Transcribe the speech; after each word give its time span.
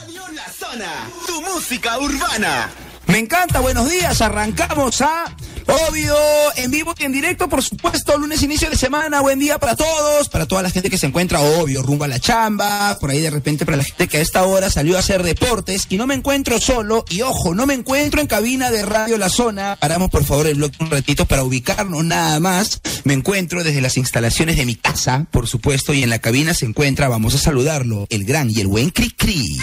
Radio 0.00 0.22
La 0.34 0.44
Zona, 0.52 1.10
tu 1.26 1.40
música 1.42 1.98
urbana. 1.98 2.68
Me 3.06 3.18
encanta, 3.18 3.60
buenos 3.60 3.88
días, 3.88 4.20
arrancamos 4.20 5.00
a 5.00 5.24
Obvio, 5.66 6.14
en 6.56 6.70
vivo 6.70 6.94
y 6.96 7.04
en 7.04 7.12
directo, 7.12 7.48
por 7.48 7.62
supuesto, 7.62 8.16
lunes 8.16 8.40
inicio 8.42 8.70
de 8.70 8.76
semana, 8.76 9.20
buen 9.20 9.40
día 9.40 9.58
para 9.58 9.74
todos, 9.74 10.28
para 10.28 10.46
toda 10.46 10.62
la 10.62 10.70
gente 10.70 10.88
que 10.88 10.96
se 10.98 11.06
encuentra, 11.06 11.40
obvio, 11.40 11.82
rumbo 11.82 12.04
a 12.04 12.08
la 12.08 12.20
chamba, 12.20 12.96
por 13.00 13.10
ahí 13.10 13.20
de 13.20 13.30
repente 13.30 13.64
para 13.66 13.78
la 13.78 13.82
gente 13.82 14.06
que 14.06 14.18
a 14.18 14.20
esta 14.20 14.44
hora 14.44 14.70
salió 14.70 14.96
a 14.96 15.00
hacer 15.00 15.24
deportes 15.24 15.86
y 15.88 15.96
no 15.96 16.06
me 16.06 16.14
encuentro 16.14 16.60
solo, 16.60 17.04
y 17.08 17.22
ojo, 17.22 17.52
no 17.54 17.66
me 17.66 17.74
encuentro 17.74 18.20
en 18.20 18.28
cabina 18.28 18.70
de 18.70 18.82
Radio 18.82 19.18
La 19.18 19.28
Zona, 19.28 19.76
paramos 19.80 20.08
por 20.10 20.24
favor 20.24 20.46
el 20.46 20.54
bloque 20.54 20.76
un 20.78 20.90
ratito 20.90 21.26
para 21.26 21.42
ubicarnos 21.42 22.04
nada 22.04 22.38
más, 22.38 22.80
me 23.02 23.14
encuentro 23.14 23.64
desde 23.64 23.80
las 23.80 23.96
instalaciones 23.96 24.56
de 24.56 24.66
mi 24.66 24.76
casa, 24.76 25.26
por 25.32 25.48
supuesto, 25.48 25.92
y 25.92 26.04
en 26.04 26.10
la 26.10 26.20
cabina 26.20 26.54
se 26.54 26.66
encuentra, 26.66 27.08
vamos 27.08 27.34
a 27.34 27.38
saludarlo, 27.38 28.06
el 28.10 28.24
gran 28.24 28.50
y 28.50 28.60
el 28.60 28.68
buen 28.68 28.90
Cri 28.90 29.10
Cri. 29.10 29.58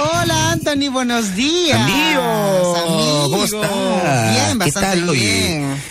Hola 0.00 0.52
Anthony, 0.52 0.90
buenos 0.92 1.34
días. 1.34 1.78
Amigo, 1.80 3.28
¿cómo 3.30 3.44
estás? 3.44 4.30
Bien, 4.30 4.58
¿Qué 4.58 4.70
tal, 4.72 5.02
bastante 5.02 5.02
oye? 5.10 5.20
bien. 5.20 5.82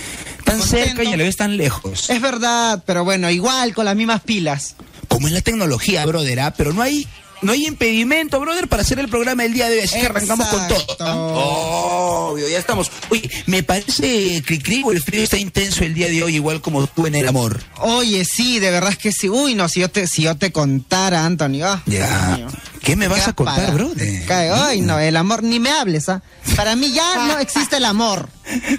Tan 0.46 0.60
Contento. 0.60 0.66
cerca 0.88 1.04
y 1.04 1.14
a 1.14 1.18
la 1.18 1.24
vez 1.24 1.36
tan 1.36 1.58
lejos. 1.58 2.10
Es 2.10 2.22
verdad, 2.22 2.82
pero 2.86 3.04
bueno, 3.04 3.30
igual 3.30 3.74
con 3.74 3.86
las 3.86 3.96
mismas 3.96 4.22
pilas. 4.22 4.76
Como 5.10 5.28
es 5.28 5.34
la 5.34 5.42
tecnología, 5.42 6.06
brother, 6.06 6.40
¿ah? 6.40 6.54
pero 6.56 6.72
no 6.74 6.82
hay 6.82 7.06
no 7.42 7.52
hay 7.52 7.66
impedimento, 7.68 8.40
brother, 8.40 8.68
para 8.68 8.82
hacer 8.82 9.00
el 9.00 9.08
programa 9.10 9.46
el 9.46 9.54
día 9.54 9.70
de 9.70 9.78
hoy, 9.80 9.84
así 9.86 10.00
que 10.00 10.06
arrancamos 10.06 10.48
con 10.48 10.68
todo. 10.68 12.32
Obvio, 12.32 12.48
ya 12.50 12.58
estamos. 12.58 12.92
Oye, 13.10 13.30
me 13.46 13.64
parece 13.64 14.42
que 14.46 14.56
el 14.56 15.02
frío 15.02 15.24
está 15.24 15.38
intenso 15.38 15.84
el 15.84 15.94
día 15.94 16.08
de 16.08 16.24
hoy, 16.24 16.36
igual 16.36 16.62
como 16.62 16.86
tú 16.88 17.08
en 17.08 17.16
el 17.16 17.28
amor. 17.28 17.62
Oye, 17.80 18.26
sí, 18.26 18.60
de 18.60 18.72
verdad 18.72 18.92
es 18.92 18.98
que 18.98 19.12
sí. 19.12 19.30
Uy, 19.30 19.56
no, 19.56 19.70
si 19.70 19.80
yo 19.82 19.90
te, 19.90 20.08
si 20.08 20.24
yo 20.24 20.36
te 20.36 20.52
contara, 20.52 21.26
Anthony. 21.26 21.62
ah, 21.64 21.82
Ya. 21.86 22.48
¿Qué 22.82 22.96
me 22.96 23.08
vas 23.10 23.28
a 23.28 23.34
contar, 23.34 23.74
brother? 23.74 24.26
Cae. 24.26 24.50
Ay, 24.52 24.82
no, 24.82 24.98
el 25.00 25.16
amor, 25.18 25.44
ni 25.44 25.60
me 25.60 25.70
hables, 25.72 26.08
¿ah? 26.10 26.22
Para 26.56 26.76
mí 26.76 26.92
ya 26.92 27.28
no 27.28 27.38
existe 27.40 27.78
el 27.78 27.86
amor. 27.86 28.30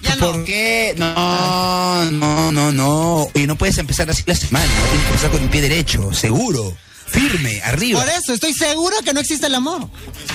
Ya 0.02 0.16
no. 0.16 0.32
¿Por 0.32 0.44
qué? 0.44 0.94
No, 0.96 2.04
no, 2.10 2.50
no, 2.52 2.72
no. 2.72 3.14
Oye, 3.34 3.46
no 3.46 3.56
puedes 3.56 3.76
empezar 3.78 4.08
así 4.08 4.22
la 4.26 4.34
semana, 4.34 4.64
no 4.66 4.82
tienes 4.86 5.00
que 5.02 5.06
empezar 5.08 5.30
con 5.30 5.42
el 5.42 5.48
pie 5.50 5.60
derecho, 5.60 6.12
seguro. 6.14 6.74
Firme, 7.10 7.60
arriba. 7.64 8.00
Por 8.00 8.08
eso, 8.10 8.32
estoy 8.34 8.52
seguro 8.52 8.96
que 9.04 9.12
no 9.12 9.20
existe 9.20 9.46
el 9.46 9.54
amor. 9.54 9.88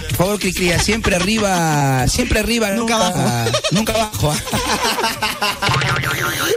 Por 0.10 0.18
favor, 0.18 0.40
Cricría, 0.40 0.80
siempre 0.80 1.16
arriba, 1.16 2.08
siempre 2.08 2.40
arriba, 2.40 2.72
Nunca 2.72 2.96
abajo. 2.96 3.52
Nunca 3.72 3.94
abajo. 3.94 4.36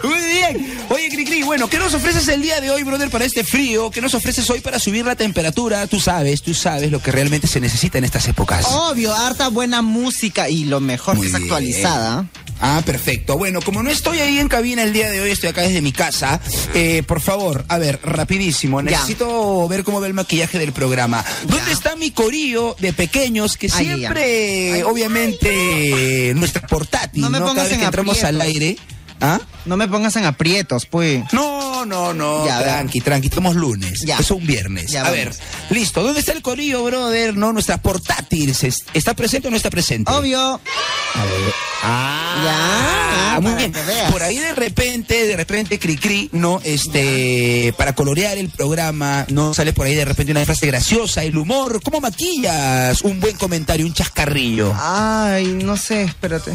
Muy 0.02 0.18
bien. 0.18 0.76
Oye, 0.88 1.08
Cricri, 1.10 1.42
bueno, 1.42 1.68
¿qué 1.68 1.78
nos 1.78 1.94
ofreces 1.94 2.28
el 2.28 2.42
día 2.42 2.60
de 2.60 2.70
hoy, 2.70 2.82
brother, 2.82 3.10
para 3.10 3.24
este 3.24 3.44
frío? 3.44 3.90
¿Qué 3.90 4.00
nos 4.00 4.14
ofreces 4.14 4.48
hoy 4.50 4.60
para 4.60 4.78
subir 4.78 5.04
la 5.04 5.16
temperatura? 5.16 5.86
Tú 5.86 6.00
sabes, 6.00 6.42
tú 6.42 6.54
sabes 6.54 6.90
lo 6.90 7.00
que 7.00 7.10
realmente 7.12 7.46
se 7.46 7.60
necesita 7.60 7.98
en 7.98 8.04
estas 8.04 8.28
épocas. 8.28 8.66
Obvio, 8.68 9.14
harta 9.14 9.48
buena 9.48 9.82
música 9.82 10.48
y 10.48 10.64
lo 10.64 10.80
mejor 10.80 11.16
Muy 11.16 11.22
que 11.26 11.32
es 11.32 11.38
bien. 11.38 11.42
actualizada. 11.44 12.26
Ah, 12.60 12.82
perfecto. 12.84 13.36
Bueno, 13.36 13.60
como 13.60 13.82
no 13.82 13.90
estoy 13.90 14.18
ahí 14.20 14.38
en 14.38 14.48
cabina 14.48 14.82
el 14.82 14.92
día 14.92 15.10
de 15.10 15.20
hoy, 15.20 15.30
estoy 15.30 15.50
acá 15.50 15.62
desde 15.62 15.82
mi 15.82 15.92
casa. 15.92 16.40
eh, 16.74 17.02
por 17.06 17.20
favor, 17.20 17.64
a 17.68 17.78
ver, 17.78 18.00
rapidísimo. 18.02 18.80
Ya. 18.80 18.90
Necesito 18.92 19.68
ver 19.68 19.84
cómo 19.84 20.00
va 20.00 20.06
el 20.06 20.14
maquillaje 20.14 20.58
del 20.58 20.72
programa. 20.72 21.24
¿Dónde 21.44 21.72
está 21.72 21.96
mi 21.96 22.10
corillo 22.12 22.74
de 22.78 22.92
pequeños 22.92 23.56
que 23.56 23.68
Ay, 23.72 23.86
siempre, 23.86 24.84
obviamente, 24.84 26.32
nuestra 26.34 26.66
portátil, 26.66 27.22
No 27.22 27.30
¿no? 27.30 27.40
me 27.40 27.52
Cada 27.54 27.64
vez 27.68 27.78
que 27.78 27.84
entramos 27.84 28.22
al 28.24 28.40
aire. 28.40 28.76
¿Ah? 29.20 29.40
No 29.64 29.76
me 29.76 29.88
pongas 29.88 30.14
en 30.16 30.24
aprietos, 30.24 30.84
pues. 30.86 31.24
No, 31.32 31.75
no, 31.86 32.12
no, 32.12 32.44
Ya, 32.46 32.58
tranqui, 32.62 33.00
tranqui, 33.00 33.28
estamos 33.28 33.54
lunes, 33.56 34.00
Ya. 34.04 34.18
eso 34.18 34.36
un 34.36 34.46
viernes. 34.46 34.90
Ya, 34.90 35.02
a 35.06 35.10
ver, 35.10 35.32
listo, 35.70 36.02
¿dónde 36.02 36.20
está 36.20 36.32
el 36.32 36.42
corillo, 36.42 36.84
brother? 36.84 37.36
No, 37.36 37.52
nuestra 37.52 37.78
portátil, 37.78 38.54
¿se- 38.54 38.72
¿está 38.94 39.14
presente 39.14 39.48
o 39.48 39.50
no 39.50 39.56
está 39.56 39.70
presente? 39.70 40.10
Obvio. 40.12 40.38
A 40.40 41.24
ver. 41.24 41.54
Ah, 41.82 43.32
Ya, 43.34 43.40
muy 43.40 43.52
para 43.52 43.56
bien. 43.66 44.10
Por 44.10 44.22
ahí 44.22 44.38
de 44.38 44.54
repente, 44.54 45.26
de 45.26 45.36
repente, 45.36 45.78
cri 45.78 45.96
cri, 45.96 46.28
no, 46.32 46.60
este, 46.64 47.72
para 47.76 47.94
colorear 47.94 48.38
el 48.38 48.48
programa, 48.48 49.24
no 49.28 49.54
sale 49.54 49.72
por 49.72 49.86
ahí 49.86 49.94
de 49.94 50.04
repente 50.04 50.32
una 50.32 50.44
frase 50.44 50.66
graciosa, 50.66 51.22
el 51.22 51.36
humor, 51.36 51.80
¿cómo 51.82 52.00
maquillas? 52.00 53.02
Un 53.02 53.20
buen 53.20 53.36
comentario, 53.36 53.86
un 53.86 53.92
chascarrillo. 53.94 54.74
Ay, 54.78 55.46
no 55.62 55.76
sé, 55.76 56.02
espérate. 56.04 56.52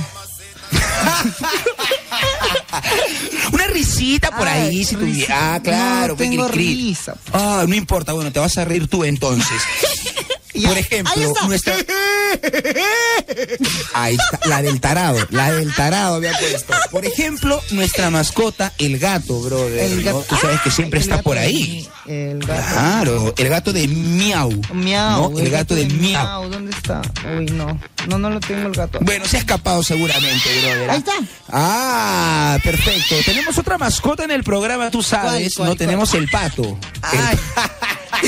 Una 3.53 3.67
risita 3.67 4.31
por 4.35 4.47
Ay, 4.47 4.69
ahí, 4.69 4.85
si 4.85 4.95
tuviera. 4.95 5.55
Ah, 5.55 5.59
claro, 5.61 6.13
No 6.13 6.17
tengo 6.17 6.47
risa. 6.47 7.15
Ah, 7.33 7.65
no 7.67 7.75
importa, 7.75 8.13
bueno, 8.13 8.31
te 8.31 8.39
vas 8.39 8.57
a 8.57 8.65
reír 8.65 8.87
tú 8.87 9.03
entonces. 9.03 9.61
Ya, 10.61 10.69
Por 10.69 10.77
ejemplo, 10.77 11.13
ahí 11.15 11.23
está. 11.23 11.47
nuestra. 11.47 11.75
Ahí 13.93 14.15
está, 14.15 14.47
la 14.47 14.61
del 14.61 14.79
tarado, 14.79 15.17
la 15.31 15.51
del 15.51 15.73
tarado 15.73 16.15
había 16.15 16.31
puesto. 16.37 16.73
Por 16.91 17.05
ejemplo, 17.05 17.59
nuestra 17.71 18.09
mascota, 18.09 18.71
el 18.77 18.99
gato, 18.99 19.39
brother. 19.41 19.79
El 19.79 19.97
¿no? 19.97 20.03
gato. 20.03 20.25
Tú 20.29 20.35
sabes 20.37 20.61
que 20.61 20.69
siempre 20.71 20.99
Ay, 20.99 21.03
está 21.03 21.21
por 21.21 21.37
ahí. 21.37 21.89
El 22.05 22.39
gato. 22.39 22.73
Claro, 22.73 23.33
el 23.37 23.49
gato 23.49 23.73
de 23.73 23.87
Miau. 23.87 24.51
Miau. 24.73 25.31
¿no? 25.31 25.39
El 25.39 25.49
gato 25.49 25.73
de 25.75 25.85
Miau. 25.85 26.49
¿Dónde 26.49 26.71
está? 26.75 27.01
Uy, 27.37 27.45
no. 27.47 27.79
No, 28.07 28.19
no 28.19 28.29
lo 28.29 28.39
tengo 28.39 28.67
el 28.67 28.73
gato. 28.73 28.99
Bueno, 29.01 29.25
se 29.25 29.37
ha 29.37 29.39
escapado 29.39 29.83
seguramente, 29.83 30.61
brother. 30.61 30.89
¿ah? 30.89 30.93
Ahí 30.93 30.99
está. 30.99 31.13
Ah, 31.49 32.59
perfecto. 32.63 33.15
Tenemos 33.25 33.57
otra 33.57 33.77
mascota 33.79 34.23
en 34.23 34.31
el 34.31 34.43
programa, 34.43 34.91
tú 34.91 35.01
sabes. 35.01 35.55
¿Cuál, 35.55 35.67
cuál, 35.67 35.69
no 35.69 35.75
tenemos 35.75 36.13
el 36.13 36.29
pato. 36.29 36.63
El-. 37.11 37.39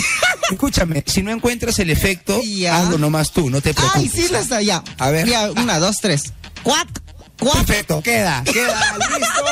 Escúchame, 0.52 1.04
si 1.08 1.24
no 1.24 1.32
encuentras 1.32 1.80
el 1.80 1.90
efecto, 1.90 2.23
Ya. 2.26 2.78
hazlo 2.78 2.98
nomás 2.98 3.32
tú, 3.32 3.50
no 3.50 3.62
te 3.62 3.74
preocupes. 3.74 4.02
Ay, 4.02 4.10
sí 4.10 4.32
lo 4.32 4.38
está, 4.38 4.62
ya. 4.62 4.84
A 4.98 5.10
ver. 5.10 5.28
Ya, 5.28 5.52
una, 5.52 5.80
dos, 5.80 5.98
tres. 6.02 6.34
Cuac, 6.64 7.03
Perfecto, 7.52 8.02
queda, 8.02 8.44
queda, 8.44 8.96
listo. 9.20 9.44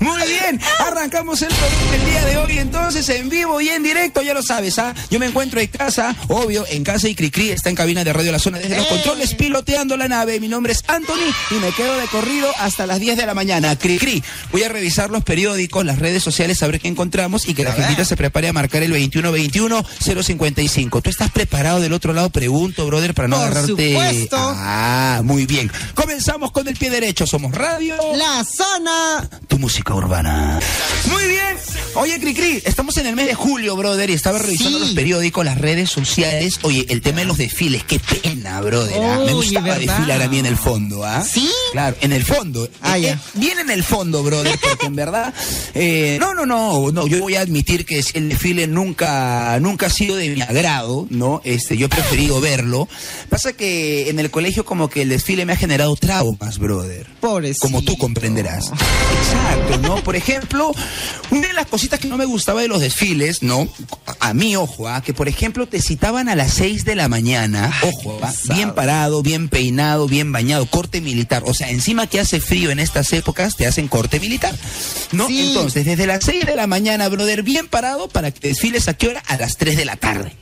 Muy 0.00 0.22
bien, 0.26 0.60
arrancamos 0.78 1.42
el 1.42 1.48
programa 1.48 2.04
día 2.10 2.24
de 2.24 2.36
hoy, 2.38 2.58
entonces 2.58 3.08
en 3.10 3.28
vivo 3.28 3.60
y 3.60 3.68
en 3.68 3.82
directo, 3.82 4.22
ya 4.22 4.32
lo 4.34 4.42
sabes, 4.42 4.78
¿ah? 4.78 4.94
Yo 5.10 5.18
me 5.18 5.26
encuentro 5.26 5.60
en 5.60 5.66
casa, 5.68 6.14
obvio, 6.28 6.64
en 6.68 6.82
casa 6.84 7.08
y 7.08 7.14
Cricri 7.14 7.50
está 7.50 7.68
en 7.68 7.74
cabina 7.76 8.02
de 8.04 8.12
Radio 8.12 8.32
La 8.32 8.38
Zona 8.38 8.58
desde 8.58 8.76
los 8.76 8.86
¡Eh! 8.86 8.90
controles 8.90 9.34
piloteando 9.34 9.96
la 9.96 10.08
nave. 10.08 10.40
Mi 10.40 10.48
nombre 10.48 10.72
es 10.72 10.82
Anthony 10.86 11.32
y 11.50 11.54
me 11.54 11.70
quedo 11.72 11.96
de 11.98 12.06
corrido 12.06 12.48
hasta 12.58 12.86
las 12.86 12.98
10 13.00 13.16
de 13.18 13.26
la 13.26 13.34
mañana. 13.34 13.76
Cricri, 13.76 14.22
voy 14.52 14.62
a 14.62 14.68
revisar 14.70 15.10
los 15.10 15.22
periódicos, 15.24 15.84
las 15.84 15.98
redes 15.98 16.22
sociales, 16.22 16.62
a 16.62 16.66
ver 16.66 16.80
qué 16.80 16.88
encontramos 16.88 17.46
y 17.48 17.54
que 17.54 17.64
la 17.64 17.72
A 17.72 17.76
ver. 17.76 17.86
gente 17.86 18.04
se 18.06 18.16
prepare 18.16 18.48
a 18.48 18.52
marcar 18.52 18.82
el 18.82 18.92
2121-055. 18.94 21.02
¿Tú 21.02 21.10
estás 21.10 21.30
preparado 21.30 21.80
del 21.80 21.92
otro 21.92 22.12
lado? 22.12 22.30
Pregunto, 22.30 22.86
brother, 22.86 23.14
para 23.14 23.28
no 23.28 23.36
Por 23.36 23.46
agarrarte. 23.46 23.68
supuesto. 23.92 24.36
Ah, 24.38 25.20
muy 25.24 25.46
bien. 25.46 25.70
Comenzamos 25.94 26.50
con 26.52 26.66
el 26.68 26.76
pie 26.76 26.90
derecho. 26.90 27.19
Somos 27.26 27.52
radio. 27.54 27.96
La 28.16 28.44
zona. 28.44 29.28
Tu 29.48 29.58
música 29.58 29.94
urbana. 29.94 30.58
Muy 31.10 31.26
bien. 31.28 31.56
Oye, 31.94 32.18
Cricri, 32.20 32.62
estamos 32.64 32.96
en 32.98 33.06
el 33.06 33.16
mes 33.16 33.26
de 33.26 33.34
julio, 33.34 33.76
brother, 33.76 34.10
y 34.10 34.12
estaba 34.14 34.38
revisando 34.38 34.78
Sí. 34.78 34.84
los 34.84 34.94
periódicos, 34.94 35.44
las 35.44 35.58
redes 35.58 35.90
sociales. 35.90 36.54
Oye, 36.62 36.86
el 36.88 37.02
tema 37.02 37.20
de 37.20 37.26
los 37.26 37.36
desfiles, 37.36 37.82
qué 37.84 37.98
pena, 37.98 38.60
brother. 38.60 38.94
¿ah? 39.02 39.22
Me 39.26 39.32
gustaba 39.34 39.66
¿verdad? 39.66 39.80
desfilar 39.80 40.22
a 40.22 40.28
mí 40.28 40.38
en 40.38 40.46
el 40.46 40.56
fondo, 40.56 41.04
¿ah? 41.04 41.22
¿Sí? 41.24 41.50
Claro, 41.72 41.96
en 42.00 42.12
el 42.12 42.24
fondo. 42.24 42.68
Ah, 42.80 42.96
Eh, 42.98 43.02
ya. 43.02 43.12
eh, 43.14 43.18
bien 43.34 43.58
en 43.58 43.70
el 43.70 43.82
fondo, 43.82 44.22
brother, 44.22 44.56
porque 44.62 44.86
en 44.86 44.94
verdad. 44.96 45.34
eh, 45.74 46.16
no, 46.20 46.32
no, 46.34 46.46
no, 46.46 46.90
no. 46.92 47.06
Yo 47.06 47.18
voy 47.20 47.34
a 47.34 47.40
admitir 47.40 47.84
que 47.84 48.02
el 48.14 48.28
desfile 48.28 48.66
nunca, 48.68 49.58
nunca 49.60 49.86
ha 49.86 49.90
sido 49.90 50.16
de 50.16 50.28
mi 50.30 50.40
agrado, 50.42 51.06
¿no? 51.10 51.40
Este, 51.44 51.76
yo 51.76 51.86
he 51.86 51.88
preferido 51.88 52.40
verlo. 52.40 52.88
Pasa 53.28 53.52
que 53.52 54.08
en 54.10 54.20
el 54.20 54.30
colegio, 54.30 54.64
como 54.64 54.88
que 54.88 55.02
el 55.02 55.08
desfile 55.08 55.44
me 55.44 55.52
ha 55.54 55.56
generado 55.56 55.96
traumas, 55.96 56.58
brother. 56.58 57.06
Pobrecito. 57.20 57.66
Como 57.66 57.82
tú 57.82 57.96
comprenderás. 57.96 58.70
Exacto, 58.70 59.78
¿no? 59.78 60.02
Por 60.02 60.16
ejemplo, 60.16 60.72
una 61.30 61.48
de 61.48 61.54
las 61.54 61.66
cositas 61.66 62.00
que 62.00 62.08
no 62.08 62.16
me 62.16 62.24
gustaba 62.24 62.62
de 62.62 62.68
los 62.68 62.80
desfiles, 62.80 63.42
¿no? 63.42 63.68
A 64.20 64.34
mí, 64.34 64.56
ojo, 64.56 64.88
¿ah? 64.88 65.02
que 65.02 65.14
por 65.14 65.28
ejemplo 65.28 65.66
te 65.66 65.80
citaban 65.80 66.28
a 66.28 66.34
las 66.34 66.54
6 66.54 66.84
de 66.84 66.94
la 66.94 67.08
mañana, 67.08 67.72
ojo, 67.82 68.18
¿ah? 68.22 68.32
bien 68.54 68.74
parado, 68.74 69.22
bien 69.22 69.48
peinado, 69.48 70.08
bien 70.08 70.32
bañado, 70.32 70.66
corte 70.66 71.00
militar. 71.00 71.42
O 71.46 71.54
sea, 71.54 71.70
encima 71.70 72.06
que 72.06 72.20
hace 72.20 72.40
frío 72.40 72.70
en 72.70 72.78
estas 72.78 73.12
épocas, 73.12 73.56
te 73.56 73.66
hacen 73.66 73.88
corte 73.88 74.20
militar, 74.20 74.54
¿no? 75.12 75.26
Sí. 75.26 75.48
Entonces, 75.48 75.84
desde 75.84 76.06
las 76.06 76.24
6 76.24 76.46
de 76.46 76.56
la 76.56 76.66
mañana, 76.66 77.08
brother, 77.08 77.42
bien 77.42 77.68
parado 77.68 78.08
para 78.08 78.30
que 78.30 78.48
desfiles 78.48 78.88
a 78.88 78.94
qué 78.94 79.08
hora? 79.08 79.22
A 79.26 79.36
las 79.36 79.56
3 79.56 79.76
de 79.76 79.84
la 79.84 79.96
tarde, 79.96 80.34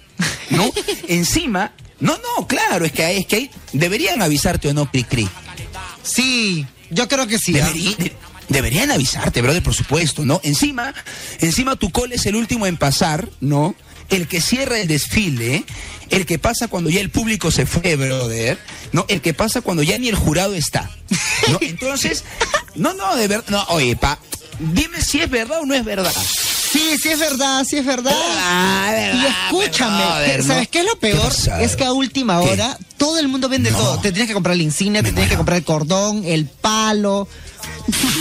¿no? 0.51 0.71
encima, 1.09 1.73
no, 2.01 2.17
no, 2.17 2.47
claro, 2.47 2.85
es 2.85 2.93
que, 2.93 3.17
es 3.17 3.27
que 3.27 3.51
deberían 3.73 4.23
avisarte 4.23 4.69
o 4.69 4.75
no, 4.75 4.91
Cri 4.91 5.05
Cri. 5.05 5.29
Sí, 6.03 6.67
yo 6.91 7.09
creo 7.09 7.27
que 7.27 7.39
sí. 7.39 7.59
¿ah? 7.59 7.67
Deberí- 7.69 7.97
de- 7.97 8.17
deberían 8.49 8.91
avisarte, 8.91 9.43
brother, 9.43 9.63
por 9.63 9.75
supuesto, 9.75 10.25
¿no? 10.25 10.41
Encima, 10.43 10.95
encima 11.41 11.77
tu 11.77 11.91
cole 11.91 12.15
es 12.17 12.27
el 12.27 12.35
último 12.37 12.67
en 12.67 12.77
pasar, 12.77 13.29
¿no? 13.41 13.75
El 14.09 14.27
que 14.27 14.41
cierra 14.41 14.79
el 14.79 14.89
desfile, 14.89 15.65
el 16.09 16.25
que 16.25 16.39
pasa 16.39 16.69
cuando 16.69 16.89
ya 16.89 17.01
el 17.01 17.11
público 17.11 17.51
se 17.51 17.67
fue, 17.67 17.95
brother, 17.97 18.59
¿no? 18.93 19.05
El 19.09 19.21
que 19.21 19.35
pasa 19.35 19.61
cuando 19.61 19.83
ya 19.83 19.99
ni 19.99 20.09
el 20.09 20.15
jurado 20.15 20.55
está, 20.55 20.91
¿no? 21.51 21.59
Entonces, 21.61 22.25
no, 22.75 22.95
no, 22.95 23.17
de 23.17 23.29
verdad, 23.29 23.45
no, 23.51 23.63
oye, 23.69 23.97
pa, 23.97 24.19
dime 24.59 25.03
si 25.03 25.21
es 25.21 25.29
verdad 25.29 25.61
o 25.61 25.67
no 25.67 25.75
es 25.75 25.85
verdad. 25.85 26.15
Sí, 26.71 26.97
sí 27.03 27.09
es 27.09 27.19
verdad, 27.19 27.65
sí 27.69 27.79
es 27.79 27.87
verdad. 27.87 28.13
Ah, 28.15 28.89
Y 28.91 28.95
verdad, 28.95 29.27
escúchame, 29.45 30.05
brother, 30.05 30.45
¿sabes 30.45 30.63
¿no? 30.67 30.71
qué 30.71 30.79
es 30.81 30.85
lo 30.85 30.97
peor? 30.99 31.33
Es 31.61 31.77
que 31.77 31.85
a 31.85 31.93
última 31.93 32.41
¿Qué? 32.41 32.49
hora 32.51 32.77
todo 32.97 33.19
el 33.19 33.29
mundo 33.29 33.49
vende 33.49 33.71
No. 33.71 33.79
todo. 33.79 33.99
Te 34.01 34.13
tienes 34.13 34.29
que 34.29 34.35
comprar 34.35 34.57
la 34.57 34.63
insignia, 34.63 35.03
te 35.03 35.13
tienes 35.13 35.31
que 35.31 35.37
comprar 35.37 35.59
el 35.59 35.65
cordón, 35.65 36.25
el 36.25 36.47
palo. 36.47 37.27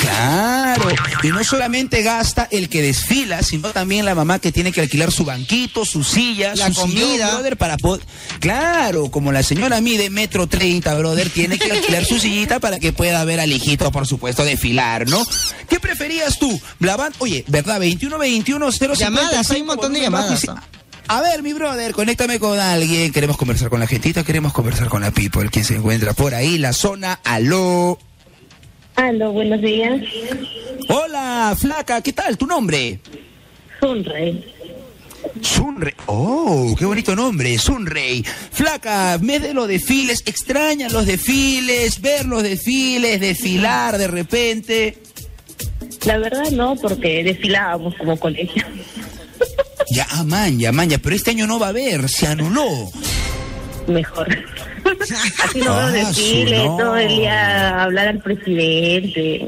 Claro, 0.01 0.87
y 1.23 1.27
no 1.27 1.43
solamente 1.43 2.01
gasta 2.01 2.47
el 2.51 2.69
que 2.69 2.81
desfila, 2.81 3.43
sino 3.43 3.69
también 3.69 4.05
la 4.05 4.15
mamá 4.15 4.39
que 4.39 4.51
tiene 4.51 4.71
que 4.71 4.81
alquilar 4.81 5.11
su 5.11 5.25
banquito, 5.25 5.85
su 5.85 6.03
silla, 6.03 6.53
La 6.55 6.67
su 6.67 6.73
sillón, 6.87 6.91
comida. 6.91 7.31
brother, 7.31 7.57
para 7.57 7.77
poder... 7.77 8.05
Claro, 8.39 9.09
como 9.11 9.31
la 9.31 9.43
señora 9.43 9.81
mide 9.81 10.09
metro 10.09 10.47
treinta, 10.47 10.93
brother, 10.95 11.29
tiene 11.29 11.57
que 11.57 11.71
alquilar 11.71 12.05
su 12.05 12.19
sillita 12.19 12.59
para 12.59 12.79
que 12.79 12.93
pueda 12.93 13.23
ver 13.25 13.39
al 13.39 13.51
hijito, 13.51 13.91
por 13.91 14.07
supuesto, 14.07 14.43
desfilar, 14.45 15.07
¿no? 15.09 15.25
¿Qué 15.69 15.79
preferías 15.79 16.39
tú? 16.39 16.59
Blavan, 16.79 17.13
oye, 17.19 17.43
¿verdad? 17.47 17.79
21 17.79 18.17
21 18.17 18.71
050 18.71 18.95
Llamadas, 18.95 19.51
hay 19.51 19.61
un 19.61 19.67
montón 19.67 19.93
de 19.93 20.01
llamadas. 20.01 20.45
A 21.09 21.21
ver, 21.21 21.41
mi 21.41 21.53
brother, 21.53 21.93
conéctame 21.93 22.37
con 22.39 22.59
alguien. 22.59 23.11
Queremos 23.13 23.37
conversar 23.37 23.69
con 23.69 23.79
la 23.79 23.87
gentita, 23.87 24.23
queremos 24.23 24.51
conversar 24.53 24.89
con 24.89 25.01
la 25.01 25.11
people, 25.11 25.49
quien 25.49 25.63
se 25.63 25.75
encuentra 25.75 26.13
por 26.13 26.33
ahí, 26.35 26.57
la 26.57 26.73
zona. 26.73 27.19
Aló. 27.23 27.97
Aló, 28.97 29.31
buenos 29.31 29.61
días. 29.61 30.01
Hola, 30.89 31.55
flaca, 31.55 32.01
¿qué 32.01 32.13
tal? 32.13 32.35
¿Tu 32.35 32.47
nombre? 32.47 32.99
Sunray. 33.79 34.43
Sunrey. 35.39 35.93
Oh, 36.07 36.75
qué 36.77 36.83
bonito 36.83 37.15
nombre, 37.15 37.59
Sunrey. 37.59 38.23
Flaca, 38.23 39.19
mes 39.21 39.43
de 39.43 39.53
los 39.53 39.67
desfiles, 39.67 40.23
extrañan 40.25 40.91
los 40.91 41.05
desfiles, 41.05 42.01
ver 42.01 42.25
los 42.25 42.41
desfiles, 42.41 43.19
desfilar 43.19 43.99
de 43.99 44.07
repente. 44.07 44.97
La 46.03 46.17
verdad 46.17 46.49
no, 46.49 46.75
porque 46.75 47.23
desfilábamos 47.23 47.93
como 47.99 48.17
colegio. 48.19 48.63
Ya, 49.91 50.07
ah, 50.09 50.23
man, 50.23 50.57
ya, 50.57 50.71
man, 50.71 50.89
ya, 50.89 50.97
pero 50.97 51.15
este 51.15 51.31
año 51.31 51.45
no 51.45 51.59
va 51.59 51.67
a 51.67 51.69
haber, 51.69 52.09
se 52.09 52.25
anuló. 52.25 52.89
Mejor. 53.87 54.27
Así 55.43 55.59
no 55.59 55.73
Ah, 55.73 55.85
veo 55.91 56.05
desfiles, 56.05 56.59
no. 56.65 56.77
todo 56.77 56.97
el 56.97 57.07
día 57.07 57.83
hablar 57.83 58.07
al 58.07 58.19
presidente. 58.21 59.47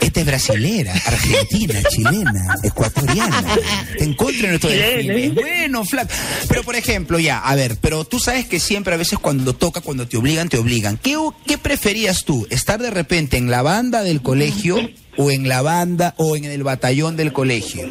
Esta 0.00 0.20
es 0.20 0.26
brasilera, 0.26 0.92
argentina, 1.06 1.74
chilena, 1.90 2.54
ecuatoriana. 2.62 3.44
Te 3.98 4.04
encuentro 4.04 4.44
en 4.44 4.50
nuestro 4.50 4.70
Chilena. 4.70 5.14
desfile. 5.14 5.40
Bueno, 5.40 5.84
flaca. 5.84 6.14
Pero 6.48 6.62
por 6.62 6.76
ejemplo, 6.76 7.18
ya, 7.18 7.38
a 7.38 7.54
ver, 7.54 7.76
pero 7.80 8.04
tú 8.04 8.18
sabes 8.18 8.46
que 8.46 8.60
siempre 8.60 8.94
a 8.94 8.96
veces 8.96 9.18
cuando 9.18 9.54
toca, 9.54 9.80
cuando 9.80 10.06
te 10.06 10.16
obligan, 10.16 10.48
te 10.48 10.58
obligan. 10.58 10.98
¿Qué, 10.98 11.16
qué 11.46 11.58
preferías 11.58 12.24
tú? 12.24 12.46
¿Estar 12.50 12.80
de 12.80 12.90
repente 12.90 13.36
en 13.36 13.50
la 13.50 13.62
banda 13.62 14.02
del 14.02 14.22
colegio 14.22 14.76
o 15.16 15.30
en 15.30 15.48
la 15.48 15.62
banda 15.62 16.14
o 16.16 16.36
en 16.36 16.44
el 16.44 16.62
batallón 16.62 17.16
del 17.16 17.32
colegio? 17.32 17.88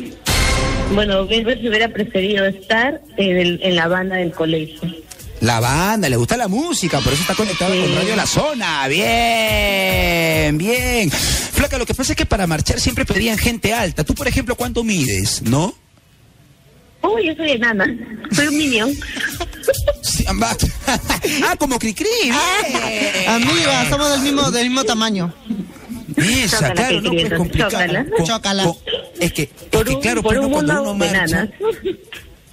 Bueno, 0.93 1.23
mil 1.25 1.45
veces 1.45 1.65
hubiera 1.67 1.87
preferido 1.87 2.45
estar 2.45 3.01
en, 3.15 3.37
el- 3.37 3.59
en 3.63 3.75
la 3.77 3.87
banda 3.87 4.17
del 4.17 4.31
colegio. 4.33 4.81
La 5.41 5.59
banda, 5.59 6.07
le 6.07 6.15
gusta 6.17 6.37
la 6.37 6.47
música, 6.47 6.99
por 7.01 7.13
eso 7.13 7.21
está 7.23 7.33
conectada 7.35 7.73
Sí. 7.73 7.81
con 7.81 7.95
Radio 7.95 8.15
La 8.15 8.25
Zona. 8.27 8.87
Bien, 8.87 10.57
bien. 10.57 11.09
Flaca, 11.11 11.77
lo 11.79 11.85
que 11.85 11.93
pasa 11.95 12.13
es 12.13 12.17
que 12.17 12.25
para 12.27 12.45
marchar 12.47 12.79
siempre 12.79 13.05
pedían 13.05 13.37
gente 13.37 13.73
alta. 13.73 14.03
Tú, 14.03 14.13
por 14.13 14.27
ejemplo, 14.27 14.55
¿cuánto 14.55 14.83
mides, 14.83 15.41
no? 15.41 15.73
Oh, 17.01 17.17
yo 17.17 17.33
soy 17.35 17.51
enana. 17.51 17.85
Soy 18.31 18.47
un 18.47 18.57
minion. 18.57 18.93
Sí, 20.03 20.25
ah, 21.43 21.55
como 21.57 21.79
Cricri. 21.79 22.05
bien. 22.23 23.29
Amiga, 23.29 23.89
somos 23.89 24.11
del 24.11 24.21
mismo, 24.21 24.51
del 24.51 24.65
mismo 24.69 24.83
tamaño. 24.83 25.33
Esa, 26.17 26.71
claro, 26.73 27.01
no, 27.01 27.11
entonces, 27.13 27.37
complicado. 27.37 28.05
chócala. 28.25 28.71
Es 29.19 29.33
que, 29.33 29.43
es 29.43 29.49
Por 29.71 29.87
que 29.87 29.95
un, 29.95 30.01
claro, 30.01 30.21
por 30.21 30.35
pues, 30.35 30.45
un 30.45 30.51
no, 30.51 30.55
cuando 30.57 30.73
mundo 30.75 30.91
uno 30.91 31.05
marcha. 31.05 31.49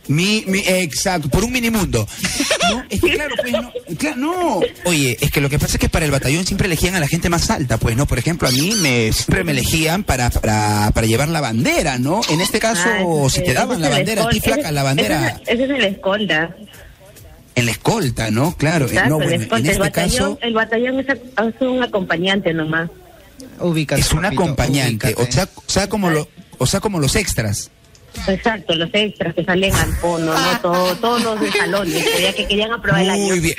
Mi, 0.08 0.42
mi, 0.46 0.60
exacto, 0.66 1.28
por 1.28 1.44
un 1.44 1.52
minimundo. 1.52 2.06
No, 2.70 2.82
es 2.88 3.00
que 3.00 3.10
claro, 3.12 3.34
pues 3.40 3.52
no, 3.52 3.72
claro, 3.98 4.16
no. 4.16 4.60
Oye, 4.86 5.16
es 5.20 5.30
que 5.30 5.40
lo 5.40 5.50
que 5.50 5.58
pasa 5.58 5.74
es 5.74 5.78
que 5.78 5.88
para 5.88 6.04
el 6.06 6.10
batallón 6.10 6.46
siempre 6.46 6.66
elegían 6.66 6.94
a 6.94 7.00
la 7.00 7.08
gente 7.08 7.28
más 7.28 7.50
alta, 7.50 7.76
pues, 7.78 7.94
¿no? 7.96 8.06
Por 8.06 8.18
ejemplo, 8.18 8.48
a 8.48 8.50
mí 8.50 8.72
me 8.80 9.12
siempre 9.12 9.44
me 9.44 9.52
elegían 9.52 10.04
para, 10.04 10.30
para, 10.30 10.90
para 10.94 11.06
llevar 11.06 11.28
la 11.28 11.40
bandera, 11.42 11.98
¿no? 11.98 12.20
En 12.30 12.40
este 12.40 12.58
caso, 12.58 12.88
Ah, 12.88 13.28
si 13.30 13.42
te 13.44 13.52
daban 13.52 13.80
la 13.80 13.88
el 13.88 13.92
bandera, 13.92 14.24
a 14.24 14.28
ti 14.30 14.40
flaca, 14.40 14.62
ese- 14.62 14.72
la 14.72 14.82
bandera 14.82 15.28
Ese, 15.28 15.42
es- 15.42 15.48
ese 15.60 15.64
es 15.64 15.70
el 15.70 15.84
escolta. 15.84 16.56
en 17.54 17.66
la 17.66 17.70
escolta, 17.72 18.30
¿no? 18.30 18.54
Claro, 18.56 18.86
eh, 18.86 18.88
Exacto, 18.90 19.10
no, 19.10 19.16
el 19.16 19.22
bueno, 19.24 19.34
en 19.34 19.42
escolta. 19.42 19.64
el, 19.64 19.70
este 19.70 19.78
batallón, 19.80 20.10
caso 20.34 20.38
el 20.42 20.54
batallón 20.54 21.00
es, 21.00 21.06
un 21.60 21.82
acompañante 21.82 22.54
nomás. 22.54 22.88
Ubícate. 23.60 24.00
es 24.00 24.12
un 24.12 24.22
papito, 24.22 24.42
acompañante, 24.42 25.14
o 25.18 25.26
sea, 25.30 25.48
o 25.54 25.62
sea 25.66 25.88
como 25.88 26.08
lo, 26.10 26.28
o 26.58 26.66
sea 26.66 26.80
como 26.80 26.98
los 26.98 27.14
extras. 27.16 27.70
Exacto, 28.26 28.74
los 28.74 28.90
extras 28.92 29.34
que 29.34 29.44
salen 29.44 29.74
al 29.74 29.94
fondo, 29.96 30.32
¿no? 30.34 30.60
Todo, 30.60 30.96
todos 30.96 31.22
los 31.22 31.40
que 31.40 32.22
ya 32.22 32.32
que 32.32 32.46
querían 32.46 32.72
aprobar 32.72 33.02
el 33.02 33.10
año. 33.10 33.24
Muy 33.26 33.40
bien. 33.40 33.54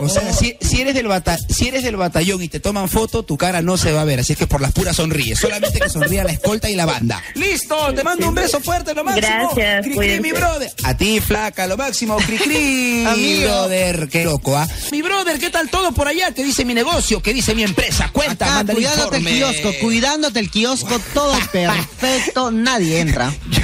O 0.00 0.08
sea, 0.08 0.32
si, 0.32 0.56
si 0.60 0.80
eres 0.80 0.94
del 0.94 1.06
bata, 1.06 1.36
si 1.48 1.68
eres 1.68 1.82
del 1.82 1.96
batallón 1.96 2.42
y 2.42 2.48
te 2.48 2.60
toman 2.60 2.88
foto, 2.88 3.22
tu 3.22 3.36
cara 3.36 3.62
no 3.62 3.76
se 3.76 3.92
va 3.92 4.02
a 4.02 4.04
ver, 4.04 4.20
así 4.20 4.32
es 4.32 4.38
que 4.38 4.46
por 4.46 4.60
las 4.60 4.72
puras 4.72 4.96
sonríes, 4.96 5.38
solamente 5.38 5.78
que 5.78 5.88
sonría 5.88 6.24
la 6.24 6.32
escolta 6.32 6.68
y 6.70 6.76
la 6.76 6.86
banda. 6.86 7.22
Listo, 7.34 7.92
te 7.94 8.02
mando 8.02 8.28
un 8.28 8.34
beso 8.34 8.60
fuerte, 8.60 8.94
lo 8.94 9.04
máximo. 9.04 9.26
Gracias, 9.54 9.84
Cri, 9.86 9.96
cri, 9.96 10.20
mi 10.20 10.32
brother. 10.32 10.70
A 10.84 10.96
ti, 10.96 11.20
flaca, 11.20 11.66
lo 11.66 11.76
máximo, 11.76 12.16
cri 12.16 12.36
cri. 12.38 13.04
Amigo. 13.08 13.44
brother, 13.44 14.08
qué 14.08 14.24
loco, 14.24 14.56
¿ah? 14.56 14.66
Mi 14.90 15.02
brother, 15.02 15.38
¿qué 15.38 15.50
tal 15.50 15.68
todo 15.70 15.92
por 15.92 16.08
allá? 16.08 16.32
¿Qué 16.32 16.42
dice 16.44 16.64
mi 16.64 16.74
negocio? 16.74 17.22
¿Qué 17.22 17.32
dice 17.32 17.54
mi 17.54 17.62
empresa? 17.62 18.10
Cuenta, 18.12 18.44
Acá, 18.46 18.54
manda 18.56 18.72
el 18.72 18.76
cuidándote 18.78 19.16
el 19.16 19.22
informe. 19.28 19.38
kiosco, 19.60 19.78
cuidándote 19.80 20.40
el 20.40 20.50
kiosco, 20.50 20.98
todo 21.12 21.34
perfecto, 21.52 22.50
nadie 22.50 23.00
entra. 23.00 23.32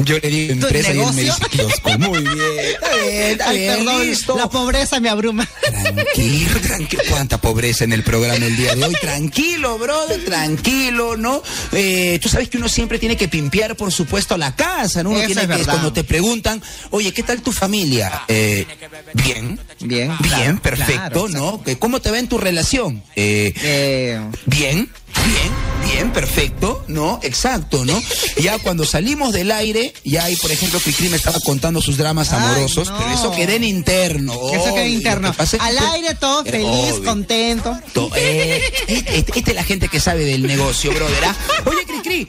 Yo 0.00 0.18
le 0.18 0.28
digo 0.28 0.54
¿Tu 0.60 0.66
empresa 0.66 0.92
y 0.94 0.98
él 1.00 1.12
me 1.14 1.22
dice 1.24 1.40
kiosco. 1.50 1.98
Muy 1.98 2.18
bien, 2.22 2.34
está 2.74 2.90
bien, 2.96 3.30
está 3.32 3.52
bien, 3.52 3.76
perdón, 3.76 4.06
listo. 4.06 4.36
la 4.36 4.48
pobreza 4.48 5.00
me 5.00 5.08
abruma. 5.08 5.48
Tranquilo, 5.62 6.60
tranquilo. 6.60 7.02
Cuánta 7.10 7.38
pobreza 7.38 7.84
en 7.84 7.92
el 7.92 8.02
programa 8.02 8.44
el 8.44 8.56
día 8.56 8.74
de 8.74 8.84
hoy. 8.84 8.94
Tranquilo, 9.00 9.78
brother, 9.78 10.24
tranquilo, 10.24 11.16
¿no? 11.16 11.42
Eh, 11.72 12.18
tú 12.22 12.28
sabes 12.28 12.48
que 12.48 12.56
uno 12.58 12.68
siempre 12.68 12.98
tiene 12.98 13.16
que 13.16 13.28
pimpear, 13.28 13.76
por 13.76 13.92
supuesto, 13.92 14.36
la 14.36 14.54
casa, 14.56 15.02
¿no? 15.02 15.10
Uno 15.10 15.18
Eso 15.18 15.26
tiene 15.28 15.42
es 15.42 15.46
que, 15.48 15.54
verdad. 15.54 15.72
cuando 15.72 15.92
te 15.92 16.04
preguntan, 16.04 16.62
oye, 16.90 17.12
¿qué 17.12 17.22
tal 17.22 17.42
tu 17.42 17.52
familia? 17.52 18.22
Eh, 18.28 18.66
bien. 19.14 19.58
Bien, 19.80 20.08
Bien, 20.18 20.18
claro, 20.18 20.62
perfecto, 20.62 21.26
claro, 21.26 21.28
¿no? 21.28 21.62
¿Cómo 21.78 22.00
te 22.00 22.10
va 22.10 22.18
en 22.18 22.28
tu 22.28 22.38
relación? 22.38 23.02
Eh, 23.16 23.52
Eh, 23.62 24.20
Bien, 24.46 24.90
bien, 25.14 25.90
bien, 25.90 26.12
perfecto, 26.12 26.84
¿no? 26.88 27.18
Exacto, 27.22 27.84
¿no? 27.84 28.00
Ya 28.42 28.58
cuando 28.58 28.84
salimos 28.84 29.32
del 29.32 29.50
aire, 29.52 29.69
ya 30.04 30.24
ahí, 30.24 30.36
por 30.36 30.50
ejemplo, 30.50 30.80
Cricri 30.80 31.08
me 31.08 31.16
estaba 31.16 31.38
contando 31.40 31.80
sus 31.80 31.96
dramas 31.96 32.32
Ay, 32.32 32.38
amorosos, 32.42 32.90
no. 32.90 32.98
pero 32.98 33.10
eso 33.10 33.30
queda 33.32 33.54
en 33.54 33.64
interno. 33.64 34.32
eso 34.52 34.74
queda 34.74 34.86
interno. 34.86 35.32
que 35.34 35.42
Al 35.60 35.78
aire 35.94 36.14
todo 36.14 36.44
Eh, 36.44 36.50
feliz, 36.50 36.92
obvio. 36.92 37.04
contento. 37.04 37.78
To- 37.92 38.10
eh, 38.16 38.60
este- 38.88 39.18
este- 39.18 39.38
esta 39.38 39.50
es 39.50 39.56
la 39.56 39.64
gente 39.64 39.88
que 39.88 40.00
sabe 40.00 40.24
del 40.24 40.42
negocio, 40.46 40.92
brother. 40.92 41.24
¿ah? 41.24 41.36
Oye, 41.66 41.84
Cricri, 41.86 42.28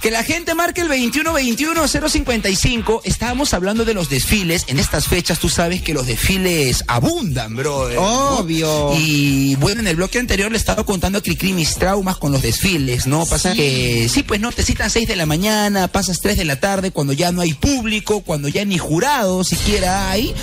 que 0.00 0.10
la 0.10 0.22
gente 0.24 0.54
marque 0.54 0.80
el 0.82 0.88
21-21-055. 0.88 3.00
Estábamos 3.04 3.54
hablando 3.54 3.84
de 3.84 3.94
los 3.94 4.08
desfiles. 4.08 4.64
En 4.68 4.78
estas 4.78 5.06
fechas, 5.06 5.38
tú 5.38 5.48
sabes 5.48 5.82
que 5.82 5.94
los 5.94 6.06
desfiles 6.06 6.84
abundan, 6.86 7.56
brother. 7.56 7.96
¿no? 7.96 8.38
Obvio. 8.38 8.94
Y 8.98 9.54
bueno, 9.56 9.80
en 9.80 9.88
el 9.88 9.96
bloque 9.96 10.18
anterior 10.18 10.50
le 10.52 10.58
estaba 10.58 10.84
contando 10.84 11.18
a 11.18 11.22
Cricri 11.22 11.52
mis 11.52 11.74
traumas 11.76 12.16
con 12.18 12.32
los 12.32 12.42
desfiles, 12.42 13.06
¿no? 13.06 13.24
Pasa 13.26 13.52
que, 13.54 14.08
sí, 14.12 14.22
pues 14.22 14.40
no, 14.40 14.52
te 14.52 14.62
citan 14.62 14.90
6 14.90 15.08
de 15.08 15.16
la 15.16 15.26
mañana, 15.26 15.88
pasas 15.88 16.18
3 16.20 16.36
de 16.36 16.44
la 16.44 16.60
tarde, 16.60 16.77
cuando 16.92 17.12
ya 17.12 17.32
no 17.32 17.40
hay 17.40 17.54
público, 17.54 18.20
cuando 18.20 18.48
ya 18.48 18.64
ni 18.64 18.78
jurado 18.78 19.44
siquiera 19.44 20.10
hay, 20.10 20.34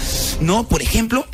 ¿no? 0.41 0.67
Por 0.67 0.81
ejemplo. 0.81 1.25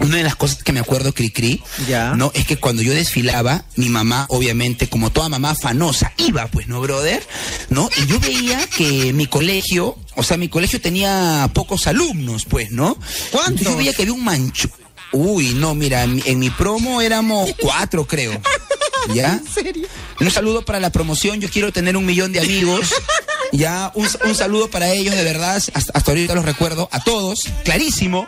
Una 0.00 0.16
de 0.18 0.22
las 0.22 0.36
cosas 0.36 0.62
que 0.62 0.72
me 0.72 0.78
acuerdo, 0.78 1.12
Cricri, 1.12 1.60
Ya. 1.88 2.14
¿no? 2.14 2.30
Es 2.32 2.46
que 2.46 2.56
cuando 2.56 2.82
yo 2.82 2.94
desfilaba, 2.94 3.64
mi 3.74 3.88
mamá, 3.88 4.26
obviamente, 4.28 4.88
como 4.88 5.10
toda 5.10 5.28
mamá 5.28 5.56
fanosa, 5.56 6.12
iba, 6.18 6.46
pues, 6.46 6.68
¿no, 6.68 6.80
brother? 6.80 7.20
¿No? 7.68 7.90
Y 7.96 8.06
yo 8.06 8.20
veía 8.20 8.64
que 8.76 9.12
mi 9.12 9.26
colegio, 9.26 9.96
o 10.14 10.22
sea, 10.22 10.36
mi 10.36 10.48
colegio 10.48 10.80
tenía 10.80 11.50
pocos 11.52 11.88
alumnos, 11.88 12.44
pues, 12.44 12.70
¿no? 12.70 12.96
¿Cuántos? 13.32 13.62
Yo 13.66 13.76
veía 13.76 13.92
que 13.92 14.02
había 14.02 14.14
un 14.14 14.22
mancho. 14.22 14.70
Uy, 15.10 15.54
no, 15.54 15.74
mira, 15.74 16.04
en 16.04 16.14
mi, 16.14 16.22
en 16.26 16.38
mi 16.38 16.50
promo 16.50 17.00
éramos 17.00 17.50
cuatro, 17.60 18.06
creo. 18.06 18.40
¿Ya? 19.14 19.32
¿En 19.44 19.48
serio? 19.52 19.88
Un 20.20 20.30
saludo 20.30 20.64
para 20.64 20.78
la 20.78 20.92
promoción. 20.92 21.40
Yo 21.40 21.48
quiero 21.50 21.72
tener 21.72 21.96
un 21.96 22.06
millón 22.06 22.30
de 22.30 22.38
amigos. 22.40 22.90
Ya, 23.52 23.90
un, 23.94 24.06
un 24.24 24.34
saludo 24.34 24.70
para 24.70 24.90
ellos, 24.90 25.14
de 25.14 25.24
verdad. 25.24 25.56
Hasta, 25.56 25.92
hasta 25.92 26.10
ahorita 26.10 26.34
los 26.34 26.44
recuerdo. 26.44 26.88
A 26.92 27.00
todos, 27.00 27.48
clarísimo. 27.64 28.26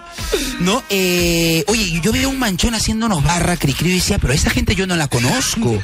¿No? 0.61 0.83
Eh, 0.91 1.65
oye, 1.69 2.01
yo 2.03 2.13
veía 2.13 2.29
un 2.29 2.39
manchón 2.39 2.75
haciéndonos 2.75 3.23
barra, 3.23 3.57
Cricri, 3.57 3.91
y 3.91 3.95
decía, 3.95 4.19
pero 4.19 4.33
esa 4.33 4.51
gente 4.51 4.75
yo 4.75 4.87
no 4.87 4.97
la 4.97 5.09
conozco. 5.09 5.81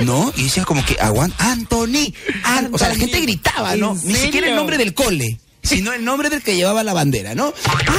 ¿No? 0.00 0.32
Y 0.36 0.44
decía 0.44 0.64
como 0.64 0.84
que, 0.84 0.96
aguanta, 1.00 1.50
Anthony. 1.50 2.12
An-". 2.44 2.70
o 2.72 2.78
sea, 2.78 2.88
la 2.88 2.96
gente 2.96 3.20
gritaba, 3.20 3.76
¿no? 3.76 3.92
¿En 3.92 4.08
Ni 4.08 4.14
siquiera 4.14 4.48
el 4.48 4.56
nombre 4.56 4.78
del 4.78 4.94
cole. 4.94 5.38
Sino 5.62 5.92
el 5.92 6.02
nombre 6.02 6.30
del 6.30 6.42
que 6.42 6.56
llevaba 6.56 6.82
la 6.82 6.94
bandera, 6.94 7.34
¿no? 7.34 7.52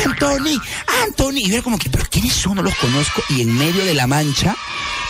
Anthony, 0.04 0.60
Anthony. 1.06 1.38
Y 1.38 1.48
yo 1.48 1.54
era 1.54 1.64
como 1.64 1.78
que, 1.78 1.92
pero 1.92 2.06
¿quiénes 2.10 2.34
son? 2.34 2.56
No 2.56 2.64
los 2.64 2.74
conozco. 2.76 3.22
Y 3.30 3.42
en 3.42 3.56
medio 3.56 3.86
de 3.86 3.94
la 3.94 4.08
mancha 4.08 4.56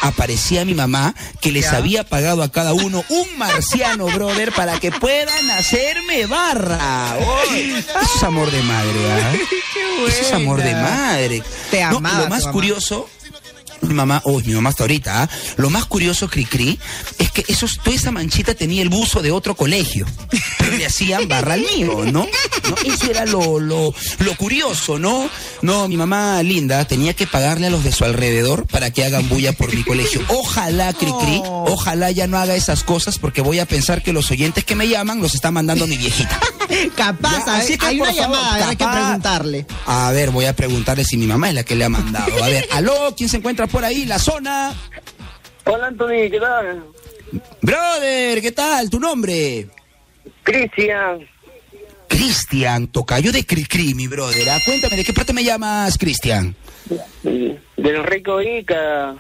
aparecía 0.02 0.66
mi 0.66 0.74
mamá 0.74 1.14
que 1.42 1.52
les 1.52 1.68
había 1.68 2.04
pagado 2.04 2.44
a 2.44 2.52
cada 2.52 2.74
uno 2.74 3.04
un 3.10 3.38
marciano, 3.38 4.06
brother, 4.14 4.52
para 4.52 4.80
que 4.80 4.92
puedan 4.92 5.50
hacerme 5.52 6.26
barra. 6.26 7.16
Oh, 7.20 7.42
eso 7.54 8.16
es 8.18 8.24
amor 8.24 8.52
de 8.52 8.62
madre, 8.64 9.12
¿ah? 9.12 9.34
Eso 10.08 10.22
es 10.22 10.34
amor 10.34 10.62
de 10.64 10.74
madre. 10.74 11.44
Te 11.70 11.82
No, 11.86 11.98
amaba 11.98 12.24
lo 12.24 12.28
más 12.30 12.48
curioso 12.48 13.08
mi 13.82 13.94
mamá, 13.94 14.22
oh, 14.26 14.40
mi 14.42 14.54
mamá 14.54 14.70
hasta 14.70 14.84
ahorita, 14.84 15.24
¿ah? 15.24 15.30
lo 15.58 15.70
más 15.70 15.86
curioso, 15.86 16.30
Cricri, 16.30 16.80
es 17.18 17.32
que 17.32 17.44
esos, 17.48 17.80
toda 17.84 17.96
esa 17.96 18.12
manchita 18.12 18.54
tenía 18.56 18.82
el 18.82 18.90
buzo 18.90 19.22
de 19.22 19.32
otro 19.32 19.56
colegio, 19.56 20.06
pero 20.58 20.78
le 20.78 20.86
hacían 20.86 21.28
barra 21.28 21.54
al 21.56 21.62
mío, 21.62 22.04
¿no? 22.06 22.28
¿No? 22.70 22.76
Eso 22.86 23.10
era 23.10 23.26
lo, 23.26 23.60
lo, 23.60 23.94
lo 24.20 24.36
curioso, 24.38 25.00
¿no? 25.00 25.30
No, 25.62 25.88
mi 25.88 25.98
mamá 25.98 26.42
linda 26.44 26.86
tenía 26.86 27.14
que 27.14 27.28
pagarle 27.28 27.68
a 27.68 27.70
los 27.70 27.84
de 27.84 27.92
su 27.92 28.06
alrededor 28.06 28.68
para 28.68 28.92
que 28.92 29.04
hagan 29.04 29.28
bulla 29.30 29.54
por 29.54 29.74
mi 29.74 29.84
colegio. 29.84 30.22
Ojalá, 30.30 30.94
Cricri, 30.94 31.42
Oh. 31.44 31.66
ojalá 31.70 32.12
ya 32.12 32.28
no 32.28 32.38
haga 32.38 32.56
esas 32.56 32.84
cosas 32.84 33.18
porque 33.18 33.42
voy 33.42 33.60
a 33.60 33.66
pensar 33.66 34.04
que 34.04 34.14
los 34.14 34.30
oyentes 34.32 34.64
que 34.64 34.76
me 34.76 34.88
llaman 34.88 35.22
los 35.22 35.34
está 35.34 35.50
mandando 35.52 35.88
mi 35.88 35.98
viejita. 35.98 36.40
Capaz, 36.96 37.46
Ya, 37.46 37.56
hay, 37.56 37.62
así 37.62 37.78
que, 37.78 37.86
hay 37.86 37.98
por 37.98 38.08
una 38.10 38.16
favor, 38.22 38.38
llamada, 38.38 38.70
hay 38.70 38.76
que 38.76 38.84
capaz. 38.84 39.04
preguntarle. 39.06 39.66
A 39.88 40.12
ver, 40.12 40.30
voy 40.32 40.46
a 40.46 40.56
preguntarle 40.56 41.04
si 41.06 41.18
mi 41.18 41.28
mamá 41.28 41.50
es 41.50 41.56
la 41.56 41.64
que 41.64 41.76
le 41.76 41.86
ha 41.86 41.90
mandado. 41.90 42.44
A 42.44 42.48
ver, 42.48 42.68
aló, 42.72 43.14
¿quién 43.18 43.30
se 43.30 43.38
encuentra 43.38 43.68
por 43.72 43.84
ahí? 43.86 44.06
La 44.06 44.20
zona. 44.20 44.74
Hola 45.66 45.88
Anthony, 45.88 46.30
¿qué 46.30 46.40
tal? 46.40 46.84
Brother, 47.62 48.42
¿qué 48.42 48.52
tal? 48.52 48.90
¿Tu 48.90 49.00
nombre? 49.00 49.68
Cristian, 50.44 51.20
Cristian, 52.08 52.88
tocayo 52.88 53.32
de 53.32 53.46
Cricri, 53.46 53.94
mi 53.94 54.08
brother. 54.08 54.50
Ah, 54.50 54.60
Cuéntame, 54.66 54.98
¿de 54.98 55.04
qué 55.04 55.14
parte 55.14 55.34
me 55.34 55.44
llamas, 55.44 55.98
Cristian? 55.98 56.56
del 57.24 58.04
Rico 58.04 58.42
Ica. 58.42 59.16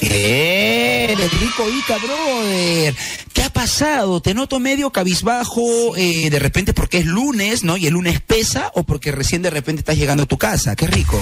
¡Eh! 0.00 1.14
De 1.16 1.28
rico 1.40 1.68
Ica, 1.68 1.96
brother. 1.98 2.94
¿Qué 3.32 3.42
ha 3.42 3.50
pasado? 3.50 4.20
Te 4.20 4.34
noto 4.34 4.60
medio 4.60 4.90
cabizbajo, 4.90 5.96
eh, 5.96 6.28
de 6.30 6.38
repente 6.38 6.72
porque 6.74 6.98
es 6.98 7.06
lunes, 7.06 7.64
¿no? 7.64 7.76
Y 7.76 7.86
el 7.86 7.94
lunes 7.94 8.20
pesa, 8.20 8.70
o 8.74 8.84
porque 8.84 9.10
recién 9.10 9.42
de 9.42 9.50
repente 9.50 9.80
estás 9.80 9.96
llegando 9.96 10.24
a 10.24 10.26
tu 10.26 10.38
casa. 10.38 10.76
¡Qué 10.76 10.86
rico! 10.86 11.18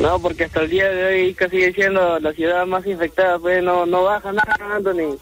No, 0.00 0.18
porque 0.18 0.44
hasta 0.44 0.62
el 0.62 0.70
día 0.70 0.88
de 0.88 1.04
hoy 1.04 1.20
Ica 1.28 1.48
sigue 1.50 1.74
siendo 1.74 2.18
la 2.20 2.32
ciudad 2.32 2.64
más 2.66 2.86
infectada, 2.86 3.38
pues 3.38 3.62
no, 3.62 3.84
no 3.84 4.04
baja 4.04 4.32
nada, 4.32 4.56
Anthony. 4.74 5.18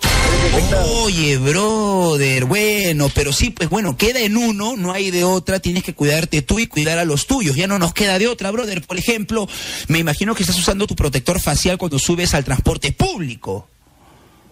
Oye, 1.03 1.37
brother, 1.39 2.45
bueno, 2.45 3.09
pero 3.13 3.33
sí, 3.33 3.51
pues 3.51 3.69
bueno, 3.69 3.97
queda 3.97 4.21
en 4.21 4.37
uno, 4.37 4.77
no 4.77 4.93
hay 4.93 5.11
de 5.11 5.25
otra, 5.25 5.59
tienes 5.59 5.83
que 5.83 5.95
cuidarte 5.95 6.43
tú 6.43 6.61
y 6.61 6.69
cuidar 6.69 6.99
a 6.99 7.05
los 7.05 7.27
tuyos, 7.27 7.57
ya 7.57 7.67
no 7.67 7.81
nos 7.81 7.93
queda 7.93 8.21
de 8.21 8.29
otra, 8.29 8.53
brother. 8.53 8.87
Por 8.87 8.99
ejemplo, 8.99 9.49
me 9.89 9.99
imagino 9.99 10.37
que 10.37 10.45
estás 10.45 10.59
usando 10.59 10.87
tu 10.87 10.95
protector 10.95 11.41
facial 11.41 11.77
cuando 11.77 11.99
subes 11.99 12.33
al 12.35 12.45
transporte 12.45 12.93
público. 12.93 13.69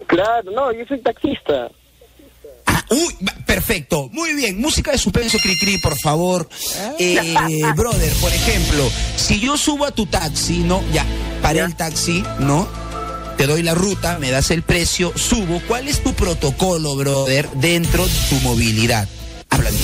Claro, 0.07 0.51
no, 0.51 0.73
yo 0.73 0.85
soy 0.87 0.99
taxista. 0.99 1.69
Ah, 2.89 2.93
uy, 2.95 3.15
perfecto, 3.45 4.09
muy 4.13 4.33
bien, 4.33 4.59
música 4.59 4.91
de 4.91 4.97
suspenso, 4.97 5.37
Cricri, 5.39 5.77
por 5.79 5.97
favor. 5.99 6.47
Eh, 6.99 7.33
brother, 7.75 8.11
por 8.21 8.31
ejemplo, 8.31 8.89
si 9.15 9.39
yo 9.39 9.57
subo 9.57 9.85
a 9.85 9.91
tu 9.91 10.05
taxi, 10.05 10.59
¿no? 10.59 10.81
Ya, 10.93 11.05
paré 11.41 11.59
el 11.59 11.75
taxi, 11.75 12.23
¿no? 12.39 12.67
Te 13.37 13.45
doy 13.45 13.61
la 13.61 13.75
ruta, 13.75 14.17
me 14.19 14.31
das 14.31 14.49
el 14.51 14.63
precio, 14.63 15.11
subo. 15.15 15.61
¿Cuál 15.67 15.87
es 15.87 16.01
tu 16.01 16.13
protocolo, 16.13 16.95
brother, 16.95 17.47
dentro 17.51 18.05
de 18.07 18.13
tu 18.29 18.35
movilidad? 18.41 19.07
Háblame. 19.49 19.77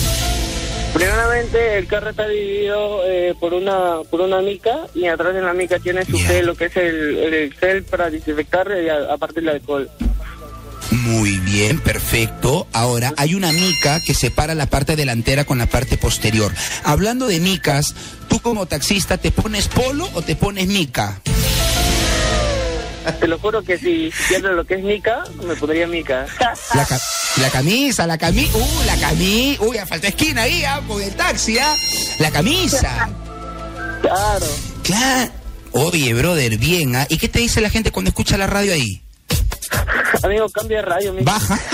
Primeramente, 0.93 1.77
el 1.79 1.87
carro 1.87 2.11
está 2.11 2.27
dividido 2.27 3.01
eh, 3.07 3.33
por 3.39 3.53
una 3.53 3.97
por 4.09 4.21
una 4.21 4.41
mica 4.41 4.85
y 4.93 5.07
atrás 5.07 5.33
de 5.33 5.41
la 5.41 5.53
mica 5.53 5.79
tiene 5.79 6.05
su 6.05 6.17
Ya. 6.17 6.27
gel, 6.27 6.45
lo 6.45 6.55
que 6.55 6.65
es 6.65 6.77
el, 6.77 7.17
el 7.17 7.53
gel 7.55 7.83
para 7.83 8.09
desinfectar 8.11 8.67
y 8.83 8.89
a- 8.89 9.11
aparte 9.13 9.39
el 9.39 9.49
alcohol. 9.49 9.89
Muy 10.91 11.39
bien, 11.39 11.79
perfecto. 11.79 12.67
Ahora, 12.73 13.13
hay 13.17 13.33
una 13.35 13.51
mica 13.51 13.99
que 13.99 14.13
separa 14.13 14.53
la 14.55 14.67
parte 14.67 14.95
delantera 14.95 15.43
con 15.45 15.57
la 15.57 15.65
parte 15.65 15.97
posterior. 15.97 16.53
Hablando 16.83 17.27
de 17.27 17.39
micas, 17.39 17.95
¿tú 18.27 18.39
como 18.39 18.65
taxista 18.67 19.17
te 19.17 19.31
pones 19.31 19.67
polo 19.67 20.07
o 20.13 20.21
te 20.21 20.35
pones 20.35 20.67
mica? 20.67 21.19
Te 23.19 23.27
lo 23.27 23.37
juro 23.37 23.63
que 23.63 23.77
si, 23.77 24.11
pierdo 24.29 24.53
lo 24.53 24.65
que 24.65 24.75
es 24.75 24.83
mica, 24.83 25.23
me 25.45 25.55
pondría 25.55 25.87
mica. 25.87 26.25
La, 26.73 26.85
ca- 26.85 26.99
la 27.41 27.49
camisa, 27.49 28.07
la 28.07 28.17
camisa, 28.17 28.57
uh, 28.57 28.85
la 28.85 28.95
camisa, 28.95 29.61
uy, 29.63 29.77
a 29.77 29.85
falta 29.85 30.07
esquina 30.07 30.43
ahí, 30.43 30.63
ah, 30.63 30.81
con 30.87 31.01
el 31.01 31.13
taxi, 31.13 31.57
ah, 31.59 31.75
la 32.19 32.31
camisa, 32.31 33.09
claro. 34.01 34.45
claro. 34.83 35.31
Oye, 35.73 36.13
brother, 36.13 36.57
bien, 36.57 36.95
ah, 36.95 37.05
¿y 37.09 37.17
qué 37.17 37.27
te 37.27 37.39
dice 37.39 37.59
la 37.59 37.69
gente 37.69 37.91
cuando 37.91 38.07
escucha 38.09 38.37
la 38.37 38.47
radio 38.47 38.71
ahí? 38.73 39.02
Amigo, 40.23 40.47
cambia 40.49 40.77
de 40.77 40.83
radio. 40.83 41.13
Baja. 41.21 41.59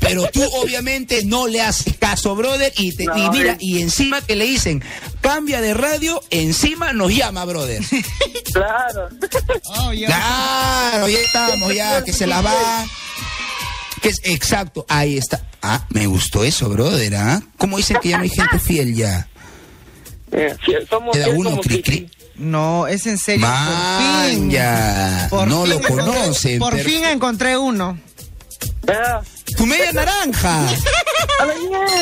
Pero 0.00 0.26
tú 0.32 0.42
obviamente 0.54 1.24
no 1.24 1.46
le 1.46 1.60
haces 1.60 1.94
caso, 1.98 2.34
brother, 2.34 2.72
y, 2.76 2.92
te- 2.92 3.04
y 3.04 3.30
mira, 3.30 3.56
y 3.60 3.80
encima 3.82 4.20
que 4.22 4.36
le 4.36 4.46
dicen, 4.46 4.82
cambia 5.20 5.60
de 5.60 5.74
radio, 5.74 6.20
encima 6.30 6.92
nos 6.92 7.14
llama, 7.14 7.44
brother. 7.44 7.82
Claro. 8.52 9.08
Claro, 10.06 11.08
ya 11.08 11.18
estamos, 11.18 11.74
ya, 11.74 12.02
que 12.04 12.12
se 12.12 12.26
la 12.26 12.40
va. 12.40 12.84
Que 14.02 14.08
es, 14.08 14.16
exacto, 14.24 14.84
ahí 14.88 15.18
está. 15.18 15.40
Ah, 15.62 15.86
me 15.90 16.06
gustó 16.06 16.42
eso, 16.42 16.68
brother, 16.68 17.14
¿ah? 17.14 17.42
¿Cómo 17.58 17.76
dicen 17.76 17.98
que 18.02 18.08
ya 18.08 18.16
no 18.16 18.24
hay 18.24 18.30
gente 18.30 18.58
fiel 18.58 18.94
ya? 18.96 19.28
Eh, 20.32 20.56
somos 20.88 21.12
Queda 21.12 21.26
fiel 21.26 21.36
uno, 21.36 21.50
como 21.50 21.62
cri, 21.62 21.82
cri. 21.82 22.10
No, 22.40 22.86
es 22.86 23.06
en 23.06 23.18
serio. 23.18 23.46
por 23.46 24.30
fin. 24.30 24.50
Por 25.30 25.48
No 25.48 25.62
fin 25.64 25.70
lo 25.70 25.80
conocen. 25.82 26.58
Por 26.58 26.72
pero- 26.72 26.84
fin 26.88 27.04
encontré 27.04 27.56
uno. 27.56 27.98
Tu 29.56 29.66
media 29.66 29.92
naranja. 29.92 30.66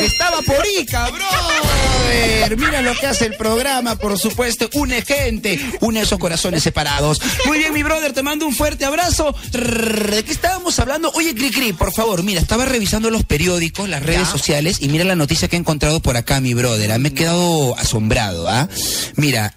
Estaba 0.01 0.41
por 0.43 0.65
Ica, 0.81 1.09
brother. 1.11 2.57
Mira 2.57 2.81
lo 2.83 2.95
que 2.95 3.07
hace 3.07 3.27
el 3.27 3.37
programa, 3.37 3.97
por 3.97 4.19
supuesto. 4.19 4.69
Une 4.75 5.03
gente, 5.03 5.59
une 5.81 6.01
esos 6.01 6.19
corazones 6.19 6.63
separados. 6.63 7.21
Muy 7.47 7.59
bien, 7.59 7.73
mi 7.73 7.83
brother, 7.83 8.13
te 8.13 8.23
mando 8.23 8.47
un 8.47 8.55
fuerte 8.55 8.85
abrazo. 8.85 9.35
¿De 9.53 10.23
qué 10.25 10.33
estábamos 10.33 10.79
hablando? 10.79 11.11
Oye, 11.15 11.35
Cricri, 11.35 11.73
por 11.73 11.93
favor, 11.93 12.23
mira, 12.23 12.41
estaba 12.41 12.65
revisando 12.65 13.11
los 13.11 13.25
periódicos, 13.25 13.89
las 13.89 14.03
redes 14.03 14.29
sociales, 14.29 14.79
y 14.81 14.89
mira 14.89 15.05
la 15.05 15.17
noticia 15.17 15.49
que 15.49 15.57
he 15.57 15.59
encontrado 15.59 16.01
por 16.01 16.17
acá, 16.17 16.41
mi 16.41 16.55
brother. 16.55 16.93
ah, 16.93 16.99
Me 16.99 17.09
he 17.11 17.15
quedado 17.15 17.77
asombrado, 17.77 18.49
¿ah? 18.49 18.69
Mira. 19.17 19.55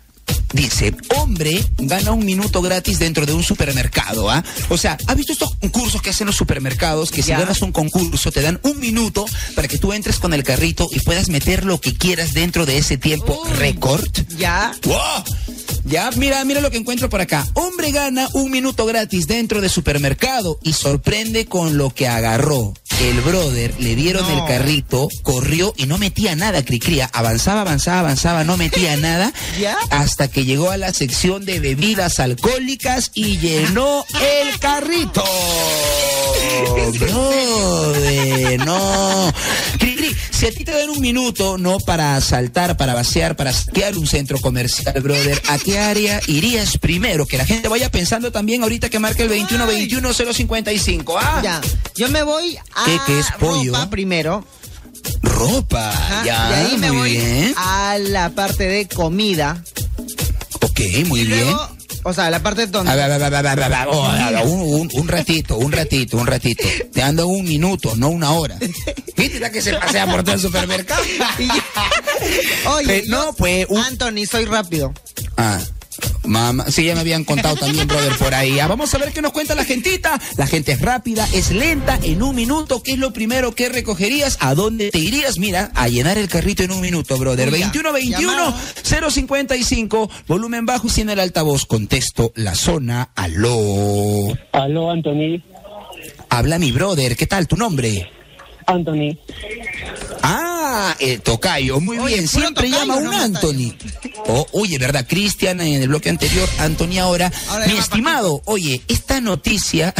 Dice, 0.53 0.95
hombre 1.17 1.63
gana 1.77 2.11
un 2.11 2.25
minuto 2.25 2.61
gratis 2.61 2.99
dentro 2.99 3.25
de 3.25 3.33
un 3.33 3.43
supermercado, 3.43 4.29
¿ah? 4.29 4.43
O 4.69 4.77
sea, 4.77 4.97
¿has 5.07 5.15
visto 5.15 5.33
estos 5.33 5.55
concursos 5.55 6.01
que 6.01 6.09
hacen 6.09 6.27
los 6.27 6.35
supermercados? 6.35 7.11
Que 7.11 7.23
si 7.23 7.31
ganas 7.31 7.61
un 7.61 7.71
concurso 7.71 8.31
te 8.31 8.41
dan 8.41 8.59
un 8.63 8.79
minuto 8.79 9.25
para 9.55 9.67
que 9.67 9.77
tú 9.77 9.93
entres 9.93 10.19
con 10.19 10.33
el 10.33 10.43
carrito 10.43 10.87
y 10.91 10.99
puedas 10.99 11.29
meter 11.29 11.65
lo 11.65 11.79
que 11.79 11.93
quieras 11.93 12.33
dentro 12.33 12.65
de 12.65 12.77
ese 12.77 12.97
tiempo 12.97 13.41
récord. 13.57 14.07
Ya. 14.37 14.73
¡Wow! 14.83 15.60
Ya, 15.83 16.09
mira, 16.15 16.43
mira 16.45 16.61
lo 16.61 16.71
que 16.71 16.77
encuentro 16.77 17.09
por 17.09 17.21
acá. 17.21 17.47
Hombre 17.53 17.91
gana 17.91 18.27
un 18.33 18.51
minuto 18.51 18.85
gratis 18.85 19.27
dentro 19.27 19.61
de 19.61 19.69
supermercado 19.69 20.59
y 20.63 20.73
sorprende 20.73 21.45
con 21.45 21.77
lo 21.77 21.89
que 21.89 22.07
agarró. 22.07 22.73
El 23.01 23.19
brother 23.21 23.73
le 23.79 23.95
dieron 23.95 24.21
No. 24.27 24.29
el 24.41 24.45
carrito, 24.47 25.07
corrió 25.23 25.73
y 25.75 25.87
no 25.87 25.97
metía 25.97 26.35
nada, 26.35 26.63
Cricría. 26.63 27.09
Avanzaba, 27.13 27.61
avanzaba, 27.61 27.99
avanzaba, 28.01 28.43
no 28.43 28.57
metía 28.57 28.95
nada. 28.97 29.33
¿Ya? 29.59 29.75
Hasta 29.89 30.27
que 30.27 30.45
llegó 30.45 30.69
a 30.69 30.77
la 30.77 30.93
sección 30.93 31.43
de 31.45 31.59
bebidas 31.59 32.19
alcohólicas 32.19 33.09
y 33.15 33.37
llenó 33.39 34.05
el 34.21 34.59
carrito. 34.59 35.23
Brother, 36.99 38.65
no. 38.65 39.31
Si 40.41 40.47
a 40.47 40.51
ti 40.51 40.63
te 40.63 40.71
dan 40.71 40.89
un 40.89 40.99
minuto, 41.01 41.59
no 41.59 41.77
para 41.77 42.15
asaltar, 42.15 42.75
para 42.75 42.95
vaciar, 42.95 43.35
para 43.35 43.53
saquear 43.53 43.95
un 43.95 44.07
centro 44.07 44.39
comercial, 44.39 44.99
brother, 44.99 45.39
¿a 45.47 45.59
qué 45.59 45.77
área 45.77 46.19
irías 46.25 46.79
primero? 46.79 47.27
Que 47.27 47.37
la 47.37 47.45
gente 47.45 47.67
vaya 47.67 47.91
pensando 47.91 48.31
también 48.31 48.63
ahorita 48.63 48.89
que 48.89 48.97
marca 48.97 49.21
el 49.21 49.29
21-21-055. 49.29 51.15
Ah, 51.21 51.41
Ya. 51.43 51.61
Yo 51.95 52.09
me 52.09 52.23
voy 52.23 52.57
a 52.57 52.85
¿Qué- 52.85 52.99
qué 53.05 53.19
es 53.19 53.27
pollo? 53.39 53.71
ropa 53.73 53.91
primero. 53.91 54.43
ropa. 55.21 55.89
Ajá, 55.91 56.23
Ya, 56.25 56.47
ahí 56.57 56.75
me 56.79 56.87
muy 56.91 56.97
voy 56.97 57.11
bien. 57.11 57.53
a 57.57 57.97
la 57.99 58.31
parte 58.31 58.63
de 58.67 58.87
comida. 58.87 59.63
Ok, 60.61 60.79
muy 61.05 61.19
Y 61.21 61.25
bien. 61.25 61.41
luego, 61.45 61.69
o 62.03 62.13
sea, 62.13 62.29
la 62.29 62.41
parte 62.41 62.67
donde 62.67 62.91
A 62.91 62.95
ver, 62.95 63.11
a 63.11 63.17
ver, 63.17 63.23
a 63.23 63.29
ver, 63.41 63.47
a 63.47 63.55
ver, 63.55 63.63
a 63.63 63.69
ver, 63.69 63.87
oh, 63.91 64.43
un, 64.45 64.81
un- 64.81 64.89
un 64.93 65.07
ratito, 65.07 65.57
un 65.57 65.71
ratito, 65.71 66.17
un 66.17 66.27
ratito. 66.27 66.63
Te 66.93 67.01
ando 67.01 67.27
un 67.27 67.43
minuto, 67.45 67.93
no 67.95 68.09
una 68.09 68.31
hora. 68.31 68.57
¿Viste 69.17 69.39
la 69.39 69.51
que 69.51 69.61
se 69.61 69.73
pasea 69.73 70.05
por 70.07 70.23
todo 70.23 70.35
el 70.35 70.41
supermercado? 70.41 71.01
Oye, 72.75 73.03
yo, 73.05 73.11
no, 73.11 73.33
pues, 73.33 73.65
un- 73.69 73.79
Anthony, 73.83 74.25
soy 74.29 74.45
rápido. 74.45 74.93
Ah, 75.37 75.59
Mamá, 76.25 76.65
sí, 76.69 76.85
ya 76.85 76.93
me 76.93 77.01
habían 77.01 77.23
contado 77.23 77.55
también, 77.55 77.87
brother, 77.87 78.15
por 78.17 78.33
ahí. 78.33 78.59
Ah, 78.59 78.67
vamos 78.67 78.93
a 78.93 78.97
ver 78.97 79.11
qué 79.11 79.21
nos 79.21 79.31
cuenta 79.31 79.55
la 79.55 79.65
gentita. 79.65 80.19
La 80.37 80.47
gente 80.47 80.71
es 80.73 80.81
rápida, 80.81 81.27
es 81.33 81.51
lenta. 81.51 81.99
En 82.03 82.21
un 82.21 82.35
minuto, 82.35 82.83
¿qué 82.83 82.93
es 82.93 82.99
lo 82.99 83.11
primero 83.11 83.53
que 83.53 83.69
recogerías? 83.69 84.37
¿A 84.39 84.53
dónde 84.53 84.91
te 84.91 84.99
irías? 84.99 85.39
Mira, 85.39 85.71
a 85.75 85.87
llenar 85.87 86.17
el 86.17 86.27
carrito 86.27 86.63
en 86.63 86.71
un 86.71 86.81
minuto, 86.81 87.17
brother. 87.17 87.51
Uy, 87.51 87.59
ya. 87.59 87.71
2121 87.71 88.53
055, 89.11 90.09
volumen 90.27 90.65
bajo 90.65 90.87
y 90.87 90.89
sin 90.89 91.09
el 91.09 91.19
altavoz. 91.19 91.65
Contesto 91.65 92.31
la 92.35 92.55
zona. 92.55 93.09
Aló. 93.15 94.33
Aló, 94.51 94.91
Anthony. 94.91 95.41
Habla 96.29 96.59
mi 96.59 96.71
brother. 96.71 97.15
¿Qué 97.15 97.27
tal? 97.27 97.47
¿Tu 97.47 97.57
nombre? 97.57 98.09
Anthony. 98.67 99.17
Ah, 100.23 100.95
el 100.99 101.21
tocayo, 101.21 101.79
muy 101.79 101.97
Oye, 101.97 102.15
bien, 102.15 102.27
siempre 102.27 102.69
tocayo, 102.69 102.77
llama 102.77 102.95
un 102.97 103.03
no 103.05 103.11
Anthony. 103.11 103.73
Oh, 104.27 104.45
oye, 104.53 104.77
¿verdad? 104.77 105.05
Cristian 105.07 105.61
en 105.61 105.81
el 105.81 105.87
bloque 105.87 106.09
anterior, 106.09 106.47
Anthony 106.59 106.99
ahora. 106.99 107.31
Ahora 107.49 107.67
Mi 107.67 107.77
estimado, 107.77 108.41
oye, 108.45 108.81
esta 108.87 109.19
noticia, 109.21 109.93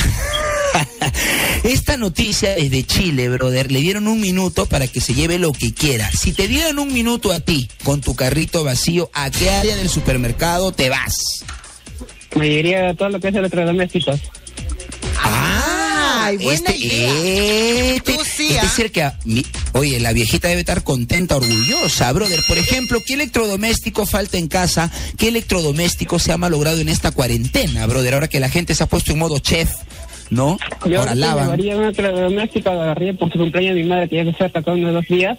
esta 1.63 1.97
noticia 1.97 2.55
es 2.55 2.71
de 2.71 2.85
Chile, 2.85 3.29
brother. 3.29 3.71
Le 3.71 3.79
dieron 3.79 4.07
un 4.07 4.21
minuto 4.21 4.65
para 4.67 4.87
que 4.87 5.01
se 5.01 5.13
lleve 5.13 5.39
lo 5.39 5.51
que 5.53 5.73
quiera. 5.73 6.09
Si 6.11 6.33
te 6.33 6.47
dieran 6.47 6.79
un 6.79 6.93
minuto 6.93 7.31
a 7.31 7.39
ti 7.39 7.69
con 7.83 8.01
tu 8.01 8.15
carrito 8.15 8.63
vacío, 8.63 9.09
¿a 9.13 9.29
qué 9.31 9.49
área 9.49 9.75
del 9.75 9.89
supermercado 9.89 10.71
te 10.71 10.89
vas? 10.89 11.15
Me 12.35 12.47
diría 12.47 12.93
todo 12.93 13.09
lo 13.09 13.19
que 13.19 13.29
es 13.29 13.35
electrodomésticos. 13.35 14.19
Ay, 16.31 16.37
buena 16.37 16.69
este, 16.71 16.77
idea. 16.77 17.13
Este, 17.95 18.13
Tú 18.13 18.19
sí, 18.25 18.47
este 18.49 18.59
¿ah? 18.59 18.63
es 18.65 18.79
el 18.79 18.91
que, 18.91 19.03
a- 19.03 19.19
mi- 19.25 19.45
oye, 19.73 19.99
la 19.99 20.13
viejita 20.13 20.47
debe 20.47 20.61
estar 20.61 20.83
contenta, 20.83 21.35
orgullosa, 21.37 22.11
brother. 22.13 22.39
Por 22.47 22.57
ejemplo, 22.57 22.99
¿qué 23.05 23.13
electrodoméstico 23.15 24.05
falta 24.05 24.37
en 24.37 24.47
casa? 24.47 24.91
¿Qué 25.17 25.27
electrodoméstico 25.29 26.19
se 26.19 26.31
ha 26.31 26.37
malogrado 26.37 26.79
en 26.79 26.89
esta 26.89 27.11
cuarentena, 27.11 27.85
brother? 27.87 28.13
Ahora 28.15 28.27
que 28.27 28.39
la 28.39 28.49
gente 28.49 28.73
se 28.75 28.83
ha 28.83 28.87
puesto 28.87 29.11
en 29.11 29.19
modo 29.19 29.39
chef, 29.39 29.69
¿no? 30.29 30.57
Yo 30.85 30.99
Ahora 30.99 31.15
lavan. 31.15 31.45
llevaría 31.45 31.77
un 31.77 31.83
electrodoméstico, 31.83 32.69
agarraría 32.69 33.13
por 33.13 33.31
su 33.31 33.37
cumpleaños 33.39 33.75
de 33.75 33.83
mi 33.83 33.89
madre, 33.89 34.09
que 34.09 34.15
ya 34.17 34.23
se 34.23 34.45
está 34.45 34.61
dos 34.61 35.05
días. 35.07 35.37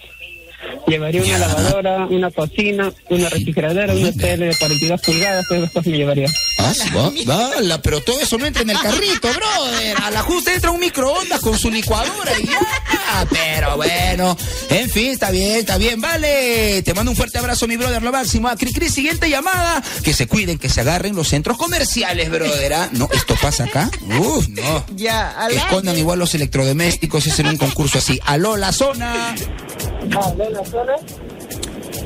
Llevaría 0.86 1.22
una 1.22 1.38
lavadora, 1.38 2.06
una 2.06 2.30
cocina, 2.30 2.92
una 3.08 3.28
refrigeradora, 3.28 3.94
una 3.94 4.12
tele 4.12 4.46
de 4.46 4.56
42 4.56 5.00
pulgadas, 5.00 5.46
todas 5.46 5.62
esas 5.62 5.72
cosas 5.72 5.86
me 5.90 5.96
llevaría. 5.98 6.28
Ah, 6.58 6.72
va, 6.96 7.50
dala, 7.50 7.82
pero 7.82 8.00
todo 8.00 8.20
eso 8.20 8.38
no 8.38 8.46
entra 8.46 8.62
en 8.62 8.70
el 8.70 8.78
carrito, 8.78 9.28
brother. 9.32 9.96
A 10.02 10.10
la 10.10 10.22
justa 10.22 10.52
entra 10.52 10.70
un 10.70 10.80
microondas 10.80 11.40
con 11.40 11.58
su 11.58 11.70
licuadora 11.70 12.32
y 12.40 12.46
ya. 12.46 13.26
Pero 13.30 13.76
bueno, 13.76 14.36
en 14.70 14.90
fin, 14.90 15.10
está 15.12 15.30
bien, 15.30 15.58
está 15.58 15.78
bien, 15.78 16.00
vale. 16.00 16.82
Te 16.82 16.94
mando 16.94 17.10
un 17.10 17.16
fuerte 17.16 17.38
abrazo, 17.38 17.66
mi 17.66 17.76
brother, 17.76 18.02
lo 18.02 18.12
máximo. 18.12 18.48
A 18.48 18.56
Cri 18.56 18.72
Cri, 18.72 18.88
siguiente 18.88 19.28
llamada. 19.28 19.82
Que 20.02 20.14
se 20.14 20.26
cuiden, 20.26 20.58
que 20.58 20.68
se 20.68 20.80
agarren 20.80 21.14
los 21.14 21.28
centros 21.28 21.58
comerciales, 21.58 22.30
brother. 22.30 22.72
¿ah? 22.74 22.88
No, 22.92 23.08
esto 23.12 23.34
pasa 23.40 23.64
acá. 23.64 23.90
Uf, 24.18 24.48
no. 24.48 24.84
Ya, 24.96 25.36
escondan 25.50 25.96
igual 25.98 26.18
los 26.18 26.34
electrodomésticos, 26.34 27.26
es 27.26 27.38
en 27.38 27.48
un 27.48 27.56
concurso 27.56 27.98
así. 27.98 28.18
Aló, 28.24 28.56
la 28.56 28.72
zona. 28.72 29.34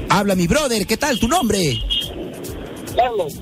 Habla 0.09 0.35
mi 0.35 0.47
brother, 0.47 0.87
¿qué 0.87 0.97
tal? 0.97 1.19
¿Tu 1.19 1.29
nombre? 1.29 1.79
Carlos, 2.97 3.35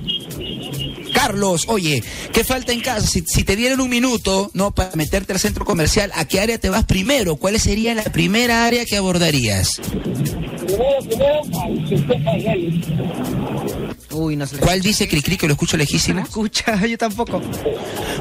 Carlos, 1.14 1.64
oye, 1.68 2.02
¿qué 2.32 2.44
falta 2.44 2.72
en 2.72 2.80
casa? 2.80 3.06
Si, 3.06 3.22
si 3.26 3.44
te 3.44 3.56
dieran 3.56 3.80
un 3.80 3.88
minuto, 3.88 4.50
¿no? 4.52 4.72
Para 4.72 4.90
meterte 4.96 5.32
al 5.32 5.38
centro 5.40 5.64
comercial, 5.64 6.10
¿a 6.14 6.26
qué 6.26 6.40
área 6.40 6.58
te 6.58 6.68
vas 6.68 6.84
primero? 6.84 7.36
¿Cuál 7.36 7.58
sería 7.58 7.94
la 7.94 8.02
primera 8.04 8.66
área 8.66 8.84
que 8.84 8.96
abordarías? 8.96 9.80
primero, 10.66 10.98
primero, 11.08 11.40
Uy, 14.10 14.36
no 14.36 14.46
se 14.46 14.56
¿Cuál 14.58 14.80
dice 14.80 15.08
Cricri 15.08 15.36
que 15.36 15.46
lo 15.46 15.54
escucho 15.54 15.76
lejísimo? 15.76 16.20
escucha, 16.20 16.84
yo 16.86 16.96
tampoco. 16.98 17.40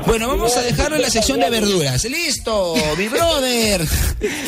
Bueno, 0.07 0.27
vamos 0.27 0.55
a 0.57 0.61
dejarlo 0.61 0.95
en 0.95 1.01
la 1.03 1.09
sección 1.09 1.39
de 1.39 1.49
verduras. 1.49 2.03
¡Listo, 2.05 2.73
mi 2.97 3.07
brother! 3.09 3.87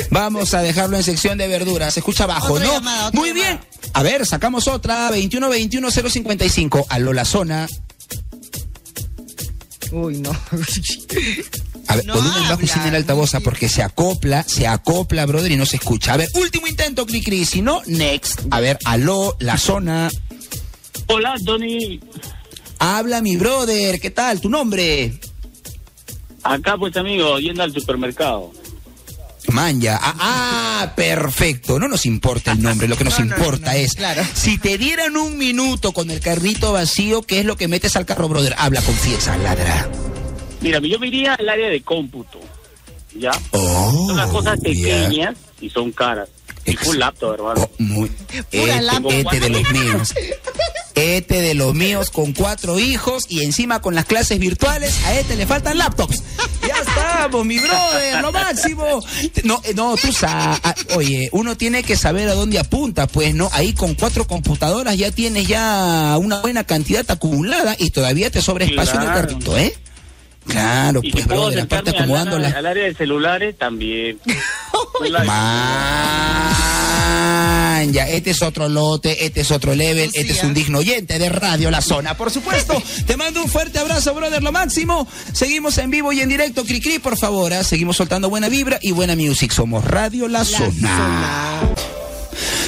Vamos 0.09 0.53
a 0.53 0.61
dejarlo 0.61 0.97
en 0.97 1.03
sección 1.03 1.37
de 1.37 1.47
verduras. 1.47 1.93
Se 1.93 1.99
escucha 1.99 2.23
abajo, 2.25 2.53
Otra 2.53 2.65
¿no? 2.67 2.73
llamada, 2.73 3.11
Muy 3.13 3.29
llamada. 3.29 3.47
bien. 3.47 3.59
A 3.93 4.03
ver, 4.03 4.25
sacamos 4.25 4.67
otra. 4.67 5.09
21-21-055. 5.11 6.85
Aló, 6.89 7.13
la 7.13 7.25
zona. 7.25 7.67
Uy, 9.91 10.17
no. 10.17 10.31
A 11.87 11.95
ver, 11.95 12.05
No 12.05 12.15
volumen 12.15 12.43
bajo 12.43 12.61
y 12.61 12.65
habla, 12.65 12.67
sin 12.67 12.81
el 12.83 12.95
altavoz, 12.95 13.31
porque 13.43 13.69
se 13.69 13.83
acopla, 13.83 14.43
se 14.43 14.67
acopla, 14.67 15.25
brother, 15.25 15.51
y 15.51 15.55
no 15.55 15.65
se 15.65 15.77
escucha. 15.77 16.13
A 16.13 16.17
ver, 16.17 16.29
último 16.33 16.67
intento, 16.67 17.05
Cricri. 17.05 17.45
Si 17.45 17.61
no, 17.61 17.81
next. 17.85 18.41
A 18.49 18.59
ver, 18.59 18.79
aló, 18.85 19.35
la 19.39 19.57
zona. 19.57 20.09
Hola, 21.07 21.35
Tony. 21.45 21.99
Habla 22.79 23.21
mi 23.21 23.37
brother, 23.37 23.99
¿qué 23.99 24.09
tal? 24.09 24.41
¿Tu 24.41 24.49
nombre? 24.49 25.19
Acá, 26.43 26.77
pues, 26.77 26.95
amigo, 26.97 27.39
yendo 27.39 27.63
al 27.63 27.73
supermercado. 27.73 28.51
Manja. 29.51 29.99
Ah, 30.01 30.15
ah, 30.19 30.93
perfecto. 30.95 31.79
No 31.79 31.87
nos 31.87 32.05
importa 32.05 32.51
el 32.53 32.61
nombre, 32.61 32.87
lo 32.87 32.97
que 32.97 33.03
nos 33.03 33.19
No, 33.19 33.25
no, 33.25 33.35
importa 33.35 33.71
no, 33.73 33.77
es, 33.77 33.93
claro. 33.93 34.23
si 34.33 34.57
te 34.57 34.77
dieran 34.77 35.15
un 35.17 35.37
minuto 35.37 35.91
con 35.91 36.09
el 36.11 36.19
carrito 36.19 36.73
vacío, 36.73 37.21
¿qué 37.21 37.39
es 37.39 37.45
lo 37.45 37.55
que 37.55 37.67
metes 37.67 37.95
al 37.95 38.05
carro, 38.05 38.27
brother? 38.27 38.55
Habla, 38.57 38.81
confiesa, 38.81 39.37
ladra. 39.37 39.89
Mira, 40.61 40.79
yo 40.79 40.99
me 40.99 41.07
iría 41.07 41.35
al 41.35 41.47
área 41.49 41.69
de 41.69 41.81
cómputo. 41.81 42.39
¿Ya? 43.17 43.31
Oh, 43.51 44.07
Son 44.07 44.17
las 44.17 44.29
cosas 44.29 44.57
ya. 44.59 44.63
pequeñas 44.69 45.35
y 45.61 45.69
son 45.69 45.91
caras. 45.91 46.27
Y 46.65 46.71
Ex- 46.71 46.87
un 46.87 46.99
laptop, 46.99 47.33
hermano. 47.35 47.61
Oh, 47.61 47.69
muy. 47.79 48.11
Este, 48.33 48.81
laptop. 48.81 49.11
este 49.11 49.39
de 49.39 49.49
los 49.49 49.71
míos. 49.71 50.13
Este 50.95 51.41
de 51.41 51.53
los 51.55 51.73
míos 51.75 52.09
con 52.09 52.31
cuatro 52.33 52.79
hijos 52.79 53.25
y 53.27 53.43
encima 53.43 53.81
con 53.81 53.95
las 53.95 54.05
clases 54.05 54.39
virtuales, 54.39 54.93
a 55.05 55.13
este 55.19 55.35
le 55.35 55.45
faltan 55.45 55.77
laptops. 55.77 56.23
Ya 56.65 56.75
estamos, 56.77 57.45
mi 57.45 57.59
brother, 57.59 58.21
lo 58.21 58.31
máximo. 58.31 59.03
No, 59.43 59.61
eh, 59.65 59.73
no, 59.75 59.95
tú 59.97 60.11
sabes, 60.13 60.59
oye, 60.95 61.29
uno 61.33 61.57
tiene 61.57 61.83
que 61.83 61.95
saber 61.97 62.29
a 62.29 62.33
dónde 62.33 62.57
apunta, 62.59 63.07
pues, 63.07 63.35
¿no? 63.35 63.49
Ahí 63.51 63.73
con 63.73 63.93
cuatro 63.95 64.25
computadoras 64.25 64.97
ya 64.97 65.11
tienes 65.11 65.47
ya 65.47 66.17
una 66.17 66.39
buena 66.39 66.63
cantidad 66.63 67.05
acumulada 67.11 67.75
y 67.77 67.89
todavía 67.91 68.31
te 68.31 68.41
sobra 68.41 68.65
espacio 68.65 68.95
en 68.95 69.01
el 69.01 69.13
carrito, 69.13 69.57
¿eh? 69.57 69.77
Claro, 70.47 70.99
y 71.03 71.11
pues, 71.11 71.25
brother, 71.27 71.61
aparte 71.61 71.91
sentarme 71.91 72.17
al, 72.17 72.27
área- 72.27 72.39
las... 72.39 72.53
al 72.55 72.65
área 72.67 72.83
de 72.85 72.93
celulares, 72.95 73.57
también. 73.57 74.19
La- 75.09 75.23
Man, 76.55 77.91
ya, 77.93 78.07
este 78.07 78.31
es 78.31 78.41
otro 78.41 78.69
lote, 78.69 79.25
este 79.25 79.41
es 79.41 79.51
otro 79.51 79.75
level, 79.75 80.09
este 80.13 80.31
es 80.33 80.43
un 80.43 80.53
digno 80.53 80.79
oyente 80.79 81.19
de 81.19 81.29
Radio 81.29 81.69
La 81.71 81.81
Zona. 81.81 82.15
Por 82.15 82.31
supuesto, 82.31 82.81
te 83.07 83.17
mando 83.17 83.41
un 83.43 83.49
fuerte 83.49 83.79
abrazo, 83.79 84.13
brother, 84.13 84.41
lo 84.41 84.51
máximo. 84.51 85.07
Seguimos 85.33 85.77
en 85.77 85.89
vivo 85.91 86.13
y 86.13 86.21
en 86.21 86.29
directo, 86.29 86.63
Cricri, 86.63 86.99
por 86.99 87.17
favor. 87.17 87.53
¿ah? 87.53 87.63
Seguimos 87.63 87.97
soltando 87.97 88.29
buena 88.29 88.47
vibra 88.49 88.79
y 88.81 88.91
buena 88.91 89.15
music. 89.15 89.51
Somos 89.51 89.83
Radio 89.83 90.27
La, 90.27 90.45
Zona. 90.45 91.61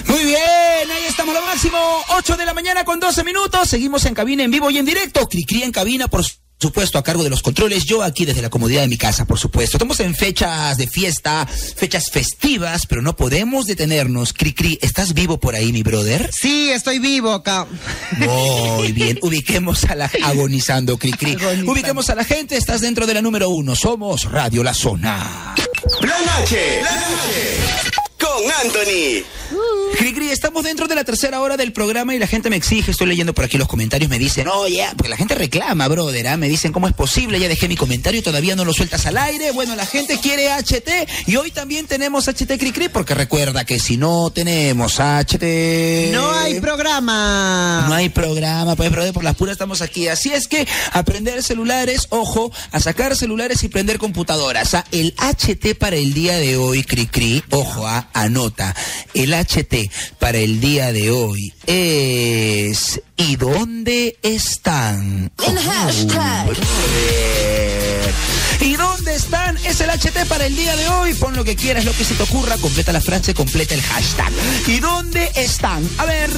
Muy 0.08 0.24
bien, 0.24 0.38
ahí 0.40 1.04
estamos 1.08 1.34
lo 1.34 1.42
máximo. 1.42 1.78
8 2.18 2.38
de 2.38 2.46
la 2.46 2.54
mañana 2.54 2.84
con 2.86 3.00
12 3.00 3.24
minutos. 3.24 3.68
Seguimos 3.70 4.06
en 4.06 4.14
cabina 4.14 4.44
en 4.44 4.52
vivo 4.52 4.70
y 4.70 4.78
en 4.78 4.86
directo. 4.86 5.28
Cricri 5.28 5.64
en 5.64 5.72
cabina, 5.72 6.08
por 6.08 6.24
supuesto, 6.24 6.47
a 6.96 7.04
cargo 7.04 7.24
de 7.24 7.30
los 7.30 7.44
controles. 7.44 7.86
Yo 7.86 8.02
aquí 8.02 8.26
desde 8.26 8.42
la 8.42 8.50
comodidad 8.50 8.82
de 8.82 8.88
mi 8.88 8.98
casa, 8.98 9.26
por 9.26 9.38
supuesto. 9.38 9.78
Estamos 9.78 10.00
en 10.00 10.16
fechas 10.16 10.78
de 10.78 10.88
fiesta, 10.88 11.46
fechas 11.46 12.10
festivas, 12.12 12.88
pero 12.88 13.02
no 13.02 13.16
podemos 13.16 13.68
detenernos. 13.68 14.34
Cricri, 14.34 14.80
¿estás 14.82 15.14
vivo 15.14 15.40
por 15.40 15.56
ahí, 15.56 15.72
mi 15.72 15.84
brother? 15.84 16.30
Sí, 16.34 16.72
estoy 16.72 16.98
vivo 17.00 17.32
acá. 17.32 17.68
Muy 18.18 18.92
bien, 18.92 19.20
ubiquemos 19.22 19.84
a 19.86 19.96
la 19.96 20.12
agonizando, 20.24 20.98
Cricri. 20.98 21.34
Agonizando. 21.34 21.72
Ubiquemos 21.72 22.10
a 22.10 22.16
la 22.16 22.24
gente, 22.24 22.58
estás 22.58 22.82
dentro 22.82 23.06
de 23.06 23.14
la 23.14 23.22
número 23.22 23.50
uno. 23.50 23.76
Somos 23.76 24.24
Radio 24.32 24.64
La 24.64 24.74
Zona. 24.74 25.54
Plan 26.02 26.24
H. 26.42 26.80
Plan 26.82 27.04
H. 27.04 28.08
Con 28.18 28.52
Anthony. 28.64 29.24
Cricri, 29.98 30.30
estamos 30.30 30.64
dentro 30.64 30.88
de 30.88 30.94
la 30.94 31.04
tercera 31.04 31.42
hora 31.42 31.58
del 31.58 31.74
programa 31.74 32.14
y 32.14 32.20
la 32.20 32.28
gente 32.28 32.52
me 32.52 32.56
exige, 32.56 32.92
estoy 32.92 33.08
leyendo 33.08 33.34
por 33.34 33.46
aquí 33.46 33.58
los 33.58 33.68
comentarios, 33.68 34.12
me 34.12 34.20
dicen, 34.20 34.48
oye, 34.48 34.86
porque 34.96 35.10
la 35.10 35.18
gente 35.18 35.34
reclama, 35.34 35.88
brother, 35.88 36.28
¿ah? 36.28 36.38
me 36.38 36.48
dicen, 36.48 36.72
¿cómo 36.72 36.88
es 36.88 36.94
posible? 36.94 37.40
Ya 37.40 37.48
dejé 37.48 37.68
mi 37.68 37.76
comentario 37.76 38.22
todavía 38.22 38.56
no 38.56 38.64
lo 38.64 38.74
sueltas 38.74 39.08
al 39.08 39.18
aire. 39.18 39.52
Bueno, 39.52 39.76
la 39.76 39.86
gente 39.86 40.20
quiere 40.20 40.50
HT 40.52 41.28
y 41.28 41.36
hoy 41.36 41.50
también 41.50 41.88
tenemos 41.88 42.28
HT 42.28 42.60
Cricri, 42.60 42.90
porque 42.90 43.16
recuerda 43.16 43.66
que 43.66 43.80
si 43.80 43.98
no 43.98 44.30
tenemos 44.30 45.00
HT... 45.00 46.12
No 46.12 46.32
hay 46.32 46.60
programa. 46.60 47.86
No 47.88 47.96
hay 47.96 48.10
programa, 48.10 48.76
pues, 48.76 48.92
brother, 48.92 49.14
por 49.14 49.24
las 49.24 49.36
puras 49.36 49.54
estamos 49.54 49.82
aquí. 49.82 50.08
Así 50.10 50.32
es 50.32 50.48
que 50.48 50.68
aprender 50.92 51.42
celulares, 51.42 52.08
ojo, 52.10 52.52
a 52.72 52.80
sacar 52.80 53.16
celulares 53.16 53.64
y 53.64 53.70
prender 53.70 53.98
computadoras. 53.98 54.76
¿ah? 54.76 54.86
El 54.92 55.16
HT 55.16 55.76
para 55.76 55.96
el 55.96 56.14
día 56.14 56.38
de 56.38 56.58
hoy, 56.58 56.84
cri 56.84 57.08
cri, 57.08 57.44
ojo, 57.50 57.88
ah, 57.88 58.10
anota. 58.14 58.76
El 59.16 59.34
HT 59.34 59.87
para 60.20 60.38
el 60.38 60.60
día 60.60 60.92
de 60.92 61.12
hoy 61.12 61.54
es 61.66 63.02
¿y 63.16 63.36
dónde 63.36 64.18
están? 64.22 65.32
Oh. 65.38 65.54
¿Y 68.60 68.76
dónde 68.76 69.16
están? 69.16 69.58
Es 69.58 69.82
el 69.82 69.90
HT 69.90 70.28
para 70.28 70.46
el 70.46 70.56
día 70.56 70.76
de 70.76 70.88
hoy. 70.90 71.14
Pon 71.14 71.36
lo 71.36 71.44
que 71.44 71.56
quieras, 71.56 71.86
lo 71.86 71.94
que 71.94 72.04
se 72.04 72.16
te 72.16 72.24
ocurra. 72.24 72.58
Completa 72.58 72.92
la 72.92 73.02
frase, 73.02 73.34
completa 73.34 73.74
el 73.74 73.82
hashtag. 73.82 74.32
¿Y 74.68 74.80
dónde 74.80 75.32
están? 75.36 75.88
A 75.98 76.06
ver, 76.06 76.32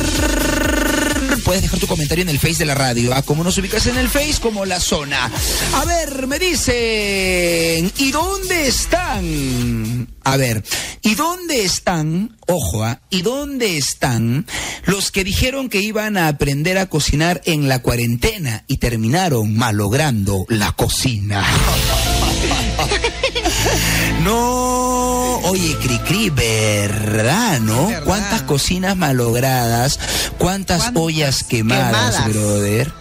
puedes 1.44 1.62
dejar 1.62 1.80
tu 1.80 1.88
comentario 1.88 2.22
en 2.24 2.30
el 2.30 2.40
Face 2.40 2.56
de 2.56 2.66
la 2.66 2.76
radio. 2.76 3.14
¿ah? 3.14 3.22
Como 3.22 3.44
nos 3.44 3.58
ubicas 3.58 3.88
en 3.88 3.98
el 3.98 4.10
Face, 4.10 4.40
como 4.42 4.66
la 4.66 4.80
zona. 4.80 5.32
A 5.74 5.86
ver, 5.86 6.28
me 6.28 6.40
dicen, 6.40 7.92
¿y 7.98 8.12
dónde 8.12 8.68
están? 8.68 10.08
A 10.24 10.38
ver, 10.38 10.64
¿y 11.02 11.16
dónde 11.16 11.64
están? 11.64 12.38
Ojo, 12.48 12.84
¿ah? 12.84 13.02
¿y 13.10 13.22
dónde 13.22 13.78
están 13.78 14.46
los 14.86 15.12
que 15.12 15.24
dijeron 15.24 15.70
que 15.70 15.82
iban 15.82 16.18
a 16.18 16.28
aprender 16.28 16.78
a 16.78 16.88
cocinar 16.88 17.42
en 17.46 17.68
la 17.68 17.80
cuarentena 17.82 18.64
y 18.68 18.78
terminaron 18.78 19.56
malogrando 19.56 20.46
la 20.50 20.72
cocina? 20.74 21.46
No, 24.24 25.38
oye, 25.50 25.78
Cricri, 25.82 26.30
¿verdad, 26.30 27.60
no? 27.62 27.88
¿Verdad? 27.88 28.04
¿Cuántas 28.04 28.42
cocinas 28.42 28.98
malogradas? 28.98 29.98
¿Cuántas, 30.38 30.82
¿Cuántas 30.84 31.04
ollas 31.04 31.44
quemadas, 31.44 32.16
quemadas? 32.16 32.34
brother? 32.34 32.92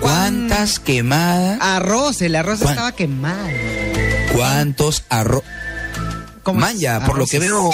¿Cuántas 0.00 0.78
quemadas? 0.80 1.58
Arroz, 1.60 2.20
el 2.22 2.34
arroz 2.36 2.58
¿Cuán- 2.60 2.72
estaba 2.72 2.92
quemado. 2.92 3.48
¿Cuántos 4.34 5.04
arroz? 5.08 5.42
¿Cómo 6.42 6.60
Manja, 6.60 7.04
por 7.04 7.18
lo 7.18 7.26
que 7.26 7.38
veo 7.38 7.70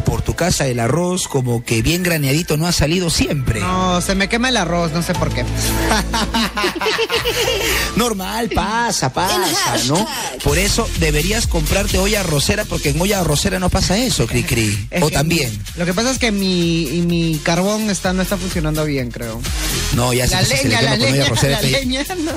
por 0.00 0.22
tu 0.22 0.34
casa, 0.34 0.66
el 0.66 0.80
arroz 0.80 1.28
como 1.28 1.64
que 1.64 1.82
bien 1.82 2.02
graneadito 2.02 2.56
no 2.56 2.66
ha 2.66 2.72
salido 2.72 3.10
siempre. 3.10 3.60
No, 3.60 4.00
se 4.00 4.14
me 4.14 4.28
quema 4.28 4.48
el 4.48 4.56
arroz, 4.56 4.92
no 4.92 5.02
sé 5.02 5.14
por 5.14 5.32
qué. 5.32 5.44
Normal, 7.96 8.50
pasa, 8.54 9.12
pasa, 9.12 9.76
¿no? 9.86 10.06
Por 10.44 10.58
eso 10.58 10.88
deberías 10.98 11.46
comprarte 11.46 11.98
olla 11.98 12.20
arrocera, 12.20 12.64
porque 12.64 12.90
en 12.90 13.00
olla 13.00 13.20
arrocera 13.20 13.58
no 13.58 13.70
pasa 13.70 13.98
eso, 13.98 14.26
Cri 14.26 14.44
Cri. 14.44 14.86
Es 14.90 15.02
O 15.02 15.10
también. 15.10 15.50
Lo 15.76 15.84
que 15.84 15.94
pasa 15.94 16.10
es 16.10 16.18
que 16.18 16.30
mi, 16.30 17.02
mi 17.06 17.40
carbón 17.42 17.90
está, 17.90 18.12
no 18.12 18.22
está 18.22 18.36
funcionando 18.36 18.84
bien, 18.84 19.10
creo. 19.10 19.40
No, 19.94 20.12
ya 20.12 20.26
La 20.26 20.44
se, 20.44 20.56
se 20.56 20.68
le 20.68 20.76
leña, 20.76 20.80
quema 20.80 20.82
la 20.82 20.90
con 20.90 21.00
olla 21.00 21.10
leña, 21.10 21.24
arrocera, 21.24 21.62
la 21.62 21.68
leña. 21.68 22.04
no. 22.18 22.32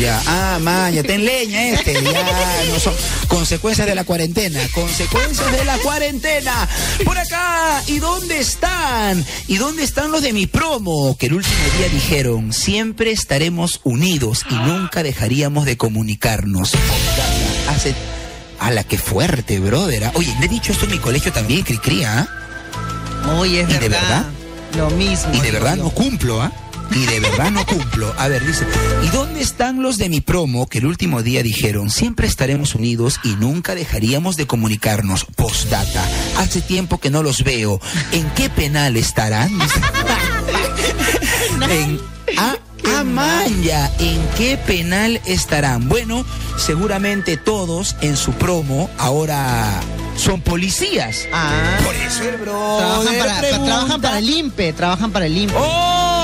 Ya, 0.00 0.20
ah, 0.26 0.58
maña, 0.60 1.02
ten 1.02 1.24
leña 1.24 1.68
este, 1.68 1.94
ya, 2.02 2.24
no 2.70 2.80
son 2.80 2.94
consecuencias 3.28 3.86
de 3.86 3.94
la 3.94 4.04
cuarentena, 4.04 4.60
consecuencias 4.72 5.52
de 5.52 5.64
la 5.64 5.78
cuarentena. 5.78 6.55
Por 7.04 7.18
acá, 7.18 7.82
¿y 7.86 7.98
dónde 7.98 8.38
están? 8.40 9.24
¿Y 9.46 9.56
dónde 9.56 9.84
están 9.84 10.10
los 10.10 10.22
de 10.22 10.32
mi 10.32 10.46
promo? 10.46 11.16
Que 11.18 11.26
el 11.26 11.34
último 11.34 11.56
día 11.78 11.88
dijeron, 11.88 12.52
siempre 12.52 13.10
estaremos 13.10 13.80
unidos 13.84 14.44
y 14.50 14.54
nunca 14.54 15.02
dejaríamos 15.02 15.64
de 15.66 15.76
comunicarnos. 15.76 16.72
Hace... 17.68 17.94
A 18.58 18.70
la 18.70 18.84
que 18.84 18.96
fuerte, 18.96 19.60
brother. 19.60 20.04
ah. 20.04 20.12
Oye, 20.14 20.34
le 20.40 20.46
he 20.46 20.48
dicho 20.48 20.72
esto 20.72 20.86
en 20.86 20.92
mi 20.92 20.98
colegio 20.98 21.30
también, 21.30 21.62
Cricri, 21.62 22.04
¿ah? 22.04 22.26
Oye, 23.38 23.60
es 23.60 23.68
¿Y 23.68 23.72
de 23.74 23.88
verdad. 23.90 24.24
Lo 24.76 24.90
mismo. 24.90 25.34
Y 25.34 25.40
de 25.40 25.50
verdad 25.50 25.76
yo. 25.76 25.84
no 25.84 25.90
cumplo, 25.90 26.40
¿ah? 26.40 26.50
Y 26.92 27.06
de 27.06 27.20
verdad 27.20 27.50
no 27.50 27.64
cumplo. 27.66 28.14
A 28.18 28.28
ver, 28.28 28.44
dice, 28.46 28.66
¿y 29.04 29.08
dónde 29.08 29.40
están 29.40 29.82
los 29.82 29.98
de 29.98 30.08
mi 30.08 30.20
promo 30.20 30.66
que 30.66 30.78
el 30.78 30.86
último 30.86 31.22
día 31.22 31.42
dijeron, 31.42 31.90
siempre 31.90 32.26
estaremos 32.26 32.74
unidos 32.74 33.20
y 33.22 33.34
nunca 33.36 33.74
dejaríamos 33.74 34.36
de 34.36 34.46
comunicarnos? 34.46 35.26
Postdata, 35.36 36.02
hace 36.38 36.62
tiempo 36.62 36.98
que 36.98 37.10
no 37.10 37.22
los 37.22 37.44
veo. 37.44 37.80
¿En 38.12 38.28
qué 38.30 38.48
penal 38.48 38.96
estarán? 38.96 39.50
en 41.70 42.00
Ah, 42.38 42.56
ah, 42.96 43.04
man, 43.04 43.62
ya. 43.62 43.90
¿En 43.98 44.20
qué 44.36 44.56
penal 44.56 45.20
estarán? 45.26 45.88
Bueno, 45.88 46.24
seguramente 46.56 47.36
todos 47.36 47.96
en 48.00 48.16
su 48.16 48.32
promo 48.32 48.90
ahora 48.98 49.80
son 50.16 50.40
policías. 50.40 51.26
Ah. 51.32 51.78
Por 51.84 51.94
eso 51.94 52.28
el 52.28 52.40
Trabajan 52.40 53.18
para, 53.18 53.40
pregunta. 53.40 53.64
trabajan 53.64 54.00
para 54.00 54.18
el 54.18 54.30
INPE, 54.30 54.72
trabajan 54.72 55.12
para 55.12 55.26
el 55.26 55.36
INPE. 55.36 55.54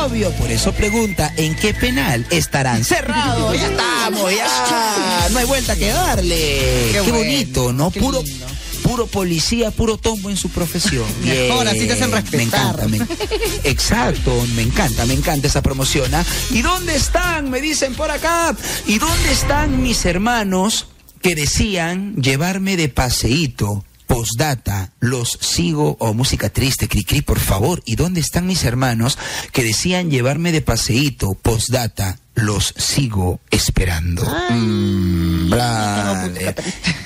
Obvio, 0.04 0.30
por 0.32 0.50
eso 0.50 0.72
pregunta, 0.72 1.32
¿en 1.36 1.54
qué 1.54 1.72
penal 1.74 2.26
estarán 2.30 2.84
cerrados? 2.84 3.54
Ya 3.54 3.66
estamos, 3.68 4.34
ya. 4.34 5.28
No 5.30 5.38
hay 5.38 5.46
vuelta 5.46 5.76
que 5.76 5.88
darle. 5.88 6.90
Qué, 7.04 7.12
bonito, 7.12 7.72
¿no? 7.72 7.90
qué 7.90 8.00
Puro, 8.00 8.22
lindo. 8.22 8.46
puro 8.82 9.06
policía, 9.06 9.70
puro 9.70 9.96
tombo 9.98 10.28
en 10.30 10.36
su 10.36 10.48
profesión. 10.50 11.04
Mejor, 11.24 11.68
así 11.68 11.86
te 11.86 11.92
hacen 11.92 12.10
respetar. 12.10 12.36
Me 12.38 12.42
encanta, 12.42 12.88
me- 12.88 13.70
exacto, 13.70 14.44
me 14.56 14.62
encanta, 14.62 15.06
me 15.06 15.14
encanta 15.14 15.46
esa 15.46 15.62
promoción. 15.62 16.12
¿ah? 16.14 16.24
¿Y 16.50 16.62
dónde 16.62 16.96
están? 16.96 17.48
Me 17.50 17.60
dicen 17.60 17.94
por 17.94 18.10
acá. 18.10 18.56
¿Y 18.86 18.98
dónde 18.98 19.32
están 19.32 19.82
mis 19.82 20.04
hermanos 20.04 20.88
que 21.22 21.34
decían 21.36 22.16
llevarme 22.16 22.76
de 22.76 22.88
paseíto? 22.88 23.84
Postdata, 24.06 24.92
los 25.00 25.38
sigo, 25.40 25.96
o 25.98 26.14
música 26.14 26.50
triste, 26.50 26.88
Cricri, 26.88 27.22
por 27.22 27.40
favor. 27.40 27.82
¿Y 27.84 27.96
dónde 27.96 28.20
están 28.20 28.46
mis 28.46 28.64
hermanos 28.64 29.18
que 29.52 29.62
decían 29.64 30.10
llevarme 30.10 30.52
de 30.52 30.60
paseíto? 30.60 31.34
Postdata, 31.34 32.18
los 32.34 32.74
sigo 32.76 33.40
esperando. 33.50 34.22
Mm, 34.50 35.50
brother. 35.50 36.54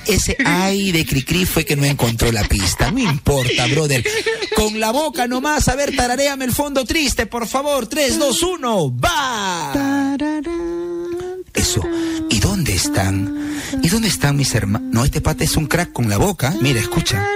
Ese 0.06 0.36
ay 0.44 0.92
de 0.92 1.04
Cricri 1.04 1.46
fue 1.46 1.64
que 1.64 1.76
no 1.76 1.84
encontró 1.84 2.30
la 2.32 2.44
pista. 2.44 2.90
No 2.90 3.00
importa, 3.00 3.66
brother. 3.66 4.04
Con 4.54 4.78
la 4.78 4.92
boca 4.92 5.26
nomás, 5.26 5.68
a 5.68 5.74
ver, 5.74 5.94
tararéame 5.94 6.44
el 6.44 6.52
fondo 6.52 6.84
triste, 6.84 7.26
por 7.26 7.46
favor. 7.46 7.86
3, 7.86 8.18
2, 8.18 8.42
1, 8.42 8.98
va. 8.98 10.16
Eso. 11.52 11.82
¿Y 12.30 12.38
están? 12.76 13.58
¿Y 13.82 13.88
dónde 13.88 14.08
están 14.08 14.36
mis 14.36 14.54
hermanos? 14.54 14.88
No, 14.92 15.04
este 15.04 15.20
pata 15.20 15.44
es 15.44 15.56
un 15.56 15.66
crack 15.66 15.92
con 15.92 16.08
la 16.08 16.18
boca. 16.18 16.54
Mira, 16.60 16.80
escucha. 16.80 17.26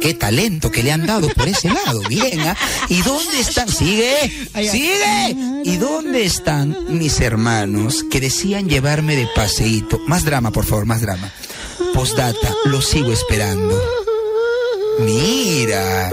Qué 0.00 0.14
talento 0.14 0.70
que 0.70 0.82
le 0.82 0.90
han 0.90 1.06
dado 1.06 1.28
por 1.28 1.48
ese 1.48 1.68
lado. 1.68 2.00
Bien, 2.08 2.40
¿ah? 2.40 2.56
¿Y 2.88 3.02
dónde 3.02 3.40
están? 3.40 3.68
Sigue, 3.68 4.30
sigue. 4.70 5.36
¿Y 5.64 5.76
dónde 5.76 6.24
están 6.24 6.76
mis 6.98 7.20
hermanos 7.20 8.04
que 8.10 8.20
decían 8.20 8.68
llevarme 8.68 9.14
de 9.14 9.28
paseíto? 9.34 10.00
Más 10.06 10.24
drama, 10.24 10.50
por 10.50 10.64
favor, 10.64 10.86
más 10.86 11.00
drama. 11.00 11.32
Postdata, 11.94 12.54
los 12.64 12.86
sigo 12.86 13.12
esperando. 13.12 13.80
Mira. 15.00 16.10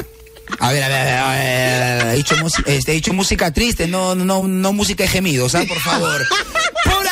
A 0.59 0.71
ver, 0.71 0.83
a 0.83 0.87
ver, 0.87 0.97
a 0.97 1.31
ver, 1.31 2.01
a 2.01 2.05
ver, 2.05 2.17
dicho, 2.17 2.35
este, 2.65 2.91
he 2.91 2.95
dicho 2.95 3.13
música 3.13 3.51
triste, 3.51 3.87
no, 3.87 4.15
no, 4.15 4.47
no 4.47 4.73
música 4.73 5.03
de 5.03 5.09
gemidos, 5.09 5.55
¿ah? 5.55 5.63
Por 5.67 5.79
favor. 5.79 6.25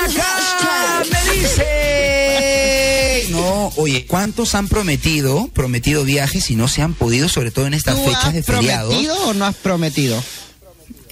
Acá 0.05 1.03
me 1.11 1.19
dice. 1.33 3.27
No, 3.31 3.71
oye, 3.77 4.05
¿cuántos 4.05 4.55
han 4.55 4.67
prometido, 4.67 5.47
prometido 5.53 6.03
viajes 6.03 6.49
y 6.51 6.55
no 6.55 6.67
se 6.67 6.81
han 6.81 6.93
podido, 6.93 7.29
sobre 7.29 7.51
todo 7.51 7.67
en 7.67 7.73
estas 7.73 7.95
¿Tú 7.95 8.05
fechas 8.05 8.25
has 8.25 8.33
de 8.33 8.43
feriados? 8.43 8.89
prometido 8.89 9.15
o 9.29 9.33
no 9.33 9.45
has 9.45 9.55
prometido? 9.55 10.21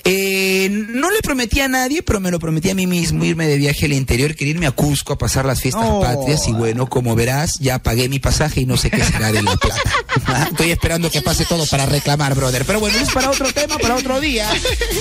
Eh, 0.08 0.70
no 0.70 1.10
le 1.10 1.20
prometí 1.22 1.62
a 1.62 1.68
nadie, 1.68 2.04
pero 2.04 2.20
me 2.20 2.30
lo 2.30 2.40
prometí 2.40 2.70
a 2.70 2.76
mí 2.76 2.86
mismo 2.86 3.26
irme 3.26 3.48
de 3.48 3.58
viaje 3.58 3.86
al 3.88 3.94
interior, 3.94 4.36
quería 4.36 4.52
irme 4.54 4.68
a 4.68 4.72
Cusco 4.72 5.14
a 5.14 5.18
pasar 5.18 5.46
las 5.46 5.62
fiestas 5.62 5.84
Oh. 5.88 6.00
patrias 6.02 6.48
y 6.48 6.52
bueno, 6.52 6.88
como 6.88 7.16
verás, 7.16 7.54
ya 7.60 7.80
pagué 7.80 8.08
mi 8.08 8.20
pasaje 8.20 8.62
y 8.62 8.66
no 8.68 8.78
sé 8.78 8.92
qué 8.92 9.04
será 9.04 9.32
de 9.32 9.42
la 9.42 9.56
plata. 9.58 9.82
Ah, 10.28 10.48
Estoy 10.52 10.70
esperando 10.72 11.10
que 11.10 11.24
pase 11.24 11.46
todo 11.46 11.66
para 11.66 11.88
reclamar, 11.88 12.36
brother. 12.36 12.66
Pero 12.66 12.80
bueno, 12.80 12.98
es 13.00 13.10
para 13.10 13.32
otro 13.32 13.52
tema, 13.52 13.78
para 13.80 13.96
otro 13.96 14.22
día. 14.22 14.48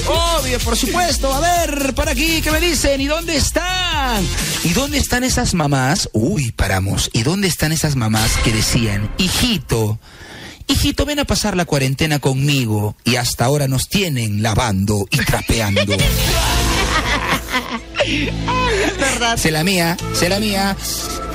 Obvio, 0.06 0.58
por 0.60 0.74
supuesto. 0.76 1.32
A 1.32 1.40
ver, 1.40 1.94
para 1.94 2.12
aquí, 2.12 2.40
¿qué 2.40 2.50
me 2.50 2.60
dicen? 2.60 2.98
¿Y 3.00 3.06
dónde 3.06 3.36
están? 3.36 4.26
¿Y 4.64 4.70
dónde 4.72 4.96
están 4.98 5.22
esas 5.22 5.52
mamás? 5.52 6.08
Uy, 6.14 6.50
paramos. 6.52 7.10
¿Y 7.12 7.22
dónde 7.24 7.48
están 7.48 7.72
esas 7.72 7.94
mamás 7.94 8.32
que 8.42 8.52
decían, 8.52 9.10
hijito, 9.18 9.98
Hijito, 10.66 11.04
ven 11.04 11.18
a 11.18 11.24
pasar 11.24 11.56
la 11.56 11.64
cuarentena 11.64 12.18
conmigo 12.18 12.96
y 13.04 13.16
hasta 13.16 13.44
ahora 13.44 13.68
nos 13.68 13.88
tienen 13.88 14.42
lavando 14.42 15.06
y 15.10 15.18
trapeando. 15.18 15.82
¿Verdad? 18.98 19.36
Se 19.36 19.50
la 19.50 19.64
mía, 19.64 19.96
se 20.12 20.28
la 20.28 20.40
mía. 20.40 20.76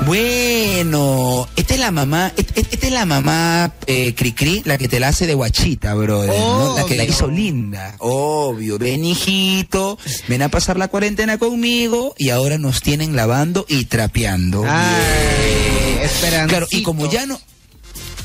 Bueno, 0.06 1.48
esta 1.56 1.74
es 1.74 1.80
la 1.80 1.92
mamá, 1.92 2.32
esta 2.38 2.88
es 2.88 2.92
la 2.92 3.06
mamá 3.06 3.74
eh, 3.86 4.15
Cricri, 4.15 4.62
la 4.65 4.78
que 4.78 4.88
te 4.88 5.00
la 5.00 5.10
hace 5.10 5.28
de 5.28 5.34
guachita, 5.34 5.94
brother, 5.94 6.30
¿no? 6.30 6.76
La 6.78 6.86
que 6.86 6.96
la 6.96 7.04
hizo 7.04 7.28
linda, 7.28 7.96
obvio. 8.00 8.78
Ven, 8.80 9.04
hijito, 9.04 10.00
ven 10.28 10.42
a 10.42 10.50
pasar 10.50 10.78
la 10.78 10.88
cuarentena 10.88 11.38
conmigo 11.38 12.15
y 12.18 12.30
ahora 12.30 12.58
nos 12.58 12.82
tienen 12.82 13.15
lavando 13.15 13.65
y 13.68 13.86
trapeando. 13.86 14.63
Ay, 14.68 16.00
esperancito. 16.02 16.48
Claro, 16.48 16.68
y 16.72 16.82
como 16.82 17.12
ya 17.12 17.26
no. 17.26 17.39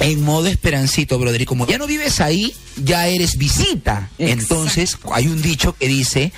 En 0.00 0.22
modo 0.22 0.48
esperancito, 0.48 1.18
brother. 1.18 1.42
Y 1.42 1.46
como 1.46 1.66
ya 1.66 1.78
no 1.78 1.86
vives 1.86 2.20
ahí, 2.20 2.54
ya 2.76 3.06
eres 3.06 3.36
visita. 3.38 4.10
Exacto. 4.18 4.54
Entonces, 4.54 4.98
hay 5.12 5.28
un 5.28 5.40
dicho 5.40 5.76
que 5.78 5.88
dice 5.88 6.32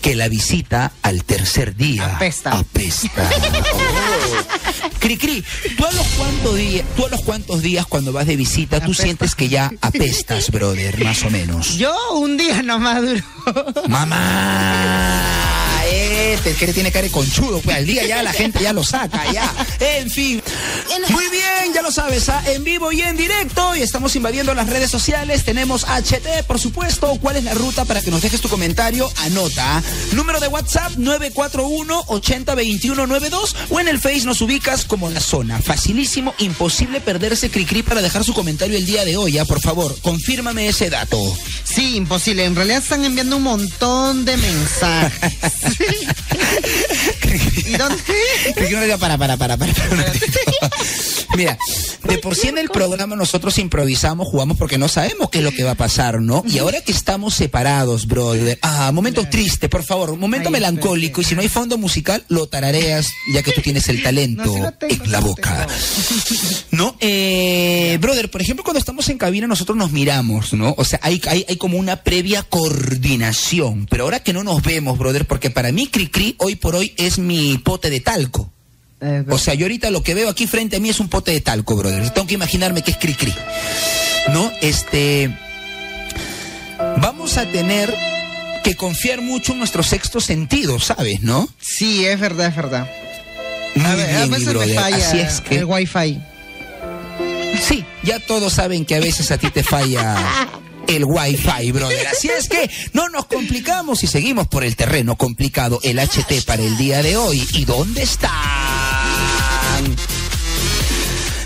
que 0.00 0.16
la 0.16 0.28
visita 0.28 0.92
al 1.02 1.24
tercer 1.24 1.76
día 1.76 2.16
Apesta. 2.16 2.52
apesta. 2.52 3.30
Oh. 3.30 4.90
Cri, 4.98 5.16
cri, 5.16 5.44
¿tú 5.76 5.86
a, 5.86 5.92
los 5.92 6.06
cuantos 6.08 6.56
días, 6.56 6.86
¿tú 6.96 7.06
a 7.06 7.08
los 7.08 7.20
cuantos 7.22 7.62
días 7.62 7.86
cuando 7.86 8.12
vas 8.12 8.26
de 8.26 8.36
visita, 8.36 8.80
tú 8.80 8.92
sientes 8.92 9.34
que 9.34 9.48
ya 9.48 9.72
apestas, 9.80 10.50
brother, 10.50 11.02
más 11.02 11.22
o 11.22 11.30
menos? 11.30 11.76
Yo 11.76 11.94
un 12.14 12.36
día 12.36 12.62
nomás 12.62 13.00
duró. 13.00 13.22
Mamá, 13.88 15.22
este 16.10 16.54
que 16.54 16.72
tiene 16.72 16.90
cara 16.90 17.06
de 17.06 17.12
conchudo, 17.12 17.60
pues 17.60 17.76
al 17.76 17.86
día 17.86 18.04
ya 18.06 18.22
la 18.22 18.32
gente 18.32 18.58
ya 18.60 18.72
lo 18.72 18.82
saca, 18.84 19.30
ya. 19.32 19.52
En 19.80 20.10
fin. 20.10 20.42
Muy 21.08 21.28
bien, 21.28 21.74
ya 21.74 21.82
lo 21.82 21.92
sabes, 21.92 22.28
¿ah? 22.28 22.42
en 22.46 22.64
vivo 22.64 22.90
y 22.92 23.00
en 23.02 23.16
directo 23.16 23.74
y 23.76 23.82
estamos 23.82 24.16
invadiendo 24.16 24.52
las 24.54 24.68
redes 24.68 24.90
sociales. 24.90 25.44
Tenemos 25.44 25.84
HT, 25.84 26.44
por 26.46 26.58
supuesto. 26.58 27.16
¿Cuál 27.20 27.36
es 27.36 27.44
la 27.44 27.54
ruta 27.54 27.84
para 27.84 28.02
que 28.02 28.10
nos 28.10 28.22
dejes 28.22 28.40
tu 28.40 28.48
comentario? 28.48 29.08
Anota. 29.18 29.78
¿ah? 29.78 29.82
Número 30.12 30.40
de 30.40 30.48
WhatsApp 30.48 30.92
941-802192 30.96 33.54
o 33.70 33.78
en 33.80 33.88
el 33.88 34.00
Face 34.00 34.24
nos 34.24 34.40
ubicas 34.40 34.84
como 34.84 35.10
la 35.10 35.20
zona. 35.20 35.60
Facilísimo, 35.60 36.34
imposible 36.38 37.00
perderse 37.00 37.50
Cricri 37.50 37.82
para 37.82 38.02
dejar 38.02 38.24
su 38.24 38.34
comentario 38.34 38.76
el 38.76 38.86
día 38.86 39.04
de 39.04 39.16
hoy. 39.16 39.38
¿ah? 39.38 39.44
Por 39.44 39.60
favor, 39.60 39.96
confírmame 40.00 40.68
ese 40.68 40.90
dato. 40.90 41.20
Sí, 41.64 41.96
imposible. 41.96 42.44
En 42.44 42.56
realidad 42.56 42.82
están 42.82 43.04
enviando 43.04 43.36
un 43.36 43.44
montón 43.44 44.24
de 44.24 44.36
mensajes. 44.36 45.36
¿Y 47.66 47.72
dónde? 47.78 48.02
Diga 48.56 48.98
para, 48.98 49.18
para, 49.18 49.36
para, 49.36 49.56
para. 49.56 49.72
Mira, 51.36 51.56
de 52.04 52.18
por 52.18 52.34
sí 52.34 52.48
en 52.48 52.58
el 52.58 52.68
programa 52.68 53.14
nosotros 53.14 53.58
improvisamos, 53.58 54.26
jugamos 54.26 54.56
porque 54.56 54.78
no 54.78 54.88
sabemos 54.88 55.30
qué 55.30 55.38
es 55.38 55.44
lo 55.44 55.52
que 55.52 55.62
va 55.62 55.72
a 55.72 55.76
pasar, 55.76 56.20
¿no? 56.20 56.42
Y 56.46 56.58
ahora 56.58 56.80
que 56.80 56.92
estamos 56.92 57.34
separados, 57.34 58.06
brother. 58.06 58.58
Ah, 58.62 58.90
momento 58.92 59.24
triste, 59.28 59.68
por 59.68 59.84
favor, 59.84 60.16
momento 60.16 60.50
melancólico. 60.50 61.20
Y 61.20 61.24
si 61.24 61.34
no 61.34 61.42
hay 61.42 61.48
fondo 61.48 61.78
musical, 61.78 62.24
lo 62.28 62.48
tarareas, 62.48 63.06
ya 63.32 63.42
que 63.42 63.52
tú 63.52 63.60
tienes 63.60 63.88
el 63.88 64.02
talento 64.10 64.44
No, 64.44 64.72
tengo, 64.72 65.04
en 65.04 65.12
la 65.12 65.20
boca. 65.20 65.66
¿No? 66.72 66.96
Eh, 67.00 67.98
brother, 68.00 68.30
por 68.30 68.42
ejemplo, 68.42 68.64
cuando 68.64 68.80
estamos 68.80 69.08
en 69.08 69.18
cabina 69.18 69.46
nosotros 69.46 69.76
nos 69.76 69.92
miramos, 69.92 70.52
¿no? 70.52 70.74
O 70.76 70.84
sea, 70.84 70.98
hay, 71.02 71.20
hay, 71.28 71.44
hay 71.48 71.56
como 71.56 71.78
una 71.78 72.02
previa 72.02 72.42
coordinación. 72.42 73.86
Pero 73.88 74.04
ahora 74.04 74.20
que 74.20 74.32
no 74.32 74.42
nos 74.42 74.62
vemos, 74.62 74.98
brother, 74.98 75.26
porque 75.26 75.50
para 75.50 75.70
mí 75.70 75.86
Cricri 75.90 76.34
hoy 76.38 76.56
por 76.56 76.74
hoy 76.76 76.94
es 76.96 77.18
mi 77.18 77.58
pote 77.58 77.90
de 77.90 78.00
talco. 78.00 78.50
Eh, 79.00 79.24
O 79.30 79.38
sea, 79.38 79.54
yo 79.54 79.64
ahorita 79.64 79.90
lo 79.90 80.02
que 80.02 80.14
veo 80.14 80.28
aquí 80.28 80.46
frente 80.46 80.76
a 80.76 80.80
mí 80.80 80.88
es 80.90 81.00
un 81.00 81.08
pote 81.08 81.30
de 81.32 81.40
talco, 81.40 81.76
brother. 81.76 82.10
Tengo 82.10 82.26
que 82.26 82.34
imaginarme 82.34 82.82
que 82.82 82.90
es 82.90 82.98
cri-cri. 82.98 83.34
¿No? 84.32 84.50
Este. 84.60 85.34
Vamos 86.98 87.36
a 87.36 87.46
tener 87.46 87.94
que 88.64 88.74
confiar 88.74 89.20
mucho 89.22 89.52
en 89.52 89.58
nuestro 89.58 89.82
sexto 89.82 90.20
sentido, 90.20 90.78
¿sabes? 90.80 91.20
¿No? 91.22 91.48
sí, 91.60 92.04
es 92.04 92.20
verdad, 92.20 92.48
es 92.48 92.56
verdad. 92.56 92.90
Muy 93.74 93.86
a, 93.86 93.94
ver, 93.94 94.10
a 94.16 94.18
bien, 94.26 94.30
veces 94.30 94.54
me 94.54 94.74
falla 94.74 94.96
Así 95.08 95.18
es 95.20 95.40
que. 95.40 95.56
el 95.58 95.64
wifi. 95.64 96.18
Sí, 97.62 97.84
ya 98.02 98.18
todos 98.20 98.52
saben 98.54 98.84
que 98.84 98.96
a 98.96 99.00
veces 99.00 99.30
a 99.30 99.38
ti 99.38 99.50
te 99.50 99.62
falla 99.62 100.16
el 100.96 101.04
wifi, 101.04 101.72
brother. 101.72 102.06
Así 102.08 102.28
es 102.28 102.48
que 102.48 102.70
no 102.92 103.08
nos 103.08 103.26
complicamos 103.26 104.02
y 104.02 104.06
seguimos 104.06 104.48
por 104.48 104.64
el 104.64 104.76
terreno 104.76 105.16
complicado. 105.16 105.80
El 105.82 105.98
HT 105.98 106.44
para 106.44 106.62
el 106.62 106.76
día 106.76 107.02
de 107.02 107.16
hoy. 107.16 107.46
¿Y 107.52 107.64
dónde 107.64 108.02
están? 108.02 108.30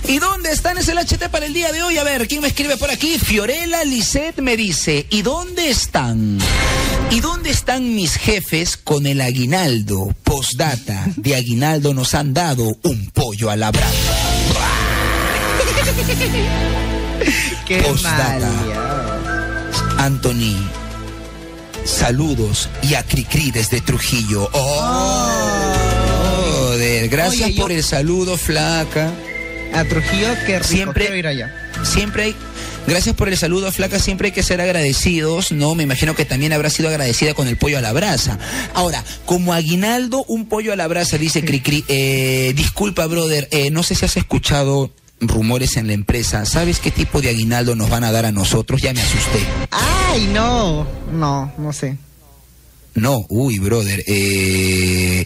¿Y 0.07 0.19
dónde 0.19 0.51
están? 0.51 0.79
Es 0.79 0.89
el 0.89 0.99
HT 0.99 1.29
para 1.31 1.47
el 1.47 1.53
día 1.53 1.73
de 1.73 1.83
hoy. 1.83 1.99
A 1.99 2.05
ver, 2.05 2.27
¿quién 2.27 2.41
me 2.41 2.49
escribe 2.49 2.77
por 2.77 2.91
aquí? 2.91 3.19
Fiorella 3.19 3.85
Lisset 3.85 4.41
me 4.41 4.57
dice, 4.57 5.07
¿y 5.11 5.23
dónde 5.23 5.71
están? 5.71 6.39
¿Y 7.11 7.21
dónde 7.21 7.51
están 7.51 7.95
mis 7.95 8.17
jefes 8.17 8.77
con 8.77 9.07
el 9.07 9.21
aguinaldo? 9.21 10.15
Postdata, 10.25 11.05
de 11.17 11.35
aguinaldo 11.35 11.95
nos 11.95 12.15
han 12.15 12.33
dado 12.33 12.65
un 12.83 13.11
pollo 13.11 13.51
a 13.51 13.57
la 13.57 13.71
brasa. 13.71 13.95
Qué 17.67 17.83
Postdata. 17.83 18.94
Anthony, 19.99 20.57
saludos 21.85 22.69
y 22.83 22.95
a 22.95 23.03
Cricri 23.03 23.51
desde 23.51 23.81
Trujillo. 23.81 24.49
Oh, 24.53 25.75
joder, 26.69 27.09
gracias 27.09 27.47
Oye, 27.49 27.55
yo- 27.55 27.63
por 27.63 27.73
el 27.73 27.83
saludo, 27.83 28.37
flaca. 28.37 29.11
A 29.73 29.85
Trujillo, 29.85 30.29
qué 30.47 30.59
rico. 30.59 30.69
Siempre- 30.69 31.05
quiero 31.07 31.17
ir 31.19 31.27
allá. 31.27 31.53
Siempre 31.83 32.23
hay, 32.25 32.37
gracias 32.87 33.15
por 33.17 33.29
el 33.29 33.37
saludo, 33.37 33.71
flaca, 33.73 33.99
siempre 33.99 34.27
hay 34.29 34.33
que 34.33 34.43
ser 34.45 34.61
agradecidos, 34.61 35.51
¿no? 35.53 35.75
Me 35.75 35.83
imagino 35.83 36.15
que 36.15 36.25
también 36.25 36.53
habrá 36.53 36.71
sido 36.71 36.89
agradecida 36.89 37.35
con 37.35 37.49
el 37.49 37.57
pollo 37.57 37.79
a 37.79 37.81
la 37.81 37.93
brasa. 37.93 38.39
Ahora, 38.75 39.03
como 39.27 39.53
aguinaldo, 39.53 40.25
un 40.29 40.47
pollo 40.49 40.73
a 40.73 40.77
la 40.77 40.87
brasa, 40.87 41.19
dice 41.19 41.45
Cricri. 41.45 41.85
Eh, 41.89 42.53
disculpa, 42.55 43.07
brother, 43.07 43.49
eh, 43.51 43.71
no 43.71 43.83
sé 43.83 43.95
si 43.97 44.05
has 44.05 44.17
escuchado 44.17 44.91
rumores 45.29 45.77
en 45.77 45.87
la 45.87 45.93
empresa. 45.93 46.45
¿Sabes 46.47 46.81
qué 46.81 46.91
tipo 46.91 47.21
de 47.21 47.31
aguinaldo 47.31 47.75
nos 47.75 47.91
van 47.91 48.05
a 48.05 48.13
dar 48.13 48.25
a 48.27 48.33
nosotros? 48.33 48.83
Ya 48.83 48.93
me 48.93 49.01
asusté. 49.01 49.41
Ay, 49.71 50.29
no. 50.33 50.87
No, 51.13 51.53
no 51.59 51.73
sé. 51.73 51.97
No, 52.95 53.25
uy, 53.29 53.59
brother. 53.59 54.03
Eh... 54.07 55.25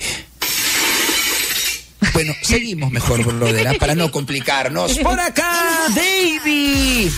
Bueno, 2.13 2.35
seguimos 2.43 2.91
mejor, 2.91 3.25
brother, 3.25 3.69
¿ah? 3.69 3.75
para 3.79 3.95
no 3.95 4.11
complicarnos. 4.11 4.99
Por 5.03 5.21
acá, 5.21 5.87
Baby. 5.91 7.11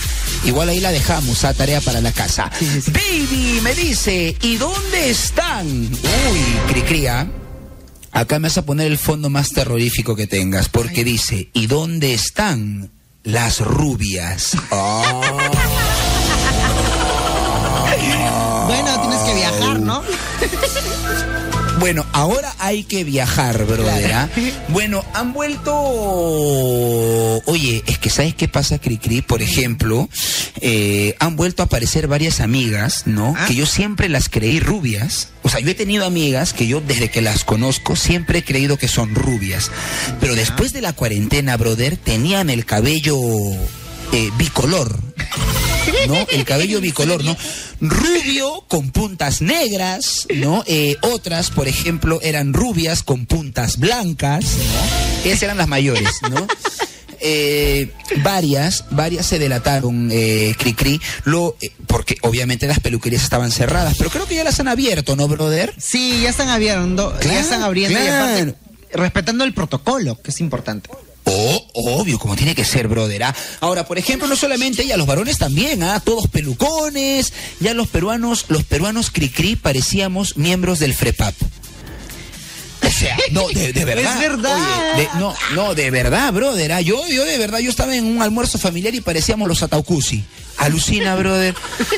Igual 0.43 0.69
ahí 0.69 0.79
la 0.79 0.91
dejamos, 0.91 1.43
a 1.43 1.53
tarea 1.53 1.81
para 1.81 2.01
la 2.01 2.11
casa. 2.11 2.51
Baby 2.87 3.59
me 3.61 3.75
dice, 3.75 4.35
¿y 4.41 4.57
dónde 4.57 5.09
están? 5.11 5.67
Uy, 5.67 6.39
Cricría. 6.67 7.27
Acá 8.11 8.39
me 8.39 8.47
vas 8.47 8.57
a 8.57 8.65
poner 8.65 8.87
el 8.87 8.97
fondo 8.97 9.29
más 9.29 9.49
terrorífico 9.49 10.15
que 10.15 10.27
tengas, 10.27 10.69
porque 10.69 11.03
dice, 11.03 11.49
¿y 11.53 11.67
dónde 11.67 12.13
están 12.13 12.91
las 13.23 13.59
rubias? 13.59 14.51
Oh. 14.69 15.21
Bueno, 18.67 19.01
tienes 19.01 19.19
que 19.19 19.33
viajar, 19.35 19.79
¿no? 19.81 20.01
Bueno, 21.81 22.05
ahora 22.13 22.53
hay 22.59 22.83
que 22.83 23.03
viajar, 23.03 23.65
brother. 23.65 24.13
¿ah? 24.13 24.29
Bueno, 24.69 25.03
han 25.15 25.33
vuelto. 25.33 25.73
Oye, 27.45 27.83
es 27.87 27.97
que 27.97 28.11
¿sabes 28.11 28.35
qué 28.35 28.47
pasa, 28.47 28.77
Cricri? 28.77 29.23
Por 29.23 29.41
ejemplo, 29.41 30.07
eh, 30.61 31.15
han 31.17 31.35
vuelto 31.35 31.63
a 31.63 31.65
aparecer 31.65 32.07
varias 32.07 32.39
amigas, 32.39 33.07
¿no? 33.07 33.33
Ah. 33.35 33.45
Que 33.47 33.55
yo 33.55 33.65
siempre 33.65 34.09
las 34.09 34.29
creí 34.29 34.59
rubias. 34.59 35.29
O 35.41 35.49
sea, 35.49 35.59
yo 35.59 35.71
he 35.71 35.75
tenido 35.75 36.05
amigas 36.05 36.53
que 36.53 36.67
yo 36.67 36.81
desde 36.81 37.09
que 37.09 37.21
las 37.21 37.43
conozco 37.43 37.95
siempre 37.95 38.39
he 38.39 38.43
creído 38.43 38.77
que 38.77 38.87
son 38.87 39.15
rubias. 39.15 39.71
Pero 40.19 40.35
después 40.35 40.73
de 40.73 40.81
la 40.81 40.93
cuarentena, 40.93 41.57
brother, 41.57 41.97
tenían 41.97 42.51
el 42.51 42.63
cabello 42.63 43.17
eh, 44.13 44.29
bicolor. 44.37 44.99
¿no? 46.07 46.27
El 46.31 46.45
cabello 46.45 46.79
bicolor, 46.81 47.23
¿no? 47.23 47.35
Rubio 47.81 48.63
con 48.67 48.91
puntas 48.91 49.41
negras, 49.41 50.27
¿no? 50.35 50.63
Eh, 50.67 50.97
otras, 51.01 51.49
por 51.49 51.67
ejemplo, 51.67 52.19
eran 52.21 52.53
rubias 52.53 53.01
con 53.01 53.25
puntas 53.25 53.77
blancas, 53.77 54.45
¿no? 54.45 55.29
Esas 55.29 55.43
eran 55.43 55.57
las 55.57 55.67
mayores, 55.67 56.09
¿no? 56.29 56.47
Eh, 57.23 57.93
varias, 58.23 58.85
varias 58.89 59.27
se 59.27 59.37
delataron, 59.37 60.09
eh, 60.11 60.55
Cricri, 60.57 60.99
lo, 61.23 61.55
eh, 61.61 61.71
porque 61.85 62.17
obviamente 62.23 62.65
las 62.65 62.79
peluquerías 62.79 63.21
estaban 63.21 63.51
cerradas, 63.51 63.93
pero 63.95 64.09
creo 64.09 64.25
que 64.25 64.33
ya 64.33 64.43
las 64.43 64.59
han 64.59 64.67
abierto, 64.67 65.15
¿no, 65.15 65.27
brother? 65.27 65.71
Sí, 65.77 66.21
ya 66.23 66.31
están 66.31 66.49
abriendo, 66.49 67.11
Claro, 67.19 67.35
ya 67.35 67.39
están 67.39 67.61
abriendo 67.61 67.99
y 67.99 68.07
aparte, 68.07 68.43
claro. 68.43 68.57
respetando 68.93 69.43
el 69.43 69.53
protocolo, 69.53 70.19
que 70.19 70.31
es 70.31 70.39
importante. 70.39 70.89
Obvio, 71.73 72.19
como 72.19 72.35
tiene 72.35 72.53
que 72.55 72.65
ser, 72.65 72.87
brother. 72.87 73.23
¿ah? 73.23 73.35
Ahora, 73.61 73.85
por 73.85 73.97
ejemplo, 73.97 74.27
no 74.27 74.35
solamente 74.35 74.83
ella, 74.83 74.97
los 74.97 75.07
varones 75.07 75.37
también, 75.37 75.83
¿ah? 75.83 75.99
Todos 75.99 76.27
pelucones. 76.27 77.33
Ya 77.59 77.73
los 77.73 77.87
peruanos, 77.87 78.45
los 78.49 78.63
peruanos 78.63 79.11
cri-cri 79.11 79.55
parecíamos 79.55 80.37
miembros 80.37 80.79
del 80.79 80.93
FREPAP. 80.93 81.33
O 82.83 82.89
sea, 82.89 83.15
no, 83.31 83.47
de, 83.49 83.73
de 83.73 83.85
verdad. 83.85 84.13
Es 84.23 84.29
verdad. 84.29 84.93
Oye, 84.95 85.01
de- 85.03 85.09
no, 85.19 85.33
no, 85.53 85.75
de 85.75 85.91
verdad, 85.91 86.33
brother. 86.33 86.73
¿ah? 86.73 86.81
Yo, 86.81 87.07
yo 87.07 87.23
de 87.25 87.37
verdad, 87.37 87.59
yo 87.59 87.69
estaba 87.69 87.95
en 87.95 88.05
un 88.05 88.21
almuerzo 88.21 88.57
familiar 88.57 88.93
y 88.95 89.01
parecíamos 89.01 89.47
los 89.47 89.63
Ataucusi. 89.63 90.23
Alucina, 90.57 91.15
brother. 91.15 91.55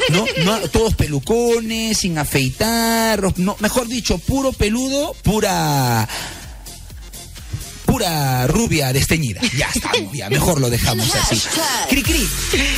No, 0.09 0.25
no, 0.45 0.59
todos 0.69 0.93
pelucones, 0.93 1.97
sin 1.97 2.17
afeitar, 2.17 3.21
no, 3.38 3.57
mejor 3.59 3.88
dicho, 3.88 4.17
puro 4.19 4.53
peludo, 4.53 5.13
pura 5.23 6.07
pura 7.93 8.47
rubia 8.47 8.91
desteñida. 8.91 9.39
Ya 9.56 9.69
estamos, 9.73 10.12
ya, 10.13 10.27
mejor 10.27 10.60
lo 10.60 10.71
dejamos 10.71 11.13
así. 11.13 11.39
Cri-cri, 11.89 12.27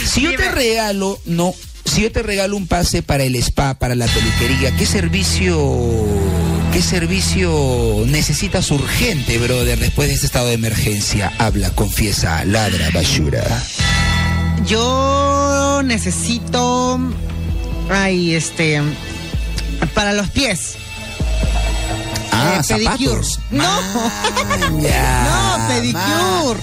si 0.05 0.19
yo 0.19 0.35
te 0.35 0.51
regalo, 0.51 1.21
no, 1.23 1.53
si 1.85 2.01
yo 2.01 2.11
te 2.11 2.21
regalo 2.21 2.57
un 2.57 2.67
pase 2.67 3.01
para 3.01 3.23
el 3.23 3.37
spa, 3.37 3.75
para 3.75 3.95
la 3.95 4.07
peluquería, 4.07 4.75
¿qué 4.75 4.85
servicio, 4.85 6.05
qué 6.73 6.81
servicio 6.81 8.03
necesitas 8.07 8.69
urgente, 8.71 9.37
brother, 9.37 9.79
después 9.79 10.09
de 10.09 10.15
este 10.15 10.25
estado 10.25 10.47
de 10.47 10.55
emergencia? 10.55 11.31
Habla, 11.37 11.69
confiesa, 11.69 12.43
ladra, 12.43 12.89
basura. 12.89 13.63
Yo 14.67 15.81
necesito. 15.85 16.99
Ay, 17.89 18.35
este. 18.35 18.81
Para 19.93 20.11
los 20.11 20.29
pies. 20.31 20.75
Ah, 22.35 22.61
Eh, 22.61 22.73
pedicure. 22.73 23.23
zapatos. 23.23 23.39
No. 23.51 24.81
Ya, 24.81 25.57
no, 25.57 25.67
pedicure. 25.73 26.59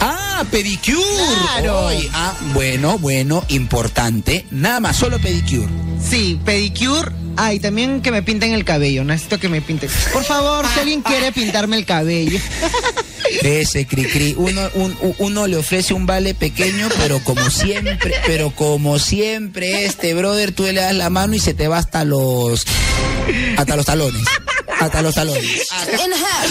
Ah, 0.00 0.44
pedicure. 0.50 1.02
Claro. 1.54 1.88
Ah, 2.12 2.34
bueno, 2.54 2.98
bueno, 2.98 3.44
importante. 3.48 4.46
Nada 4.50 4.80
más, 4.80 4.96
solo 4.96 5.18
pedicure. 5.18 5.68
Sí, 6.02 6.38
pedicure. 6.44 7.10
Ay, 7.36 7.60
también 7.60 8.00
que 8.02 8.10
me 8.10 8.22
pinten 8.22 8.52
el 8.52 8.64
cabello. 8.64 9.04
Necesito 9.04 9.38
que 9.38 9.48
me 9.48 9.60
pinten. 9.60 9.90
Por 10.12 10.24
favor, 10.24 10.64
si 10.72 10.80
alguien 10.80 11.02
quiere 11.02 11.30
pintarme 11.32 11.76
el 11.76 11.84
cabello. 11.84 12.38
Ese 13.42 13.86
cri-cri. 13.86 14.34
Uno, 14.38 14.60
un- 14.74 14.96
uno 15.18 15.46
le 15.46 15.56
ofrece 15.56 15.92
un 15.94 16.06
vale 16.06 16.34
pequeño, 16.34 16.88
pero 16.98 17.22
como 17.22 17.50
siempre, 17.50 18.14
pero 18.26 18.50
como 18.52 18.98
siempre, 18.98 19.84
este 19.84 20.14
brother, 20.14 20.52
tú 20.52 20.62
le 20.64 20.74
das 20.74 20.94
la 20.94 21.10
mano 21.10 21.34
y 21.34 21.38
se 21.38 21.52
te 21.54 21.68
va 21.68 21.78
hasta 21.78 22.04
los. 22.04 22.64
hasta 23.56 23.76
los 23.76 23.84
talones. 23.86 24.24
Hasta 24.80 25.02
los 25.02 25.14
talones. 25.14 25.66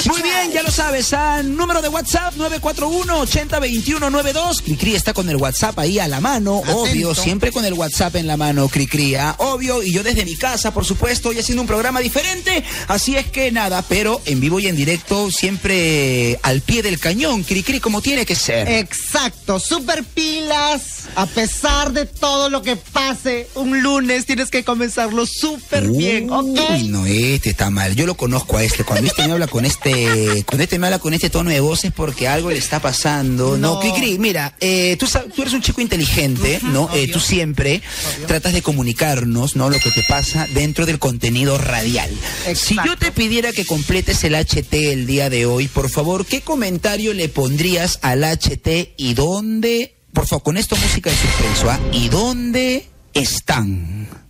Muy 0.05 0.21
bien, 0.21 0.51
ya 0.51 0.63
lo 0.63 0.71
sabes. 0.71 1.13
ah, 1.13 1.41
número 1.43 1.81
de 1.81 1.89
WhatsApp 1.89 2.35
941-802192. 2.35 4.61
Cricri 4.63 4.95
está 4.95 5.13
con 5.13 5.29
el 5.29 5.35
WhatsApp 5.37 5.77
ahí 5.79 5.99
a 5.99 6.07
la 6.07 6.19
mano, 6.19 6.57
obvio, 6.67 7.13
siempre 7.15 7.51
con 7.51 7.65
el 7.65 7.73
WhatsApp 7.73 8.15
en 8.15 8.27
la 8.27 8.37
mano, 8.37 8.67
Cricri, 8.69 9.15
ah, 9.15 9.35
obvio. 9.37 9.83
Y 9.83 9.93
yo 9.93 10.03
desde 10.03 10.25
mi 10.25 10.35
casa, 10.35 10.73
por 10.73 10.85
supuesto, 10.85 11.31
y 11.31 11.39
haciendo 11.39 11.61
un 11.61 11.67
programa 11.67 11.99
diferente. 11.99 12.63
Así 12.87 13.15
es 13.15 13.27
que 13.27 13.51
nada, 13.51 13.81
pero 13.83 14.21
en 14.25 14.39
vivo 14.39 14.59
y 14.59 14.67
en 14.67 14.75
directo, 14.75 15.31
siempre 15.31 16.39
al 16.43 16.61
pie 16.61 16.81
del 16.83 16.99
cañón, 16.99 17.43
Cricri, 17.43 17.79
como 17.79 18.01
tiene 18.01 18.25
que 18.25 18.35
ser. 18.35 18.67
Exacto, 18.69 19.59
super 19.59 20.03
pilas. 20.03 20.81
A 21.15 21.25
pesar 21.25 21.93
de 21.93 22.05
todo 22.05 22.49
lo 22.49 22.61
que 22.61 22.75
pase, 22.75 23.47
un 23.55 23.81
lunes 23.81 24.25
tienes 24.25 24.49
que 24.49 24.63
comenzarlo 24.63 25.25
súper 25.25 25.87
bien, 25.89 26.29
¿ok? 26.29 26.59
Uy, 26.71 26.83
no, 26.89 27.05
este 27.05 27.51
está 27.51 27.69
mal. 27.69 27.95
Yo 27.95 28.05
lo 28.07 28.15
conozco 28.15 28.57
a 28.57 28.63
este. 28.63 28.83
Cuando 28.83 29.05
este 29.07 29.27
me 29.27 29.33
habla 29.33 29.45
con 29.45 29.65
este, 29.65 30.43
cuando 30.45 30.63
este 30.63 30.79
me 30.79 30.87
habla 30.87 30.97
con 30.97 31.13
este 31.13 31.29
tono 31.29 31.51
de 31.51 31.59
voz 31.59 31.85
es 31.85 31.91
porque 31.91 32.27
algo 32.27 32.49
le 32.49 32.57
está 32.57 32.79
pasando. 32.79 33.57
No, 33.57 33.75
No. 33.75 33.79
Cricri, 33.81 34.17
mira, 34.17 34.55
eh, 34.59 34.97
tú, 34.97 35.05
tú 35.35 35.41
eres 35.43 35.53
un 35.53 35.61
chico 35.61 35.81
inteligente, 35.81 36.59
¿no? 36.63 36.89
Eh, 36.93 37.07
tú 37.11 37.19
siempre 37.19 37.81
tratas 38.25 38.53
de 38.53 38.61
comunicarnos, 38.63 39.55
¿no? 39.55 39.69
Lo 39.69 39.77
que 39.79 39.91
te 39.91 40.03
pasa 40.07 40.47
dentro 40.53 40.85
del 40.85 40.97
contenido 40.97 41.57
radial. 41.57 42.09
Si 42.55 42.75
yo 42.75 42.97
te 42.97 43.11
pidiera 43.11 43.51
que 43.51 43.65
completes 43.65 44.23
el 44.23 44.33
HT 44.33 44.73
el 44.73 45.05
día 45.05 45.29
de 45.29 45.45
hoy, 45.45 45.67
por 45.67 45.89
favor, 45.89 46.25
¿qué 46.25 46.41
comentario 46.41 47.13
le 47.13 47.29
pondrías 47.29 47.99
al 48.01 48.23
HT 48.23 48.93
y 48.97 49.13
dónde? 49.13 49.95
Por 50.13 50.25
favor, 50.25 50.43
con 50.43 50.57
esto 50.57 50.75
música 50.77 51.09
de 51.09 51.15
suspenso, 51.17 51.69
¿ah? 51.69 51.79
¿Y 51.91 52.07
dónde 52.09 52.87
están? 53.13 54.26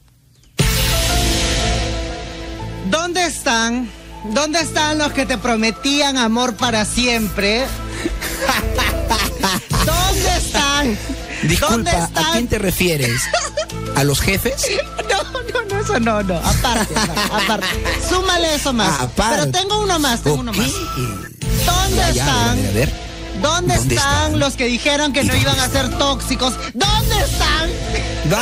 Están? 3.47 3.89
¿Dónde 4.33 4.59
están 4.59 4.97
los 4.97 5.13
que 5.13 5.25
te 5.25 5.37
prometían 5.37 6.17
amor 6.17 6.55
para 6.57 6.83
siempre? 6.83 7.63
¿Dónde 9.85 10.37
están? 10.37 10.85
¿Dónde 10.87 11.47
Disculpa, 11.47 11.91
¿a 11.91 12.03
están? 12.05 12.31
quién 12.33 12.47
te 12.49 12.59
refieres? 12.59 13.21
¿A 13.95 14.03
los 14.03 14.19
jefes? 14.19 14.55
No, 15.07 15.23
no, 15.23 15.63
no, 15.69 15.79
eso 15.81 15.99
no, 16.01 16.21
no. 16.23 16.35
Aparte, 16.37 16.93
aparte. 17.31 17.67
Súmale 18.09 18.55
eso 18.55 18.73
más. 18.73 18.89
Ah, 18.99 19.03
aparte. 19.03 19.37
Pero 19.39 19.51
tengo 19.51 19.81
uno 19.81 19.97
más, 19.99 20.21
tengo 20.21 20.41
uno 20.41 20.51
más. 20.51 20.67
¿Dónde 21.65 21.95
Ya, 21.95 22.11
ya, 22.11 22.25
a 22.25 22.53
están? 22.53 22.57
ver, 22.57 22.67
a 22.67 22.71
ver. 22.73 23.06
¿Dónde, 23.41 23.75
¿Dónde 23.75 23.95
están, 23.95 24.23
están? 24.25 24.39
los 24.39 24.55
que 24.55 24.65
dijeron 24.65 25.13
que 25.13 25.23
no 25.23 25.35
iban 25.35 25.59
a 25.59 25.69
ser 25.69 25.89
tóxicos? 25.97 26.53
¿Dónde 26.73 27.15
están? 27.19 27.69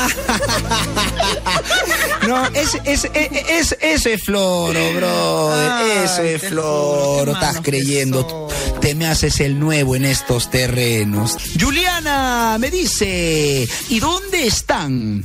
No, 2.27 2.43
ese, 2.47 2.81
ese, 2.85 3.11
ese, 3.13 3.45
ese, 3.59 3.77
ese 3.81 4.13
es 4.13 4.23
floro, 4.23 4.93
brother. 4.93 5.71
Ay, 5.71 5.91
Eso 6.05 6.23
es 6.23 6.41
floro. 6.41 7.33
Estás 7.33 7.61
creyendo. 7.61 8.47
Te 8.81 8.95
me 8.95 9.05
haces 9.05 9.39
el 9.41 9.59
nuevo 9.59 9.95
en 9.95 10.05
estos 10.05 10.49
terrenos. 10.49 11.37
Juliana 11.59 12.57
me 12.59 12.71
dice, 12.71 13.67
¿y 13.89 13.99
dónde 13.99 14.47
están? 14.47 15.23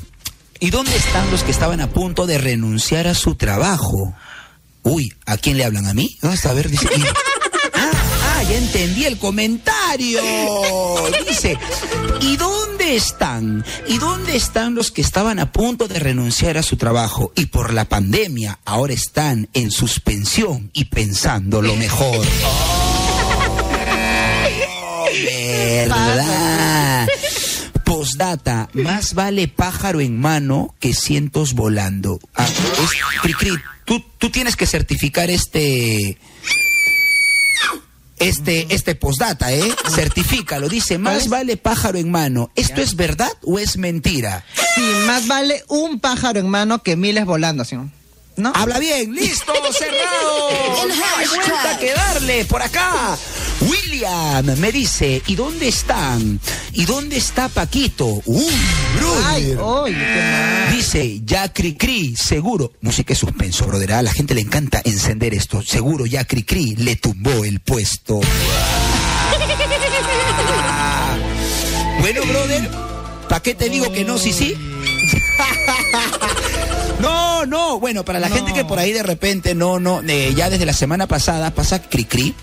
¿Y 0.59 0.69
dónde 0.71 0.95
están 0.95 1.31
los 1.31 1.43
que 1.43 1.53
estaban 1.53 1.81
a 1.81 1.89
punto 1.89 2.27
de 2.27 2.37
renunciar 2.37 3.07
a 3.07 3.15
su 3.15 3.35
trabajo? 3.37 4.15
Uy, 4.83 5.11
¿a 5.25 5.39
quién 5.39 5.57
le 5.57 5.65
hablan? 5.65 5.87
¿A 5.87 5.95
mí? 5.95 6.19
¿Dónde 6.21 6.37
está? 6.37 6.51
A 6.51 6.55
ver, 6.55 6.69
dice. 6.69 6.87
Ah, 8.41 8.43
ah, 8.43 8.51
ya 8.51 8.57
entendí 8.57 9.05
el 9.05 9.19
comentario. 9.19 10.21
Dice, 11.29 11.59
¿y 12.23 12.37
dónde 12.39 12.97
están? 12.97 13.63
¿Y 13.87 13.99
dónde 13.99 14.35
están 14.35 14.75
los 14.75 14.91
que 14.91 15.03
estaban 15.03 15.39
a 15.39 15.53
punto 15.53 15.89
de 15.89 15.99
renunciar 15.99 16.57
a 16.57 16.63
su 16.63 16.79
trabajo 16.79 17.33
y 17.37 17.47
por 17.47 17.75
la 17.75 17.85
pandemia 17.85 18.59
ahora 18.65 18.95
están 18.95 19.51
en 19.53 19.71
suspensión 19.71 20.71
y 20.73 20.87
pensando 20.87 21.61
lo 21.61 21.77
mejor? 21.77 22.27
Oh, 22.45 23.67
¿Verdad? 25.27 27.09
Postdata, 27.85 28.69
más 28.73 29.13
vale 29.15 29.49
pájaro 29.49 30.01
en 30.01 30.19
mano 30.19 30.75
que 30.81 30.95
cientos 30.95 31.53
volando. 31.55 32.21
Ah, 32.35 32.47
es- 32.47 32.91
Cri, 33.21 33.35
Cri, 33.35 33.51
tú, 33.85 34.03
tú 34.19 34.31
tienes 34.31 34.57
que 34.57 34.65
certificar 34.67 35.29
este 35.31 36.17
este, 38.21 38.67
este 38.71 38.95
postdata, 38.95 39.53
¿eh? 39.53 39.75
Certifícalo. 39.95 40.69
Dice, 40.69 40.99
más 40.99 41.29
vale 41.29 41.57
pájaro 41.57 41.99
en 41.99 42.11
mano. 42.11 42.51
¿Esto 42.55 42.81
es 42.81 42.95
verdad 42.95 43.33
o 43.43 43.59
es 43.59 43.77
mentira? 43.77 44.45
Sí, 44.75 44.83
más 45.07 45.27
vale 45.27 45.65
un 45.69 45.99
pájaro 45.99 46.39
en 46.39 46.49
mano 46.49 46.83
que 46.83 46.97
miles 46.97 47.25
volando, 47.25 47.65
¿sí? 47.65 47.77
¿No? 48.37 48.53
Habla 48.55 48.79
bien, 48.79 49.15
listo, 49.15 49.53
cerrado. 49.73 50.51
No 50.89 51.05
hay 51.17 51.27
vuelta 51.27 51.79
que 51.79 51.93
darle 51.93 52.45
por 52.45 52.63
acá. 52.63 53.17
William 53.61 54.47
me 54.59 54.73
dice, 54.73 55.23
¿y 55.27 55.35
dónde 55.35 55.69
están? 55.69 56.41
¿Y 56.73 56.85
dónde 56.87 57.17
está 57.19 57.49
Paquito? 57.49 58.23
Uy, 58.25 58.45
Ay, 59.27 59.55
brother. 59.55 59.95
qué 59.95 60.21
mal. 60.67 60.77
Dice, 60.77 61.21
ya 61.25 61.53
Cri 61.53 61.75
Cri, 61.75 62.17
seguro. 62.17 62.73
Música 62.81 63.13
de 63.13 63.17
suspenso, 63.21 63.67
brother. 63.67 63.93
A 63.95 64.03
la 64.03 64.13
gente 64.13 64.35
le 64.35 64.41
encanta 64.41 64.81
encender 64.85 65.35
esto. 65.35 65.63
Seguro 65.63 66.07
ya 66.07 66.25
Cri 66.25 66.43
Cri 66.45 66.77
le 66.77 66.97
tumbó 66.97 67.45
el 67.45 67.61
puesto. 67.61 68.21
bueno, 72.01 72.23
brother, 72.27 72.71
¿para 73.29 73.43
qué 73.43 73.55
te 73.55 73.69
digo 73.69 73.93
que 73.93 74.05
no, 74.05 74.19
sí, 74.19 74.33
sí? 74.33 74.55
No, 77.01 77.47
no, 77.47 77.81
bueno, 77.81 78.05
para 78.05 78.21
la 78.21 78.29
gente 78.29 78.53
que 78.53 78.63
por 78.67 78.79
ahí 78.79 78.93
de 78.93 79.03
repente 79.03 79.55
no, 79.55 79.81
no, 79.81 80.03
eh, 80.07 80.35
ya 80.37 80.51
desde 80.51 80.67
la 80.67 80.75
semana 80.75 81.07
pasada 81.07 81.51
pasa 81.55 81.81
Cri 81.81 82.05
Cri. 82.05 82.35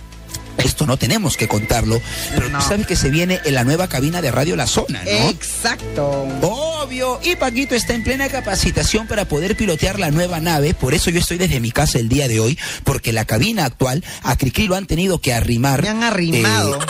Esto 0.57 0.85
no 0.85 0.97
tenemos 0.97 1.37
que 1.37 1.47
contarlo, 1.47 2.01
pero 2.35 2.49
No. 2.49 2.59
tú 2.59 2.65
sabes 2.65 2.87
que 2.87 2.95
se 2.95 3.09
viene 3.09 3.39
en 3.45 3.53
la 3.53 3.63
nueva 3.63 3.87
cabina 3.87 4.21
de 4.21 4.31
Radio 4.31 4.55
La 4.55 4.67
Zona, 4.67 5.03
¿no? 5.03 5.29
Exacto. 5.29 6.27
Obvio, 6.41 7.19
y 7.23 7.35
Paquito 7.35 7.75
está 7.75 7.93
en 7.93 8.03
plena 8.03 8.27
capacitación 8.29 9.07
para 9.07 9.25
poder 9.25 9.55
pilotear 9.55 9.99
la 9.99 10.11
nueva 10.11 10.39
nave, 10.39 10.73
por 10.73 10.93
eso 10.93 11.09
yo 11.09 11.19
estoy 11.19 11.37
desde 11.37 11.59
mi 11.59 11.71
casa 11.71 11.99
el 11.99 12.09
día 12.09 12.27
de 12.27 12.39
hoy, 12.39 12.57
porque 12.83 13.13
la 13.13 13.25
cabina 13.25 13.65
actual 13.65 14.03
a 14.23 14.35
Cricri 14.37 14.67
lo 14.67 14.75
han 14.75 14.85
tenido 14.87 15.19
que 15.19 15.33
arrimar. 15.33 15.81
Me 15.81 15.89
han 15.89 16.03
arrimado. 16.03 16.81
eh, 16.81 16.85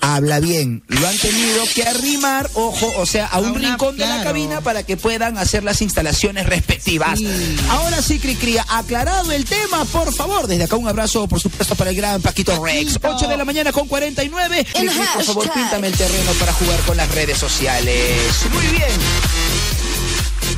habla 0.00 0.40
bien, 0.40 0.82
lo 0.88 1.06
han 1.06 1.16
tenido 1.18 1.64
que 1.74 1.82
arrimar, 1.84 2.50
ojo, 2.54 2.92
o 2.96 3.06
sea, 3.06 3.26
a 3.26 3.38
un 3.40 3.50
una- 3.52 3.70
rincón 3.70 3.96
de 3.96 4.06
la 4.06 4.22
cabina 4.22 4.60
para 4.60 4.82
que 4.82 4.96
puedan 4.96 5.38
hacer 5.38 5.62
las 5.64 5.82
instalaciones 5.82 6.46
respectivas. 6.46 7.18
Sí. 7.18 7.56
Ahora 7.68 8.00
sí, 8.02 8.18
Cricri, 8.18 8.56
aclarado 8.68 9.30
el 9.32 9.44
tema, 9.44 9.84
por 9.86 10.12
favor, 10.14 10.46
desde 10.46 10.64
acá 10.64 10.76
un 10.76 10.88
abrazo, 10.88 11.26
por 11.28 11.40
supuesto, 11.40 11.74
para 11.74 11.90
el 11.90 11.96
gran 11.96 12.20
Paquito 12.22 12.52
Rex. 12.64 12.98
Paquito. 12.98 13.16
8 13.16 13.28
de 13.28 13.36
la 13.36 13.44
mañana 13.44 13.72
con 13.72 13.86
49. 13.88 14.66
Cricri, 14.72 14.98
por 15.14 15.24
favor, 15.24 15.52
píntame 15.52 15.88
el 15.88 15.96
terreno 15.96 16.32
para 16.34 16.52
jugar 16.52 16.80
con 16.80 16.96
las 16.96 17.10
redes 17.14 17.38
sociales. 17.38 18.32
Muy 18.52 18.66
bien. 18.68 19.59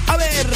A 0.06 0.16
ver, 0.16 0.46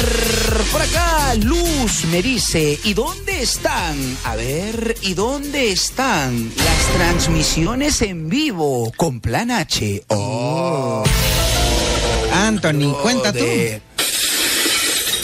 por 0.71 0.81
acá 0.81 1.33
Luz 1.35 2.05
me 2.11 2.21
dice, 2.21 2.79
¿y 2.83 2.93
dónde 2.93 3.41
están? 3.41 3.95
A 4.23 4.35
ver, 4.35 4.95
¿y 5.01 5.13
dónde 5.13 5.71
están 5.71 6.51
las 6.55 6.85
transmisiones 6.95 8.01
en 8.01 8.29
vivo 8.29 8.91
con 8.95 9.19
Plan 9.19 9.51
H? 9.51 10.03
Oh, 10.09 11.03
Anthony, 12.33 12.93
cuenta 13.01 13.33
tú. 13.33 13.45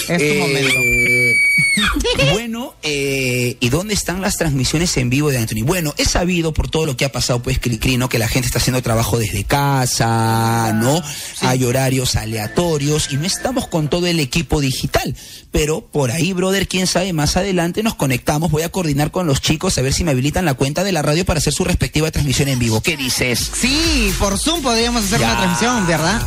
Es 0.09 0.17
tu 0.17 0.23
Eh, 0.23 0.39
momento. 0.39 0.73
Bueno, 2.33 2.75
eh, 2.83 3.57
¿y 3.59 3.69
dónde 3.69 3.93
están 3.95 4.21
las 4.21 4.37
transmisiones 4.37 4.95
en 4.97 5.09
vivo 5.09 5.29
de 5.31 5.37
Anthony? 5.39 5.63
Bueno, 5.63 5.93
es 5.97 6.09
sabido 6.11 6.53
por 6.53 6.69
todo 6.69 6.85
lo 6.85 6.95
que 6.95 7.05
ha 7.05 7.11
pasado, 7.11 7.41
pues, 7.41 7.57
Cricri, 7.59 7.97
¿no? 7.97 8.09
Que 8.09 8.19
la 8.19 8.27
gente 8.27 8.45
está 8.47 8.59
haciendo 8.59 8.81
trabajo 8.83 9.17
desde 9.17 9.43
casa, 9.43 10.71
¿no? 10.75 11.01
Hay 11.41 11.63
horarios 11.63 12.15
aleatorios 12.15 13.07
y 13.11 13.17
no 13.17 13.25
estamos 13.25 13.67
con 13.67 13.89
todo 13.89 14.05
el 14.07 14.19
equipo 14.19 14.61
digital. 14.61 15.15
Pero 15.51 15.81
por 15.81 16.11
ahí, 16.11 16.33
brother, 16.33 16.67
quién 16.67 16.85
sabe, 16.87 17.11
más 17.13 17.37
adelante 17.37 17.81
nos 17.83 17.95
conectamos. 17.95 18.51
Voy 18.51 18.63
a 18.63 18.69
coordinar 18.69 19.11
con 19.11 19.25
los 19.27 19.41
chicos 19.41 19.77
a 19.77 19.81
ver 19.81 19.93
si 19.93 20.03
me 20.03 20.11
habilitan 20.11 20.45
la 20.45 20.53
cuenta 20.53 20.83
de 20.83 20.91
la 20.91 21.01
radio 21.01 21.25
para 21.25 21.39
hacer 21.39 21.53
su 21.53 21.63
respectiva 21.63 22.11
transmisión 22.11 22.49
en 22.49 22.59
vivo. 22.59 22.81
¿Qué 22.81 22.97
dices? 22.97 23.51
Sí, 23.59 24.13
por 24.19 24.37
Zoom 24.39 24.61
podríamos 24.61 25.05
hacer 25.05 25.19
Ya. 25.19 25.27
una 25.31 25.37
transmisión, 25.37 25.87
¿verdad? 25.87 26.21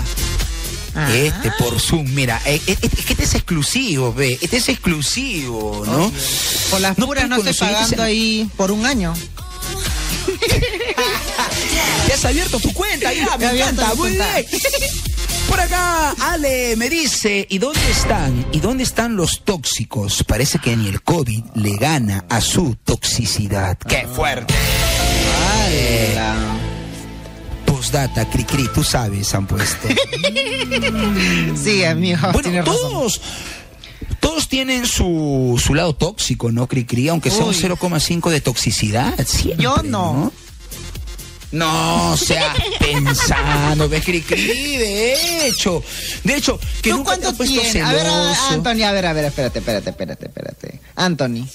Ah. 0.98 1.12
Este 1.14 1.52
por 1.58 1.78
Zoom, 1.78 2.06
mira, 2.14 2.40
eh, 2.46 2.60
eh, 2.66 2.76
es 2.80 3.04
que 3.04 3.12
este 3.12 3.24
es 3.24 3.34
exclusivo, 3.34 4.14
ve, 4.14 4.38
este 4.40 4.56
es 4.56 4.68
exclusivo, 4.70 5.82
¿no? 5.84 6.10
Por 6.70 6.80
las 6.80 6.96
No, 6.96 7.06
puras 7.06 7.28
no 7.28 7.36
estoy 7.36 7.52
pagando 7.54 8.02
ahí 8.02 8.50
por 8.56 8.70
un 8.70 8.86
año. 8.86 9.14
Te 12.06 12.12
has 12.14 12.24
abierto 12.24 12.58
tu 12.58 12.72
cuenta 12.72 13.12
ya, 13.12 13.36
me 13.36 13.46
abierto 13.46 13.72
encanta, 13.82 13.94
muy 13.94 14.10
bien. 14.12 14.24
Por 15.48 15.60
acá, 15.60 16.10
Ale 16.32 16.74
me 16.76 16.88
dice, 16.90 17.46
¿y 17.48 17.58
dónde 17.58 17.88
están? 17.90 18.46
¿Y 18.50 18.58
dónde 18.58 18.82
están 18.82 19.14
los 19.14 19.42
tóxicos? 19.44 20.24
Parece 20.24 20.58
que 20.58 20.76
ni 20.76 20.88
el 20.88 21.02
COVID 21.02 21.44
le 21.54 21.76
gana 21.76 22.24
a 22.28 22.40
su 22.40 22.74
toxicidad. 22.84 23.78
¡Qué 23.78 24.08
fuerte! 24.08 24.54
¡Hala! 25.62 26.55
Postdata, 27.76 28.24
Cricri, 28.30 28.66
tú 28.72 28.82
sabes, 28.82 29.34
han 29.34 29.46
puesto. 29.46 29.86
Sí, 31.62 31.84
amigo, 31.84 32.18
Bueno, 32.32 32.50
razón. 32.50 32.64
todos, 32.64 33.20
todos 34.18 34.48
tienen 34.48 34.86
su, 34.86 35.60
su 35.62 35.74
lado 35.74 35.94
tóxico, 35.94 36.50
¿no, 36.50 36.66
Cricri? 36.68 37.08
Aunque 37.08 37.30
sea 37.30 37.44
un 37.44 37.50
Uy. 37.50 37.54
0,5 37.60 38.30
de 38.30 38.40
toxicidad. 38.40 39.14
siempre, 39.26 39.62
Yo 39.62 39.76
no. 39.84 40.32
No, 41.52 42.12
o 42.12 42.16
sea, 42.16 42.54
pensando, 42.80 43.88
ves, 43.90 44.04
Cricri, 44.04 44.76
de 44.78 45.46
hecho. 45.48 45.82
De 46.24 46.34
hecho, 46.36 46.58
que 46.82 46.90
¿Tú 46.90 46.96
nunca 46.96 47.18
te 47.18 47.26
has 47.26 47.34
puesto 47.34 47.60
tienes? 47.60 47.76
A 47.84 47.92
ver, 47.92 48.06
a- 48.06 48.10
celoso. 48.34 48.48
Anthony, 48.52 48.82
a 48.84 48.92
ver, 48.92 49.06
a 49.06 49.12
ver, 49.12 49.24
espérate, 49.26 49.58
espérate, 49.58 49.90
espérate, 49.90 50.26
espérate. 50.26 50.80
Anthony, 50.96 51.46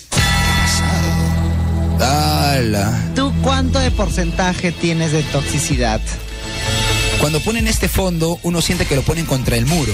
Ala. 2.01 3.11
¿tú 3.15 3.31
cuánto 3.41 3.79
de 3.79 3.91
porcentaje 3.91 4.71
tienes 4.71 5.11
de 5.11 5.23
toxicidad? 5.23 6.01
Cuando 7.19 7.39
ponen 7.41 7.67
este 7.67 7.87
fondo, 7.87 8.39
uno 8.43 8.61
siente 8.61 8.85
que 8.85 8.95
lo 8.95 9.03
ponen 9.03 9.25
contra 9.25 9.55
el 9.55 9.65
muro. 9.65 9.93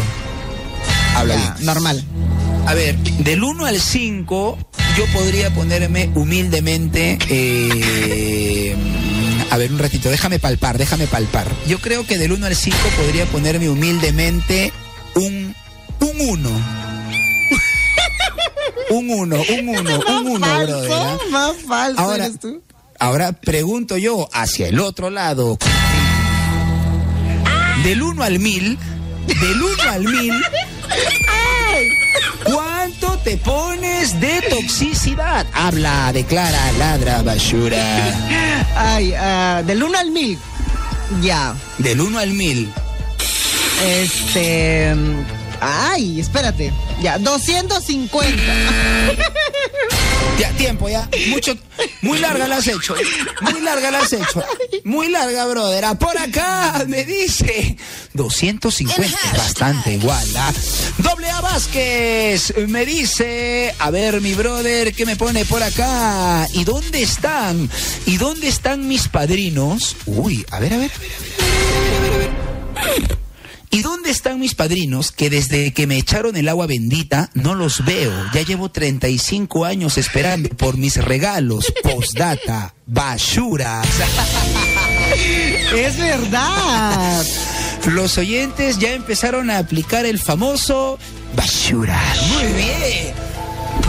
Habla 1.15 1.35
Ya, 1.35 1.53
bien. 1.53 1.65
normal. 1.65 2.03
A 2.65 2.73
ver, 2.73 2.95
del 2.97 3.43
1 3.43 3.65
al 3.65 3.79
5, 3.81 4.57
yo 4.97 5.05
podría 5.13 5.53
ponerme 5.53 6.09
humildemente. 6.15 7.17
eh, 7.29 8.75
a 9.49 9.57
ver, 9.57 9.71
un 9.71 9.79
ratito, 9.79 10.09
déjame 10.09 10.39
palpar, 10.39 10.77
déjame 10.77 11.07
palpar. 11.07 11.47
Yo 11.67 11.79
creo 11.79 12.05
que 12.05 12.17
del 12.17 12.31
1 12.33 12.45
al 12.45 12.55
5 12.55 12.77
podría 12.97 13.25
ponerme 13.25 13.69
humildemente 13.69 14.71
un 15.15 15.55
1. 15.99 16.49
Un 18.89 19.09
1, 19.09 19.35
un 19.59 19.69
1, 19.69 19.99
un 19.99 20.27
1, 20.27 20.39
brother. 20.39 20.91
¿ah? 20.91 21.17
falso, 21.17 21.29
más 21.29 21.55
falso 21.67 22.01
Ahora, 22.01 22.25
eres 22.25 22.39
tú. 22.39 22.61
ahora 22.99 23.31
pregunto 23.33 23.97
yo 23.97 24.27
hacia 24.33 24.67
el 24.67 24.79
otro 24.79 25.09
lado. 25.09 25.57
Del 27.83 28.01
1 28.01 28.23
al 28.23 28.39
1000, 28.39 28.77
del 29.27 29.61
1 29.61 29.91
al 29.91 30.03
1000, 30.03 30.33
¿cuánto 32.43 33.17
te 33.19 33.37
pones 33.37 34.19
de 34.19 34.41
toxicidad? 34.49 35.45
Habla, 35.53 36.11
declara, 36.13 36.71
ladra, 36.73 37.21
basura. 37.21 37.77
Ay, 38.75 39.13
ah, 39.17 39.61
del 39.65 39.83
1 39.83 39.97
al 39.97 40.11
1000. 40.11 40.37
Ya. 41.21 41.55
Del 41.77 42.01
1 42.01 42.19
al 42.19 42.31
1000. 42.31 42.69
Este. 43.85 44.95
Ay, 45.61 46.19
espérate. 46.19 46.71
Ya, 47.01 47.17
250. 47.17 48.35
Ya, 50.37 50.51
tiempo, 50.51 50.87
ya. 50.87 51.09
Mucho, 51.29 51.57
muy 52.03 52.19
larga 52.19 52.47
la 52.47 52.57
has 52.57 52.67
hecho. 52.67 52.93
Muy 53.41 53.59
larga 53.61 53.89
la 53.89 53.99
has 53.99 54.13
hecho. 54.13 54.43
Muy 54.83 55.09
larga, 55.09 55.45
brother. 55.47 55.85
Ah, 55.85 55.95
Por 55.95 56.15
acá 56.15 56.85
me 56.87 57.03
dice 57.05 57.75
250, 58.13 59.17
bastante 59.35 59.93
igual. 59.93 60.27
¿ah? 60.37 60.53
Doble 60.99 61.29
A 61.31 61.41
Vázquez 61.41 62.53
me 62.67 62.85
dice, 62.85 63.73
a 63.79 63.89
ver, 63.89 64.21
mi 64.21 64.35
brother, 64.35 64.93
¿qué 64.93 65.07
me 65.07 65.15
pone 65.15 65.43
por 65.45 65.63
acá? 65.63 66.45
¿Y 66.53 66.63
dónde 66.65 67.01
están? 67.01 67.67
¿Y 68.05 68.17
dónde 68.17 68.47
están 68.47 68.87
mis 68.87 69.07
padrinos? 69.07 69.95
Uy, 70.05 70.45
a 70.51 70.59
ver, 70.59 70.73
a 70.73 70.77
ver, 70.77 70.91
a 70.91 70.99
ver, 70.99 71.09
a 71.15 71.79
ver, 71.79 71.95
a 71.95 71.99
ver, 71.99 72.13
a 72.13 72.17
ver, 72.17 72.29
a 72.75 72.85
ver. 73.07 73.26
¿Y 73.69 73.81
dónde 73.81 74.09
están 74.11 74.39
mis 74.39 74.55
padrinos 74.55 75.11
que 75.11 75.29
desde 75.29 75.73
que 75.73 75.87
me 75.87 75.97
echaron 75.97 76.37
el 76.37 76.47
agua 76.47 76.67
bendita 76.67 77.29
no 77.33 77.53
los 77.53 77.83
veo? 77.85 78.11
Ya 78.33 78.41
llevo 78.41 78.69
35 78.69 79.65
años 79.65 79.97
esperando 79.97 80.49
por 80.49 80.77
mis 80.77 80.95
regalos. 80.97 81.71
Postdata, 81.83 82.73
basura. 82.85 83.81
es 85.75 85.97
verdad. 85.97 87.25
Los 87.87 88.17
oyentes 88.17 88.79
ya 88.79 88.93
empezaron 88.93 89.49
a 89.49 89.57
aplicar 89.59 90.05
el 90.05 90.17
famoso 90.17 90.97
basura. 91.35 92.01
Muy 92.33 92.53
bien. 92.53 93.13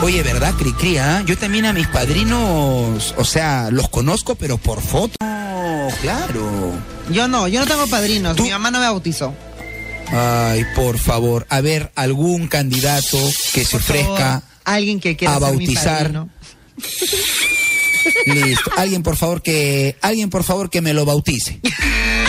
Oye, 0.01 0.23
¿verdad, 0.23 0.53
Cricri? 0.55 0.97
ah? 0.97 1.23
Yo 1.25 1.37
también 1.37 1.65
a 1.65 1.73
mis 1.73 1.87
padrinos, 1.87 3.13
o 3.17 3.25
sea, 3.25 3.69
los 3.71 3.89
conozco, 3.89 4.35
pero 4.35 4.57
por 4.57 4.81
foto. 4.81 5.15
Claro. 6.01 6.73
Yo 7.11 7.27
no, 7.27 7.47
yo 7.47 7.61
no 7.61 7.65
tengo 7.65 7.87
padrinos. 7.87 8.35
¿Tú? 8.35 8.43
Mi 8.43 8.51
mamá 8.51 8.71
no 8.71 8.79
me 8.79 8.85
bautizó. 8.85 9.33
Ay, 10.11 10.65
por 10.75 10.97
favor, 10.97 11.45
a 11.49 11.61
ver, 11.61 11.91
algún 11.95 12.47
candidato 12.47 13.17
que 13.53 13.63
se 13.63 13.71
Por 13.71 13.81
favor, 13.81 14.03
ofrezca 14.05 14.43
alguien 14.65 14.99
que 14.99 15.15
quiera 15.15 15.35
a 15.35 15.39
ser 15.39 15.49
mi 15.51 15.65
bautizar. 15.65 16.27
Listo. 18.25 18.71
Alguien 18.77 19.03
por 19.03 19.15
favor 19.17 19.41
que 19.41 19.95
alguien 20.01 20.29
por 20.29 20.43
favor 20.43 20.69
que 20.69 20.81
me 20.81 20.93
lo 20.93 21.05
bautice. 21.05 21.59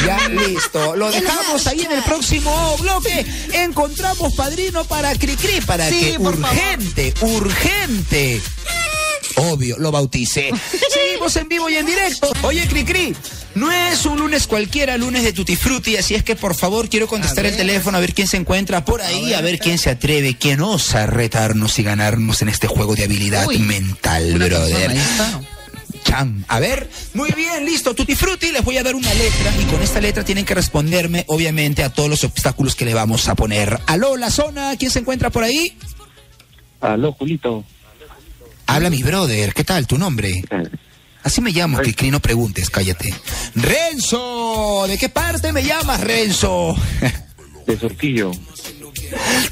Ya 0.07 0.29
listo. 0.29 0.97
Lo 0.97 1.11
dejamos 1.11 1.67
ahí 1.67 1.83
en 1.83 1.93
el 1.93 2.03
próximo 2.03 2.77
bloque. 2.81 3.25
Encontramos 3.53 4.35
padrino 4.35 4.85
para 4.85 5.15
Cricri 5.15 5.61
para 5.61 5.89
Sí, 5.89 6.01
que 6.01 6.19
por 6.19 6.39
favor. 6.41 6.57
urgente, 6.57 7.15
urgente. 7.21 8.41
Obvio, 9.41 9.79
lo 9.79 9.91
bautice. 9.91 10.51
Seguimos 10.93 11.35
en 11.37 11.49
vivo 11.49 11.69
y 11.71 11.77
en 11.77 11.87
directo. 11.87 12.31
Oye, 12.43 12.67
Cricri, 12.67 13.15
no 13.55 13.73
es 13.73 14.05
un 14.05 14.19
lunes 14.19 14.47
cualquiera, 14.47 14.97
lunes 14.97 15.23
de 15.23 15.33
Tutti 15.33 15.57
Frutti, 15.57 15.97
así 15.97 16.15
es 16.15 16.23
que 16.23 16.37
por 16.37 16.55
favor 16.55 16.89
quiero 16.89 17.09
contestar 17.09 17.47
el 17.47 17.57
teléfono 17.57 17.97
a 17.97 18.01
ver 18.01 18.15
quién 18.15 18.29
se 18.29 18.37
encuentra 18.37 18.85
por 18.85 19.01
ahí, 19.01 19.33
a 19.33 19.41
ver, 19.41 19.59
quién 19.59 19.79
se 19.79 19.91
atreve, 19.91 20.37
quién 20.37 20.61
osa 20.61 21.07
retarnos 21.07 21.79
y 21.79 21.83
ganarnos 21.83 22.43
en 22.43 22.51
este 22.51 22.67
juego 22.67 22.95
de 22.95 23.05
habilidad 23.05 23.47
Uy, 23.47 23.59
mental, 23.59 24.35
brother. 24.39 24.97
Cham. 26.05 26.45
A 26.49 26.61
ver, 26.61 26.89
muy 27.15 27.31
bien, 27.33 27.65
listo, 27.65 27.95
Tutti 27.95 28.15
Frutti, 28.15 28.53
les 28.53 28.65
voy 28.65 28.77
a 28.77 28.83
dar 28.83 28.95
una 28.95 29.13
letra 29.15 29.53
y 29.61 29.65
con 29.65 29.83
esta 29.83 30.01
letra 30.01 30.25
tienen 30.25 30.45
que 30.45 30.55
responderme, 30.55 31.25
obviamente, 31.29 31.83
a 31.83 31.91
todos 31.93 32.09
los 32.09 32.25
obstáculos 32.25 32.75
que 32.75 32.85
le 32.85 32.95
vamos 32.95 33.29
a 33.29 33.35
poner. 33.35 33.81
Aló, 33.87 34.17
la 34.17 34.31
zona, 34.31 34.77
¿quién 34.77 34.91
se 34.91 35.01
encuentra 35.01 35.31
por 35.31 35.45
ahí? 35.45 35.77
Aló, 36.81 37.13
Julito. 37.13 37.65
Habla 38.71 38.89
mi 38.89 39.03
brother, 39.03 39.53
¿qué 39.53 39.65
tal? 39.65 39.89
¿Tu 39.89 39.99
nombre? 39.99 40.45
Así 41.25 41.41
me 41.41 41.51
llamo, 41.51 41.81
que 41.81 42.11
no 42.13 42.21
preguntes, 42.21 42.71
cállate. 42.71 43.13
Renzo, 43.57 44.85
¿de 44.87 44.97
qué 44.97 45.09
parte 45.09 45.53
me 45.53 45.65
llamas, 45.65 46.01
Renzo? 46.01 46.77
De 47.67 47.77
Surquillo. 47.77 48.31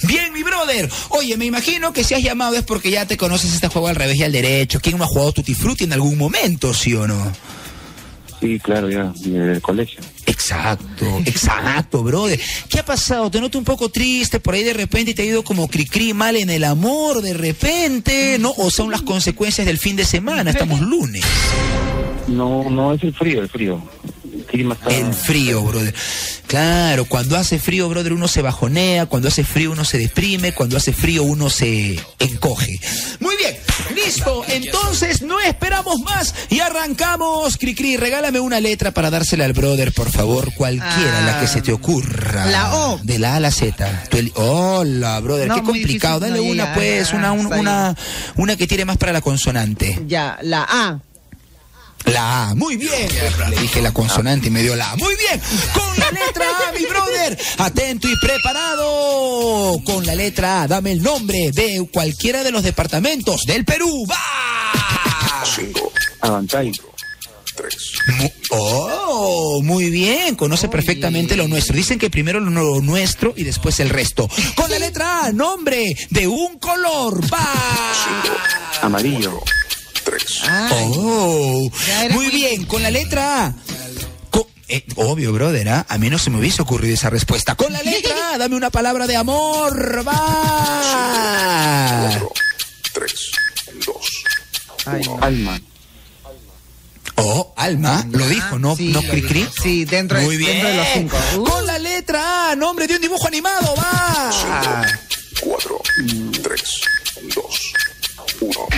Bien, 0.04 0.32
mi 0.32 0.44
brother. 0.44 0.88
Oye, 1.08 1.36
me 1.36 1.46
imagino 1.46 1.92
que 1.92 2.04
si 2.04 2.14
has 2.14 2.22
llamado 2.22 2.54
es 2.54 2.62
porque 2.62 2.92
ya 2.92 3.06
te 3.06 3.16
conoces 3.16 3.52
este 3.52 3.66
juego 3.66 3.88
al 3.88 3.96
revés 3.96 4.18
y 4.18 4.22
al 4.22 4.30
derecho. 4.30 4.78
¿Quién 4.80 4.96
no 4.96 5.02
ha 5.02 5.08
jugado 5.08 5.32
Tutti 5.32 5.54
Frutti 5.54 5.82
en 5.82 5.94
algún 5.94 6.16
momento, 6.16 6.72
sí 6.72 6.94
o 6.94 7.08
no? 7.08 7.32
Sí, 8.40 8.58
claro, 8.60 8.88
ya, 8.88 9.12
del 9.24 9.60
colegio. 9.60 10.00
Exacto, 10.26 11.04
exacto, 11.24 12.02
brother. 12.02 12.40
¿Qué 12.68 12.78
ha 12.78 12.84
pasado? 12.84 13.30
Te 13.30 13.40
noto 13.40 13.58
un 13.58 13.64
poco 13.64 13.88
triste, 13.88 14.38
por 14.38 14.54
ahí 14.54 14.62
de 14.62 14.74
repente 14.74 15.12
te 15.12 15.22
ha 15.22 15.26
ido 15.26 15.42
como 15.42 15.68
cri-cri 15.68 16.14
mal 16.14 16.36
en 16.36 16.50
el 16.50 16.64
amor, 16.64 17.20
de 17.20 17.34
repente, 17.34 18.38
¿no? 18.38 18.54
O 18.56 18.70
son 18.70 18.90
las 18.90 19.02
consecuencias 19.02 19.66
del 19.66 19.78
fin 19.78 19.96
de 19.96 20.04
semana, 20.04 20.50
estamos 20.50 20.80
lunes. 20.80 21.24
No, 22.28 22.70
no, 22.70 22.92
es 22.94 23.02
el 23.02 23.14
frío, 23.14 23.40
el 23.40 23.48
frío. 23.48 23.82
El 24.32 24.44
clima 24.44 24.74
está... 24.74 24.94
El 24.94 25.12
frío, 25.12 25.62
brother. 25.62 25.94
Claro, 26.46 27.04
cuando 27.06 27.36
hace 27.36 27.58
frío, 27.58 27.88
brother, 27.88 28.12
uno 28.12 28.28
se 28.28 28.42
bajonea, 28.42 29.06
cuando 29.06 29.28
hace 29.28 29.44
frío 29.44 29.72
uno 29.72 29.84
se 29.84 29.98
deprime, 29.98 30.52
cuando 30.52 30.76
hace 30.76 30.92
frío 30.92 31.22
uno 31.22 31.50
se 31.50 31.98
encoge. 32.18 32.78
Muy 33.20 33.36
bien, 33.36 33.56
listo. 33.94 34.44
Entonces 34.48 35.22
no 35.22 35.40
esperamos 35.40 36.00
más 36.00 36.34
y 36.50 36.60
arrancamos. 36.60 37.56
Cricri, 37.56 37.96
regálame 37.96 38.40
una 38.40 38.60
letra 38.60 38.90
para 38.92 39.10
dársela 39.10 39.44
al 39.44 39.52
brother, 39.52 39.92
por 39.92 40.10
favor, 40.10 40.52
cualquiera, 40.54 41.18
Ah, 41.18 41.22
la 41.26 41.40
que 41.40 41.46
se 41.46 41.62
te 41.62 41.72
ocurra. 41.72 42.46
la 42.46 42.74
O. 42.76 43.00
De 43.02 43.18
la 43.18 43.32
A 43.34 43.36
a 43.36 43.40
la 43.40 43.50
Z. 43.50 44.04
El- 44.12 44.32
Hola, 44.34 45.20
brother, 45.20 45.48
No, 45.48 45.56
qué 45.56 45.62
complicado. 45.62 46.20
Dale 46.20 46.36
no, 46.38 46.42
una, 46.44 46.74
pues, 46.74 47.12
una, 47.12 47.32
un- 47.32 47.46
una, 47.52 47.94
una 48.36 48.56
que 48.56 48.66
tire 48.66 48.84
más 48.84 48.96
para 48.96 49.12
la 49.12 49.20
consonante. 49.20 49.98
Ya, 50.06 50.38
la 50.42 50.66
A. 50.68 51.00
La 52.06 52.48
A, 52.50 52.54
muy 52.54 52.76
bien. 52.76 53.08
Le 53.50 53.56
dije 53.60 53.82
la 53.82 53.92
consonante 53.92 54.48
y 54.48 54.50
me 54.50 54.62
dio 54.62 54.74
la 54.76 54.92
A. 54.92 54.96
Muy 54.96 55.14
bien. 55.16 55.40
Con 55.74 55.98
la 55.98 56.10
letra 56.10 56.44
A, 56.68 56.72
mi 56.72 56.86
brother. 56.86 57.38
Atento 57.58 58.08
y 58.08 58.16
preparado. 58.18 59.78
Con 59.84 60.06
la 60.06 60.14
letra 60.14 60.62
A, 60.62 60.68
dame 60.68 60.92
el 60.92 61.02
nombre 61.02 61.50
de 61.52 61.86
cualquiera 61.92 62.42
de 62.44 62.50
los 62.50 62.62
departamentos 62.62 63.42
del 63.44 63.64
Perú. 63.64 64.06
¡Va! 64.08 65.44
Abancay. 66.20 66.72
Mu- 68.18 68.30
Oh, 68.50 69.60
muy 69.62 69.90
bien. 69.90 70.34
Conoce 70.36 70.68
perfectamente 70.68 71.36
lo 71.36 71.48
nuestro. 71.48 71.76
Dicen 71.76 71.98
que 71.98 72.08
primero 72.08 72.40
lo 72.40 72.50
lo 72.50 72.80
nuestro 72.80 73.34
y 73.36 73.44
después 73.44 73.78
el 73.80 73.90
resto. 73.90 74.26
Con 74.54 74.70
la 74.70 74.78
letra 74.78 75.26
A, 75.26 75.32
nombre 75.32 75.94
de 76.08 76.26
un 76.26 76.58
color. 76.58 77.20
¡Va! 77.30 77.46
Amarillo. 78.80 79.42
Ay, 80.48 80.92
Oh, 80.96 81.70
muy 82.10 82.12
muy- 82.26 82.30
bien, 82.30 82.64
con 82.66 82.82
la 82.82 82.90
letra 82.90 83.46
A. 83.46 83.54
Eh, 84.70 84.84
obvio, 84.96 85.32
brother, 85.32 85.66
¿ah? 85.70 85.86
a 85.88 85.96
mí 85.96 86.10
no 86.10 86.18
se 86.18 86.28
me 86.28 86.38
hubiese 86.38 86.60
ocurrido 86.60 86.92
esa 86.92 87.08
respuesta. 87.08 87.54
Con 87.54 87.72
la 87.72 87.82
letra 87.82 88.34
A, 88.34 88.38
dame 88.38 88.54
una 88.54 88.68
palabra 88.68 89.06
de 89.06 89.16
amor. 89.16 90.06
Va. 90.06 92.18
Alma. 95.20 95.60
Oh, 97.16 97.52
Alma, 97.56 98.06
lo 98.12 98.26
dijo, 98.28 98.58
¿no? 98.58 98.76
Sí, 98.76 98.88
¿No 98.92 99.02
cri 99.02 99.22
cri? 99.22 99.40
dijo. 99.40 99.52
Sí, 99.62 99.84
dentro 99.84 100.18
de- 100.20 100.36
bien. 100.36 100.52
dentro 100.52 100.68
de 100.68 100.76
los 100.76 100.86
cinco. 100.94 101.16
Uh. 101.36 101.44
Con 101.44 101.66
la 101.66 101.78
letra 101.78 102.50
A, 102.50 102.56
nombre 102.56 102.86
de 102.86 102.94
un 102.96 103.00
dibujo 103.00 103.26
animado, 103.26 103.74
va. 103.76 104.30
4, 105.40 105.80
3, 106.42 106.80
2, 107.34 107.72
1. 108.40 108.68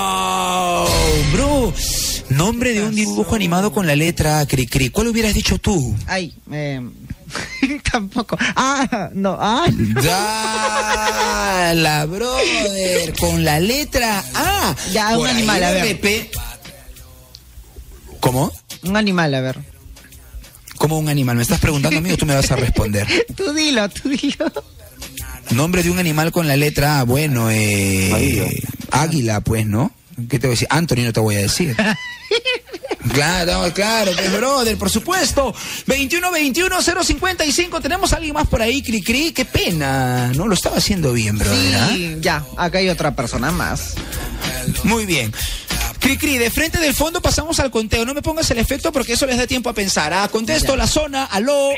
¡Ah! 0.00 0.84
Bro, 1.32 1.72
nombre 2.30 2.72
de 2.74 2.82
un 2.82 2.94
dibujo 2.94 3.34
animado 3.34 3.72
con 3.72 3.86
la 3.86 3.96
letra 3.96 4.40
A, 4.40 4.46
cri 4.46 4.66
cri. 4.66 4.90
¿Cuál 4.90 5.08
hubieras 5.08 5.34
dicho 5.34 5.58
tú? 5.58 5.94
Ay, 6.06 6.34
eh, 6.50 6.80
tampoco. 7.90 8.36
Ah, 8.56 9.10
no, 9.12 9.36
ay. 9.40 9.72
Dala, 10.02 12.06
brother, 12.06 13.14
con 13.18 13.44
la 13.44 13.60
letra 13.60 14.24
A. 14.34 14.74
Ya, 14.92 15.10
un 15.10 15.18
Por 15.18 15.28
ahí 15.28 15.34
animal, 15.36 15.64
a 15.64 15.70
ver. 15.72 16.30
¿Cómo? 18.20 18.52
Un 18.82 18.96
animal, 18.96 19.34
a 19.34 19.40
ver. 19.40 19.58
¿Cómo 20.76 20.98
un 20.98 21.08
animal? 21.08 21.36
¿Me 21.36 21.42
estás 21.42 21.60
preguntando 21.60 21.98
a 21.98 22.00
mí 22.00 22.12
o 22.12 22.16
tú 22.16 22.24
me 22.24 22.34
vas 22.34 22.50
a 22.52 22.56
responder? 22.56 23.06
Tú 23.36 23.52
dilo, 23.52 23.88
tú 23.88 24.08
dilo. 24.08 24.46
Nombre 25.50 25.82
de 25.82 25.90
un 25.90 25.98
animal 25.98 26.32
con 26.32 26.46
la 26.46 26.56
letra 26.56 27.00
A, 27.00 27.02
bueno, 27.04 27.50
eh... 27.50 28.62
Águila, 28.90 29.40
pues, 29.40 29.66
¿no? 29.66 29.92
¿Qué 30.28 30.38
te 30.38 30.46
voy 30.46 30.52
a 30.52 30.54
decir? 30.54 30.68
Anthony 30.70 31.02
no 31.04 31.12
te 31.12 31.20
voy 31.20 31.36
a 31.36 31.40
decir. 31.40 31.76
Claro, 33.12 33.72
claro, 33.72 34.12
pues, 34.14 34.32
brother, 34.32 34.76
por 34.76 34.90
supuesto. 34.90 35.54
21-21-055, 35.86 37.80
tenemos 37.80 38.12
a 38.12 38.16
alguien 38.16 38.34
más 38.34 38.46
por 38.48 38.60
ahí, 38.60 38.82
Cri 38.82 39.02
Cri, 39.02 39.32
qué 39.32 39.44
pena. 39.44 40.32
No 40.34 40.46
lo 40.46 40.54
estaba 40.54 40.76
haciendo 40.76 41.12
bien, 41.12 41.38
brother. 41.38 41.76
¿ah? 41.76 41.88
Sí, 41.92 42.16
ya, 42.20 42.44
acá 42.56 42.78
hay 42.78 42.88
otra 42.88 43.14
persona 43.14 43.50
más. 43.50 43.94
Muy 44.84 45.06
bien. 45.06 45.32
Cri 46.00 46.18
Cri, 46.18 46.38
de 46.38 46.50
frente 46.50 46.78
del 46.78 46.94
fondo 46.94 47.22
pasamos 47.22 47.58
al 47.60 47.70
conteo. 47.70 48.04
No 48.04 48.14
me 48.14 48.22
pongas 48.22 48.50
el 48.50 48.58
efecto 48.58 48.92
porque 48.92 49.14
eso 49.14 49.26
les 49.26 49.36
da 49.36 49.46
tiempo 49.46 49.70
a 49.70 49.74
pensar. 49.74 50.12
Ah, 50.12 50.28
contesto 50.28 50.76
la 50.76 50.86
zona, 50.86 51.24
aló. 51.24 51.70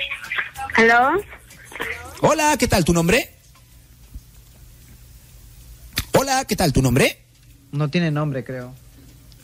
¿Aló? 0.75 1.11
Hola, 2.23 2.57
¿qué 2.59 2.66
tal 2.66 2.85
tu 2.85 2.93
nombre? 2.93 3.39
Hola, 6.19 6.45
¿qué 6.45 6.57
tal 6.57 6.73
tu 6.73 6.83
nombre? 6.83 7.19
No 7.73 7.89
tiene 7.89 8.11
nombre, 8.11 8.45
creo. 8.45 8.75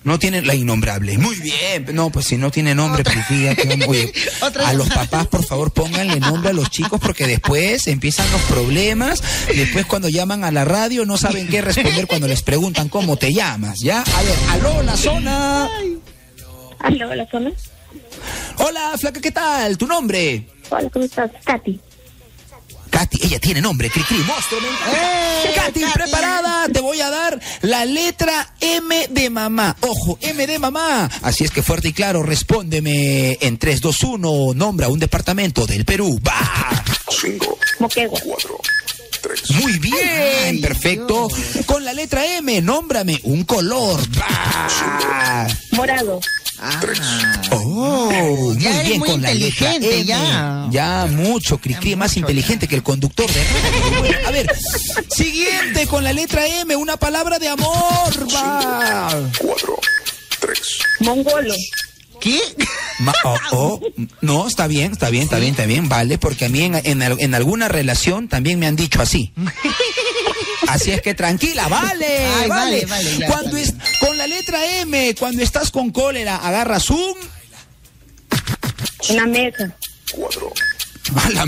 No 0.05 0.21
tiene 0.21 0.41
la 0.43 0.55
innombrable. 0.55 1.19
Muy 1.19 1.35
bien. 1.41 1.87
No, 1.93 2.11
pues 2.11 2.27
si 2.27 2.37
no 2.37 2.53
tiene 2.53 2.77
nombre, 2.77 3.03
pues 3.03 3.27
fíjate, 3.27 3.87
oye, 3.89 4.13
a 4.65 4.73
los 4.73 4.89
papás, 4.89 5.27
por 5.27 5.45
favor, 5.45 5.73
pónganle 5.73 6.21
nombre 6.21 6.51
a 6.51 6.53
los 6.53 6.71
chicos 6.71 7.01
porque 7.01 7.27
después 7.27 7.89
empiezan 7.89 8.31
los 8.31 8.41
problemas. 8.43 9.21
Después 9.49 9.85
cuando 9.87 10.09
llaman 10.09 10.45
a 10.45 10.53
la 10.53 10.65
radio 10.65 11.05
no 11.05 11.17
saben 11.19 11.49
qué 11.49 11.61
responder 11.61 12.07
cuando 12.07 12.29
les 12.29 12.43
preguntan 12.43 12.89
cómo 12.89 13.17
te 13.17 13.33
llamas, 13.33 13.79
¿ya? 13.83 14.03
A 14.03 14.23
ver, 14.23 14.37
aló, 14.51 14.83
la 14.85 14.97
zona. 14.97 15.69
¿Aló, 16.79 17.15
la 17.15 17.27
zona? 17.29 17.51
Hola, 18.59 18.93
flaca, 18.99 19.21
¿qué 19.21 19.33
tal? 19.33 19.77
¿Tu 19.77 19.89
nombre? 19.89 20.47
Hola, 20.71 20.89
¿cómo 20.91 21.05
estás? 21.05 21.33
Katy. 21.45 21.81
Katy, 22.97 23.27
ella 23.27 23.39
tiene 23.39 23.61
nombre, 23.61 23.91
Cricri, 23.91 24.17
monstruo. 24.21 24.59
¡Eh, 24.59 25.53
Katy, 25.55 25.81
Katy! 25.81 25.93
preparada, 25.93 26.67
te 26.73 26.81
voy 26.81 26.99
a 27.03 27.11
dar 27.11 27.39
la 27.61 27.85
letra 27.85 28.55
M 28.59 29.09
de 29.11 29.29
mamá. 29.29 29.77
Ojo, 29.83 30.19
M 30.23 30.47
de 30.47 30.59
mamá. 30.59 31.11
Así 31.21 31.45
es 31.45 31.51
que 31.51 31.63
fuerte 31.63 31.89
y 31.89 31.93
claro, 31.93 32.23
respóndeme 32.23 33.37
en 33.43 33.59
3, 33.59 33.83
2, 33.83 34.03
1, 34.03 34.55
nombra 34.55 34.89
un 34.89 34.99
departamento 34.99 35.67
del 35.67 35.85
Perú. 35.85 36.19
¡Va! 36.27 36.83
5, 37.11 37.59
Moquegua. 37.81 38.19
4, 38.25 38.61
3, 39.21 39.51
Muy 39.63 39.79
bien, 39.79 39.97
Ay, 40.47 40.59
perfecto. 40.59 41.29
Con 41.67 41.85
la 41.85 41.93
letra 41.93 42.25
M, 42.37 42.61
nómbrame 42.63 43.19
un 43.25 43.45
color. 43.45 44.01
Morado. 45.73 46.21
Ah, 46.59 46.81
Oh, 47.51 48.11
muy 48.11 48.59
Ya 48.63 48.83
bien 48.83 48.99
muy 48.99 49.11
con 49.11 49.21
la 49.21 49.35
letra 49.35 49.75
inteligente, 49.75 49.97
M. 49.99 50.05
ya. 50.07 50.67
Ya 50.71 51.07
mucho, 51.07 51.59
Cricri, 51.59 51.91
Ya 51.91 51.97
más 51.99 52.11
mucho, 52.13 52.21
inteligente 52.21 52.67
que 52.67 52.77
el 52.77 52.83
conductor 52.83 53.27
de 53.31 53.43
A 54.27 54.31
ver, 54.31 54.47
siguiente 55.15 55.87
con 55.87 56.03
la 56.03 56.13
letra 56.15 56.47
M, 56.47 56.75
una 56.77 56.97
palabra 56.97 57.39
de 57.39 57.49
amor. 57.49 58.15
4, 59.39 59.81
3, 60.41 60.79
Mongolo. 61.01 61.55
¿Qué? 62.21 62.41
Ma- 63.01 63.15
oh, 63.25 63.39
oh, 63.53 63.81
no, 64.23 64.49
está 64.49 64.67
bien, 64.67 64.93
está 64.93 65.11
bien, 65.11 65.25
está 65.25 65.39
bien, 65.39 65.51
está 65.53 65.67
bien, 65.67 65.89
vale, 65.89 66.19
porque 66.19 66.47
a 66.47 66.49
mí 66.49 66.63
en, 66.63 66.75
en 66.83 67.03
al- 67.03 67.21
en 67.21 67.35
alguna 67.35 67.69
relación 67.69 68.29
también 68.29 68.59
me 68.59 68.67
han 68.67 68.77
dicho 68.77 69.01
así. 69.03 69.33
Así 70.69 70.91
es 70.91 71.01
que 71.03 71.15
tranquila, 71.15 71.69
vale, 71.69 72.07
Ay, 72.27 72.49
vale. 72.49 72.85
vale, 72.85 72.87
vale, 72.87 73.19
ya, 73.19 73.27
cuando 73.29 73.57
es, 73.57 73.75
con 74.01 74.19
la 74.19 74.27
letra 74.27 74.59
M, 74.81 75.15
cuando 75.17 75.43
estás 75.43 75.71
con 75.71 75.91
cólera, 75.93 76.37
agarras 76.37 76.91
un... 76.91 77.15
Una 79.11 79.27
mesa. 79.27 79.77
4, 80.13 80.53
A 81.15 81.31
la- 81.31 81.45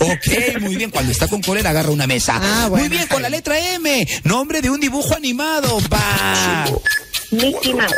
ok, 0.00 0.60
muy 0.60 0.76
bien. 0.76 0.90
Cuando 0.90 1.12
está 1.12 1.28
con 1.28 1.40
cólera 1.42 1.70
agarra 1.70 1.90
una 1.90 2.06
mesa. 2.08 2.40
Ah, 2.42 2.66
bueno, 2.68 2.86
muy 2.88 2.96
bien, 2.96 3.06
con 3.08 3.22
la 3.22 3.28
letra 3.28 3.56
M. 3.74 4.06
Nombre 4.24 4.60
de 4.60 4.70
un 4.70 4.80
dibujo 4.80 5.14
animado. 5.14 5.78
Va. 5.92 6.64
Mickey 7.30 7.74
Mouse. 7.74 7.92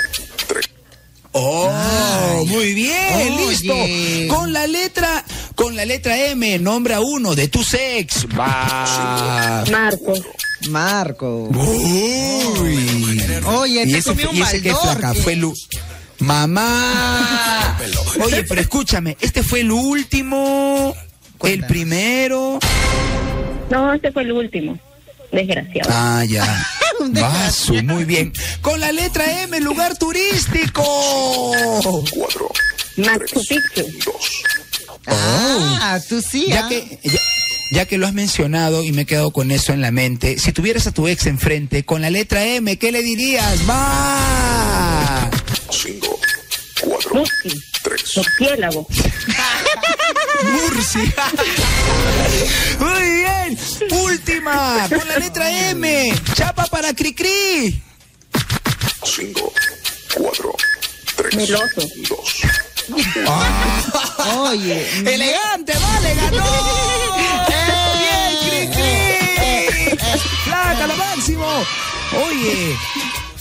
3, 1.35 1.43
Oh, 1.43 2.45
muy 2.47 2.75
bien, 2.75 3.33
Oye. 3.33 3.49
listo. 3.49 4.35
Con 4.35 4.53
la 4.53 4.67
letra, 4.69 5.25
con 5.57 5.75
la 5.75 5.85
letra 5.85 6.17
M, 6.29 6.59
nombra 6.61 7.01
uno 7.01 7.35
de 7.35 7.49
tu 7.49 7.65
sex. 7.65 8.27
Va. 8.39 9.65
Marcos. 9.71 10.23
Marco. 10.71 11.49
Uy. 11.49 13.23
Oye, 13.47 13.83
y 13.83 13.93
te 13.93 13.99
ese, 13.99 14.11
comí 14.11 14.25
un 14.25 14.37
y 14.37 14.43
ese 14.43 14.63
que 14.63 14.73
fue 15.23 15.35
Lu. 15.37 15.53
Mamá. 16.21 17.77
Oye, 18.23 18.45
pero 18.45 18.61
escúchame, 18.61 19.17
este 19.21 19.43
fue 19.43 19.61
el 19.61 19.73
último, 19.73 20.95
el 21.43 21.67
primero. 21.67 22.61
No, 23.71 23.93
este 23.93 24.13
fue 24.13 24.23
el 24.23 24.33
último. 24.33 24.79
Desgraciado. 25.35 25.91
Ah, 25.93 26.25
ya. 26.29 26.67
Vaso, 27.01 27.75
muy 27.83 28.05
bien. 28.05 28.33
Con 28.61 28.81
la 28.81 28.93
letra 28.93 29.43
M, 29.43 29.61
lugar 29.61 29.97
turístico. 29.99 30.83
4, 32.13 32.53
Machu 32.99 33.41
Picchu. 33.47 33.87
2, 34.05 34.15
Ah, 35.07 35.99
tú 36.09 36.23
sí. 36.23 36.47
Ya 36.49 36.65
ah. 36.65 36.69
que, 36.69 36.99
ya, 37.03 37.21
ya 37.73 37.87
que 37.87 37.99
lo 37.99 38.07
has 38.07 38.15
mencionado 38.15 38.83
y 38.85 38.93
me 38.93 39.03
he 39.03 39.07
quedado 39.07 39.33
con 39.33 39.51
eso 39.51 39.73
en 39.73 39.81
la 39.81 39.91
mente, 39.91 40.39
si 40.39 40.53
tuvieras 40.53 40.87
a 40.87 40.93
tu 40.93 41.09
ex 41.09 41.27
enfrente 41.27 41.85
con 41.85 42.01
la 42.01 42.11
letra 42.11 42.45
M, 42.45 42.77
¿qué 42.79 42.91
le 42.93 43.03
dirías? 43.03 43.69
¡Va! 43.69 45.31
5, 45.71 46.19
4, 46.83 47.15
Musky. 47.15 47.63
3, 47.83 48.17
Murciélago. 48.17 48.87
Murcia. 50.53 51.15
Muy 52.79 53.03
bien. 53.03 53.59
Última, 53.91 54.87
con 54.89 55.07
la 55.09 55.19
letra 55.19 55.71
M. 55.71 56.13
Chapa 56.35 56.67
para 56.67 56.93
Cricri. 56.95 57.83
5, 59.05 59.53
4, 60.15 60.57
3, 61.17 61.37
Meloso. 61.37 61.81
2, 62.09 62.45
Oye. 64.39 64.89
Elegante, 65.15 65.73
vale, 65.79 66.15
ganó. 66.15 66.45
Bien, 67.99 68.71
Cricri. 68.71 69.99
Flaca, 70.45 70.87
lo 70.87 70.97
máximo. 70.97 71.65
Oye. 72.27 72.77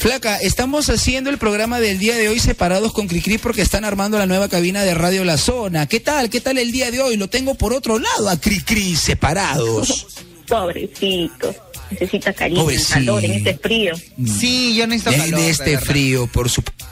Flaca, 0.04 0.36
estamos 0.36 0.90
haciendo 0.90 1.30
el 1.30 1.38
programa 1.38 1.80
del 1.80 1.98
día 1.98 2.18
de 2.18 2.28
hoy 2.28 2.38
separados 2.38 2.92
con 2.92 3.08
Cricri 3.08 3.38
porque 3.38 3.62
están 3.62 3.86
armando 3.86 4.18
la 4.18 4.26
nueva 4.26 4.50
cabina 4.50 4.84
de 4.84 4.94
Radio 4.94 5.24
La 5.24 5.38
Zona. 5.38 5.88
¿Qué 5.88 6.02
tal? 6.02 6.30
¿Qué 6.30 6.42
tal 6.42 6.58
el 6.58 6.74
día 6.74 6.92
de 6.92 7.00
hoy? 7.00 7.16
Lo 7.16 7.30
tengo 7.30 7.56
por 7.56 7.72
otro 7.72 7.98
lado 8.00 8.28
a 8.28 8.36
Cricri 8.36 8.98
separados. 8.98 10.08
Pobrecito. 10.50 11.56
Necesita 11.90 12.34
cariño, 12.34 12.64
Pobrecito. 12.64 12.94
calor 12.96 13.24
en 13.24 13.32
este 13.32 13.58
frío. 13.58 13.94
Sí, 14.26 14.76
yo 14.76 14.88
necesito 14.88 15.12
En 15.12 15.32
calor, 15.32 15.40
de 15.40 15.50
este 15.50 15.78
frío, 15.78 16.28
por 16.28 16.50
supuesto. 16.50 16.86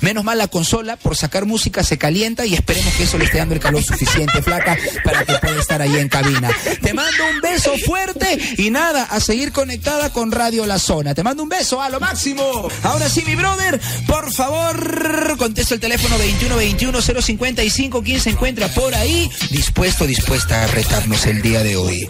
Menos 0.00 0.24
mal 0.24 0.38
la 0.38 0.48
consola, 0.48 0.96
por 0.96 1.16
sacar 1.16 1.46
música 1.46 1.82
se 1.82 1.98
calienta 1.98 2.46
y 2.46 2.54
esperemos 2.54 2.94
que 2.94 3.04
eso 3.04 3.18
le 3.18 3.24
esté 3.24 3.38
dando 3.38 3.54
el 3.54 3.60
calor 3.60 3.82
suficiente, 3.82 4.42
flaca, 4.42 4.76
para 5.04 5.24
que 5.24 5.34
pueda 5.34 5.60
estar 5.60 5.82
ahí 5.82 5.96
en 5.96 6.08
cabina. 6.08 6.50
Te 6.82 6.94
mando 6.94 7.24
un 7.28 7.40
beso 7.40 7.72
fuerte 7.84 8.38
y 8.58 8.70
nada, 8.70 9.04
a 9.04 9.20
seguir 9.20 9.52
conectada 9.52 10.12
con 10.12 10.32
Radio 10.32 10.66
La 10.66 10.78
Zona. 10.78 11.14
Te 11.14 11.22
mando 11.22 11.42
un 11.42 11.48
beso 11.48 11.80
a 11.80 11.88
lo 11.88 12.00
máximo. 12.00 12.68
Ahora 12.82 13.08
sí, 13.08 13.22
mi 13.26 13.34
brother, 13.34 13.80
por 14.06 14.32
favor, 14.32 15.36
contesto 15.36 15.74
el 15.74 15.80
teléfono 15.80 16.16
2121-055. 16.18 18.02
¿Quién 18.04 18.20
se 18.20 18.30
encuentra 18.30 18.68
por 18.68 18.94
ahí? 18.94 19.30
Dispuesto, 19.50 20.06
dispuesta 20.06 20.64
a 20.64 20.66
retarnos 20.68 21.26
el 21.26 21.42
día 21.42 21.62
de 21.62 21.76
hoy. 21.76 22.08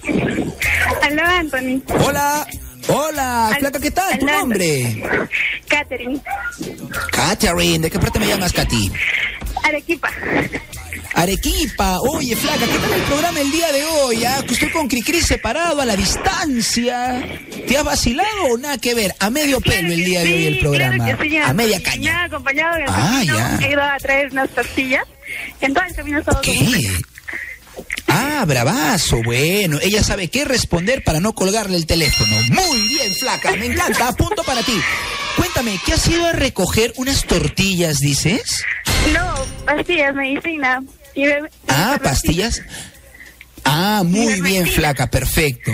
Aló, 1.02 1.24
Anthony. 1.24 1.82
Hola. 2.04 2.46
Hola, 2.92 3.56
flaca, 3.58 3.78
¿qué 3.80 3.90
tal? 3.90 4.18
¿Tu 4.18 4.26
nombre? 4.26 5.02
Catherine. 5.68 6.20
Catherine, 7.12 7.78
¿de 7.78 7.90
qué 7.90 7.98
parte 7.98 8.18
me 8.18 8.26
llamas, 8.26 8.52
Katy? 8.52 8.90
Arequipa. 9.64 10.10
Arequipa. 11.14 11.98
Oye, 12.00 12.34
flaca, 12.36 12.66
¿qué 12.66 12.78
tal 12.78 12.92
el 12.92 13.02
programa 13.02 13.40
el 13.40 13.52
día 13.52 13.70
de 13.72 13.84
hoy? 13.84 14.24
Ah? 14.24 14.42
Que 14.46 14.54
estoy 14.54 14.70
con 14.70 14.88
Cricri 14.88 15.20
separado 15.20 15.80
a 15.80 15.84
la 15.84 15.94
distancia. 15.96 17.22
¿Te 17.66 17.76
has 17.76 17.84
vacilado 17.84 18.28
o 18.52 18.58
nada 18.58 18.78
que 18.78 18.94
ver? 18.94 19.14
A 19.20 19.30
medio 19.30 19.60
pelo 19.60 19.92
el 19.92 20.04
día 20.04 20.22
de 20.22 20.34
hoy 20.34 20.46
el 20.46 20.58
programa. 20.60 20.94
Claro 21.04 21.18
que 21.18 21.28
sí, 21.28 21.36
a 21.36 21.52
media 21.52 21.76
Me 21.78 21.82
caña. 21.82 22.24
acompañado 22.24 22.76
en 22.76 22.82
el 22.82 22.88
Ah, 22.90 23.10
camino, 23.12 23.36
ya. 23.38 23.58
He 23.66 23.70
ido 23.72 23.82
a 23.82 23.96
traer 23.98 24.32
unas 24.32 24.50
tortillas. 24.50 25.04
En 25.60 25.74
todo 25.74 25.84
el 25.84 25.94
camino 25.94 26.24
con- 26.24 26.40
¿Qué? 26.40 26.90
Ah, 28.12 28.44
bravazo, 28.44 29.22
bueno, 29.22 29.78
ella 29.80 30.02
sabe 30.02 30.28
qué 30.28 30.44
responder 30.44 31.04
para 31.04 31.20
no 31.20 31.32
colgarle 31.32 31.76
el 31.76 31.86
teléfono. 31.86 32.34
Muy 32.50 32.88
bien, 32.88 33.14
flaca, 33.14 33.52
me 33.56 33.66
encanta, 33.66 34.08
apunto 34.08 34.42
para 34.42 34.62
ti. 34.62 34.74
Cuéntame, 35.36 35.78
¿qué 35.86 35.92
has 35.92 36.08
ido 36.08 36.26
a 36.26 36.32
recoger 36.32 36.92
unas 36.96 37.24
tortillas, 37.24 37.98
dices? 37.98 38.64
No, 39.12 39.34
pastillas, 39.64 40.12
medicina. 40.14 40.82
Y 41.14 41.24
Ah, 41.68 42.00
pastillas. 42.02 42.62
Ah, 43.64 44.02
muy 44.04 44.40
bien, 44.40 44.66
flaca, 44.66 45.08
perfecto. 45.08 45.70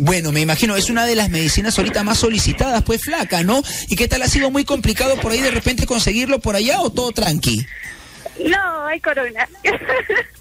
Bueno, 0.00 0.32
me 0.32 0.40
imagino, 0.40 0.76
es 0.76 0.90
una 0.90 1.06
de 1.06 1.14
las 1.14 1.30
medicinas 1.30 1.78
ahorita 1.78 2.02
más 2.02 2.18
solicitadas, 2.18 2.82
pues 2.82 3.02
flaca, 3.02 3.42
¿no? 3.44 3.62
¿Y 3.88 3.94
qué 3.96 4.08
tal 4.08 4.22
ha 4.22 4.28
sido 4.28 4.50
muy 4.50 4.64
complicado 4.64 5.16
por 5.20 5.30
ahí 5.32 5.40
de 5.40 5.50
repente 5.52 5.86
conseguirlo 5.86 6.40
por 6.40 6.56
allá 6.56 6.80
o 6.80 6.90
todo 6.90 7.12
tranqui? 7.12 7.64
No, 8.44 8.86
hay 8.86 8.98
corona. 9.00 9.48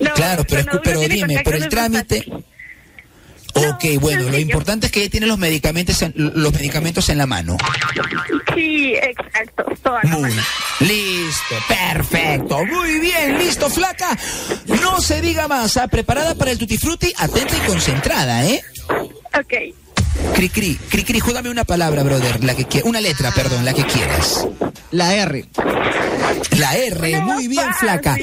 No, 0.00 0.12
claro, 0.14 0.44
pero, 0.48 0.62
escu- 0.62 0.80
pero 0.82 1.00
dime, 1.00 1.40
pero 1.44 1.56
el 1.56 1.62
no 1.64 1.68
trámite... 1.68 2.18
fácil. 2.18 2.44
Ok, 3.54 3.84
No, 3.94 4.00
bueno, 4.00 4.28
lo 4.28 4.38
importante 4.38 4.86
es 4.86 4.92
que 4.92 5.00
ella 5.00 5.10
tiene 5.10 5.26
los 5.26 5.38
medicamentos 5.38 6.00
en, 6.02 6.12
los 6.16 6.52
medicamentos 6.52 7.08
en 7.08 7.18
la 7.18 7.26
mano. 7.26 7.56
Sí, 8.54 8.94
exacto. 8.94 9.64
Toda 9.82 10.00
la 10.04 10.10
Muy 10.10 10.30
mano. 10.30 10.42
listo, 10.80 11.54
perfecto, 11.66 12.64
muy 12.66 13.00
bien, 13.00 13.38
listo, 13.38 13.68
flaca. 13.70 14.16
No 14.80 15.00
se 15.00 15.20
diga 15.22 15.48
más, 15.48 15.76
¿ah? 15.76 15.88
preparada 15.88 16.34
para 16.36 16.52
el 16.52 16.58
tutti 16.58 16.78
frutti, 16.78 17.12
atenta 17.16 17.56
y 17.56 17.66
concentrada, 17.66 18.44
¿eh? 18.46 18.62
Ok. 19.34 19.54
Cri 20.34 20.48
cri, 20.50 20.74
cri 20.88 21.02
cri, 21.04 21.18
júgame 21.18 21.48
una 21.50 21.64
palabra, 21.64 22.02
brother, 22.02 22.44
la 22.44 22.54
que 22.54 22.82
una 22.84 23.00
letra, 23.00 23.32
perdón, 23.32 23.64
la 23.64 23.72
que 23.72 23.84
quieras. 23.84 24.46
La 24.92 25.14
R. 25.14 25.46
La 26.58 26.76
R, 26.76 27.20
muy 27.22 27.48
bien, 27.48 27.66
flaca. 27.74 28.16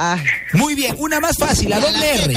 Ah, 0.00 0.16
Muy 0.52 0.76
bien, 0.76 0.94
una 0.98 1.18
más 1.18 1.36
fácil, 1.36 1.70
la 1.70 1.80
doble 1.80 2.14
R. 2.24 2.34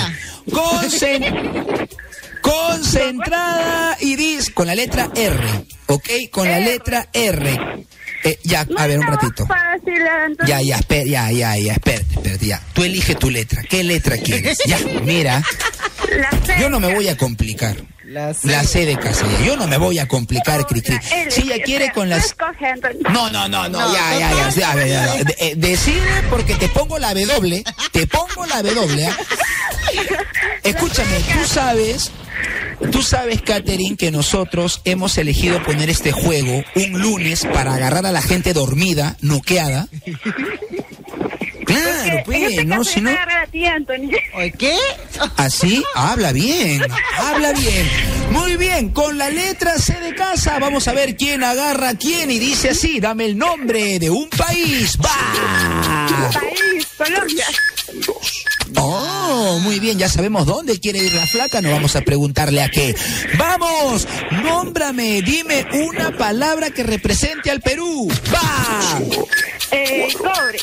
Concentrada 2.42 3.96
y 4.00 4.16
dis 4.16 4.50
con 4.50 4.66
la 4.66 4.74
letra 4.74 5.12
R, 5.16 5.40
¿ok? 5.86 6.10
Con 6.32 6.48
la 6.50 6.60
letra 6.60 7.08
R. 7.14 7.86
Eh, 8.24 8.40
ya, 8.44 8.66
a 8.78 8.88
ver, 8.88 8.98
un 9.00 9.06
ratito. 9.06 9.46
Fácil. 9.46 10.02
Ya, 10.48 10.60
ya, 10.62 10.78
espera, 10.78 11.04
ya, 11.06 11.32
ya, 11.32 11.56
ya, 11.58 11.74
espérate, 11.74 12.14
espérate, 12.16 12.46
ya. 12.48 12.62
Tú 12.74 12.84
elige 12.84 13.14
tu 13.14 13.30
letra. 13.30 13.62
¿Qué 13.62 13.84
letra 13.84 14.18
quieres? 14.18 14.58
Ya, 14.66 14.80
mira, 15.04 15.44
yo 16.60 16.68
no 16.68 16.80
me 16.80 16.94
voy 16.96 17.10
a 17.10 17.18
complicar. 17.18 17.78
La 18.12 18.34
C. 18.34 18.48
La 18.48 18.64
C 18.64 18.86
de 18.86 18.98
casa, 18.98 19.26
ya. 19.40 19.46
Yo 19.46 19.56
no 19.58 19.68
me 19.68 19.78
voy 19.78 20.00
a 20.00 20.08
complicar, 20.08 20.66
Cri 20.68 20.82
Cri. 20.82 20.96
La 20.96 21.22
L, 21.24 21.32
Si 21.32 21.42
ella 21.44 21.64
quiere 21.64 21.92
con 21.92 22.10
las... 22.10 22.36
No, 23.12 23.30
no, 23.30 23.48
no, 23.48 23.70
no, 23.70 23.94
ya, 23.94 24.20
ya, 24.20 24.32
ya, 24.32 24.50
ya, 24.50 24.76
ya, 24.76 24.86
ya. 24.86 25.24
De- 25.24 25.36
eh, 25.40 25.54
Decide 25.56 26.02
porque 26.30 26.56
te 26.56 26.68
pongo 26.70 27.00
la 27.00 27.14
W, 27.14 27.64
te 27.92 28.08
pongo 28.08 28.46
la 28.46 28.62
W. 28.62 29.06
¿ah? 29.08 29.18
Escúchame, 30.64 31.18
tú 31.34 31.48
sabes, 31.48 32.12
tú 32.92 33.02
sabes, 33.02 33.42
Katherine, 33.42 33.96
que 33.98 34.12
nosotros 34.12 34.82
hemos 34.86 35.18
elegido 35.18 35.62
poner 35.64 35.90
este 35.90 36.12
juego 36.12 36.64
un 36.76 37.02
lunes 37.02 37.46
para 37.54 37.74
agarrar 37.76 38.06
a 38.06 38.12
la 38.12 38.22
gente 38.22 38.54
dormida, 38.54 39.18
noqueada. 39.22 39.88
Este 42.42 42.66
¿no? 42.66 42.84
Si 42.84 43.02
no, 43.02 43.12
a 43.12 43.46
ti, 43.48 43.64
¿Qué? 44.58 44.78
así, 45.38 45.84
habla 45.96 46.32
bien, 46.32 46.82
habla 47.18 47.54
bien. 47.54 47.90
Muy 48.32 48.56
bien, 48.56 48.90
con 48.90 49.18
la 49.18 49.30
letra 49.30 49.78
C 49.78 50.00
de 50.00 50.16
casa, 50.16 50.58
vamos 50.60 50.88
a 50.88 50.94
ver 50.94 51.16
quién 51.16 51.44
agarra 51.44 51.90
a 51.90 51.98
quién 51.98 52.32
y 52.32 52.40
dice 52.40 52.70
así, 52.70 53.00
dame 53.00 53.26
el 53.26 53.38
nombre 53.38 54.00
de 54.00 54.10
un 54.10 54.30
país. 54.30 54.98
¡Va! 55.04 56.30
País, 56.32 56.88
Colombia. 56.98 57.46
Oh, 58.78 59.60
muy 59.62 59.80
bien, 59.80 59.98
ya 60.00 60.08
sabemos 60.08 60.46
dónde 60.46 60.80
quiere 60.80 61.00
ir 61.00 61.14
la 61.14 61.28
flaca, 61.28 61.62
no 61.62 61.72
vamos 61.72 61.96
a 61.96 62.02
preguntarle 62.02 62.62
a 62.62 62.70
qué. 62.70 62.96
Vamos, 63.38 64.08
nómbrame, 64.44 65.22
dime 65.22 65.66
una 65.74 66.16
palabra 66.18 66.72
que 66.72 66.84
represente 66.84 67.52
al 67.52 67.62
Perú. 67.62 68.10
¡Va! 68.34 69.00
Eh, 69.72 70.08
cobre. 70.18 70.60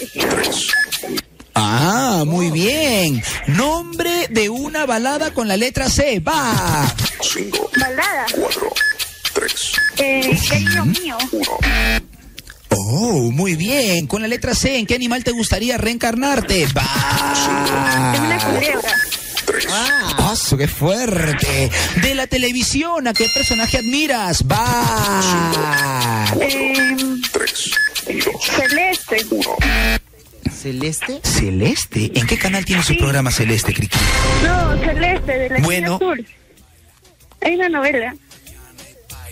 Ah, 1.60 2.22
muy 2.24 2.50
bien. 2.50 3.20
Nombre 3.48 4.28
de 4.30 4.48
una 4.48 4.86
balada 4.86 5.34
con 5.34 5.48
la 5.48 5.56
letra 5.56 5.90
C. 5.90 6.20
¡Va! 6.20 6.94
Balada. 7.76 8.26
Eh, 9.96 10.38
cariño 10.48 10.84
mío. 10.86 11.18
Oh, 12.70 13.32
muy 13.32 13.56
bien. 13.56 14.06
Con 14.06 14.22
la 14.22 14.28
letra 14.28 14.54
C, 14.54 14.78
¿en 14.78 14.86
qué 14.86 14.94
animal 14.94 15.24
te 15.24 15.32
gustaría 15.32 15.76
reencarnarte? 15.78 16.62
Es 16.62 16.72
una 16.72 16.84
¡Va! 16.84 18.38
culebra. 18.52 18.94
Ah, 19.70 20.30
¡Oso, 20.30 20.56
qué 20.56 20.68
fuerte! 20.68 21.70
De 22.02 22.14
la 22.14 22.28
televisión, 22.28 23.08
¿a 23.08 23.12
qué 23.12 23.26
personaje 23.34 23.78
admiras? 23.78 24.44
¡Va! 24.46 26.24
Eh, 26.40 26.96
celeste. 28.40 29.26
Celeste. 30.58 31.20
Celeste. 31.22 32.10
¿En 32.14 32.26
qué 32.26 32.36
canal 32.38 32.64
tiene 32.64 32.82
su 32.82 32.96
programa 32.96 33.30
Celeste, 33.30 33.72
Criqui? 33.72 33.98
No, 34.44 34.78
celeste, 34.78 35.32
de 35.32 35.48
la 35.50 35.60
Bueno. 35.60 35.96
Azul. 35.96 36.26
Hay 37.40 37.54
una 37.54 37.68
novela. 37.68 38.14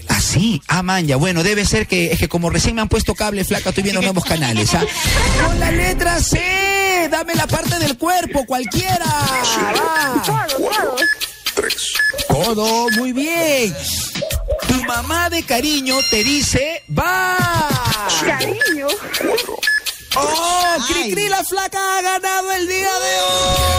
Ah, 0.09 0.21
sí. 0.21 0.63
Ah, 0.69 0.83
man, 0.83 1.07
ya. 1.07 1.17
Bueno, 1.17 1.43
debe 1.43 1.65
ser 1.65 1.87
que, 1.87 2.13
es 2.13 2.19
que 2.19 2.29
como 2.29 2.49
recién 2.51 2.77
me 2.77 2.83
han 2.83 2.89
puesto 2.89 3.15
cable 3.15 3.45
flaca, 3.45 3.71
estoy 3.71 3.83
viendo 3.83 4.01
nuevos 4.01 4.25
canales, 4.25 4.73
¿ah? 4.75 4.85
Con 5.45 5.59
la 5.59 5.73
letra 5.73 6.21
C, 6.21 7.09
dame 7.11 7.35
la 7.35 7.47
parte 7.47 7.79
del 7.79 7.99
cuerpo, 7.99 8.47
cualquiera. 8.47 9.05
Va. 9.05 10.23
Todo, 10.25 10.47
todo. 10.71 10.97
Codo, 12.29 12.89
muy 12.99 13.13
bien. 13.13 13.75
Tu 14.69 14.85
mamá 14.85 15.29
de 15.31 15.43
cariño 15.43 15.97
te 16.11 16.23
dice, 16.23 16.83
va. 16.97 17.37
Cariño. 18.25 18.87
¡Oh! 20.17 20.77
Ay. 20.79 20.81
Cri 20.89 21.13
Cri 21.13 21.29
la 21.29 21.43
flaca 21.45 21.79
ha 21.79 22.03
ganado 22.03 22.53
el 22.53 22.69
día 22.69 22.89
de 23.05 23.21
hoy. 23.21 23.77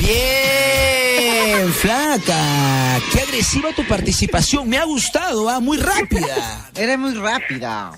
Bien, 0.00 1.72
flaca. 1.72 3.00
Qué 3.12 3.20
agresiva 3.20 3.72
tu 3.72 3.86
participación. 3.86 4.68
Me 4.68 4.78
ha 4.78 4.84
gustado, 4.84 5.48
¿ah? 5.48 5.60
Muy 5.60 5.78
rápida. 5.78 6.70
Eres 6.74 6.98
muy 6.98 7.14
rápida. 7.14 7.92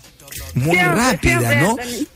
Muy 0.54 0.76
Siempre, 0.76 0.94
rápida, 0.96 1.38
siempre, 1.38 1.60
¿no? 1.60 1.70
Anthony. 1.70 2.06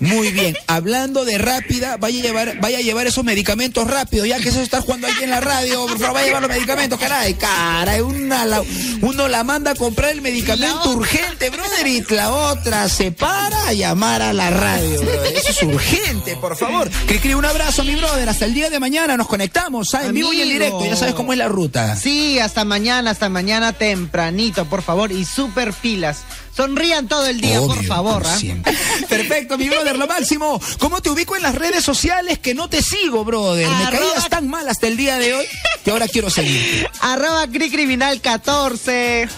Muy 0.00 0.30
bien. 0.30 0.56
Hablando 0.68 1.24
de 1.24 1.38
rápida, 1.38 1.96
vaya 1.96 2.20
a 2.20 2.22
llevar, 2.22 2.60
vaya 2.60 2.78
a 2.78 2.80
llevar 2.80 3.06
esos 3.08 3.24
medicamentos 3.24 3.88
rápido, 3.88 4.24
ya 4.26 4.38
que 4.38 4.50
eso 4.50 4.60
está 4.60 4.80
jugando 4.80 5.08
aquí 5.08 5.24
en 5.24 5.30
la 5.30 5.40
radio. 5.40 5.86
Por 5.86 5.98
favor, 5.98 6.14
vaya 6.14 6.20
a 6.20 6.26
llevar 6.26 6.42
los 6.42 6.50
medicamentos, 6.50 7.00
caray. 7.00 7.34
Caray, 7.34 8.00
una 8.00 8.44
la- 8.44 8.62
uno 9.00 9.26
la 9.28 9.42
manda 9.44 9.72
a 9.72 9.74
comprar 9.74 10.10
el 10.10 10.20
medicamento 10.20 10.90
urgente, 10.90 11.50
brother, 11.50 11.86
y 11.86 12.04
la 12.10 12.30
otra 12.32 12.88
se 12.88 13.10
para 13.10 13.68
a 13.68 13.72
llamar 13.72 14.22
a 14.22 14.32
la 14.32 14.50
radio, 14.50 15.00
brother. 15.00 15.36
Eso 15.36 15.50
es 15.50 15.62
urgente, 15.64 16.36
por 16.36 16.56
favor. 16.56 16.88
Cricri, 17.06 17.34
un 17.34 17.44
abrazo, 17.44 17.82
mi 17.84 17.96
brother. 17.96 18.28
Hasta 18.28 18.44
el 18.44 18.54
día 18.54 18.70
de 18.70 18.78
mañana 18.78 19.16
nos 19.16 19.26
conectamos, 19.26 19.88
¿sabes? 19.90 20.08
En 20.08 20.14
vivo 20.14 20.32
y 20.32 20.42
en 20.42 20.48
directo. 20.48 20.84
Ya 20.84 20.94
sabes 20.96 21.14
cómo 21.14 21.32
es 21.32 21.38
la 21.38 21.48
ruta. 21.48 21.96
Sí, 21.96 22.38
hasta 22.38 22.64
mañana, 22.64 23.10
hasta 23.10 23.28
mañana 23.28 23.72
tempranito, 23.72 24.64
por 24.66 24.82
favor. 24.82 25.10
Y 25.10 25.24
super 25.24 25.72
pilas. 25.72 26.18
Sonrían 26.58 27.06
todo 27.06 27.24
el 27.28 27.40
día, 27.40 27.60
por 27.60 27.84
favor. 27.84 28.26
siempre. 28.26 28.76
Perfecto, 29.08 29.56
mi 29.56 29.68
brother, 29.68 29.96
lo 29.96 30.08
máximo. 30.08 30.60
¿Cómo 30.80 31.00
te 31.00 31.08
ubico 31.08 31.36
en 31.36 31.42
las 31.44 31.54
redes 31.54 31.84
sociales 31.84 32.40
que 32.40 32.52
no 32.52 32.68
te 32.68 32.82
sigo, 32.82 33.24
brother? 33.24 33.68
Me 33.68 33.84
Arroba- 33.84 33.90
caías 34.10 34.28
tan 34.28 34.48
mal 34.48 34.68
hasta 34.68 34.88
el 34.88 34.96
día 34.96 35.18
de 35.18 35.34
hoy 35.34 35.46
que 35.84 35.92
ahora 35.92 36.08
quiero 36.08 36.30
seguir. 36.30 36.88
Arroba 37.00 37.46
Cri 37.46 37.70
Criminal 37.70 38.20
14. 38.20 39.28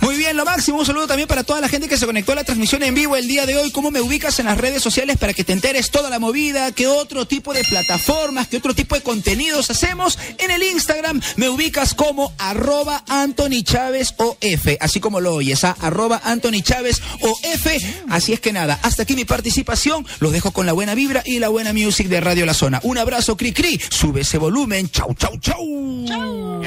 Muy 0.00 0.16
bien, 0.16 0.36
lo 0.36 0.44
máximo. 0.44 0.78
Un 0.78 0.86
saludo 0.86 1.06
también 1.06 1.28
para 1.28 1.44
toda 1.44 1.60
la 1.60 1.68
gente 1.68 1.88
que 1.88 1.96
se 1.96 2.06
conectó 2.06 2.32
a 2.32 2.36
la 2.36 2.44
transmisión 2.44 2.82
en 2.82 2.94
vivo 2.94 3.16
el 3.16 3.28
día 3.28 3.46
de 3.46 3.56
hoy. 3.56 3.70
¿Cómo 3.70 3.90
me 3.90 4.00
ubicas 4.00 4.38
en 4.38 4.46
las 4.46 4.58
redes 4.58 4.82
sociales 4.82 5.16
para 5.18 5.34
que 5.34 5.44
te 5.44 5.52
enteres 5.52 5.90
toda 5.90 6.10
la 6.10 6.18
movida? 6.18 6.72
¿Qué 6.72 6.86
otro 6.86 7.26
tipo 7.26 7.52
de 7.54 7.64
plataformas, 7.64 8.48
qué 8.48 8.56
otro 8.56 8.74
tipo 8.74 8.94
de 8.94 9.02
contenidos 9.02 9.70
hacemos? 9.70 10.18
En 10.38 10.50
el 10.50 10.62
Instagram 10.62 11.20
me 11.36 11.48
ubicas 11.48 11.94
como 11.94 12.32
arroba 12.38 13.04
Anthony 13.08 13.62
Chávez 13.62 14.14
OF, 14.18 14.76
así 14.80 15.00
como 15.00 15.20
lo 15.20 15.34
oyes, 15.34 15.64
¿ah? 15.64 15.76
arroba 15.80 16.20
Anthony 16.24 16.62
Chávez 16.62 17.00
OF. 17.20 17.66
Así 18.08 18.32
es 18.32 18.40
que 18.40 18.52
nada, 18.52 18.78
hasta 18.82 19.02
aquí 19.02 19.14
mi 19.14 19.24
participación. 19.24 20.06
Los 20.20 20.32
dejo 20.32 20.52
con 20.52 20.66
la 20.66 20.72
buena 20.72 20.94
vibra 20.94 21.22
y 21.24 21.38
la 21.38 21.48
buena 21.48 21.72
music 21.72 22.08
de 22.08 22.20
Radio 22.20 22.46
La 22.46 22.54
Zona. 22.54 22.80
Un 22.82 22.98
abrazo, 22.98 23.36
Cri 23.36 23.52
Cri. 23.52 23.80
Sube 23.90 24.22
ese 24.22 24.38
volumen. 24.38 24.90
Chau, 24.90 25.14
chau, 25.14 25.38
chau. 25.38 26.64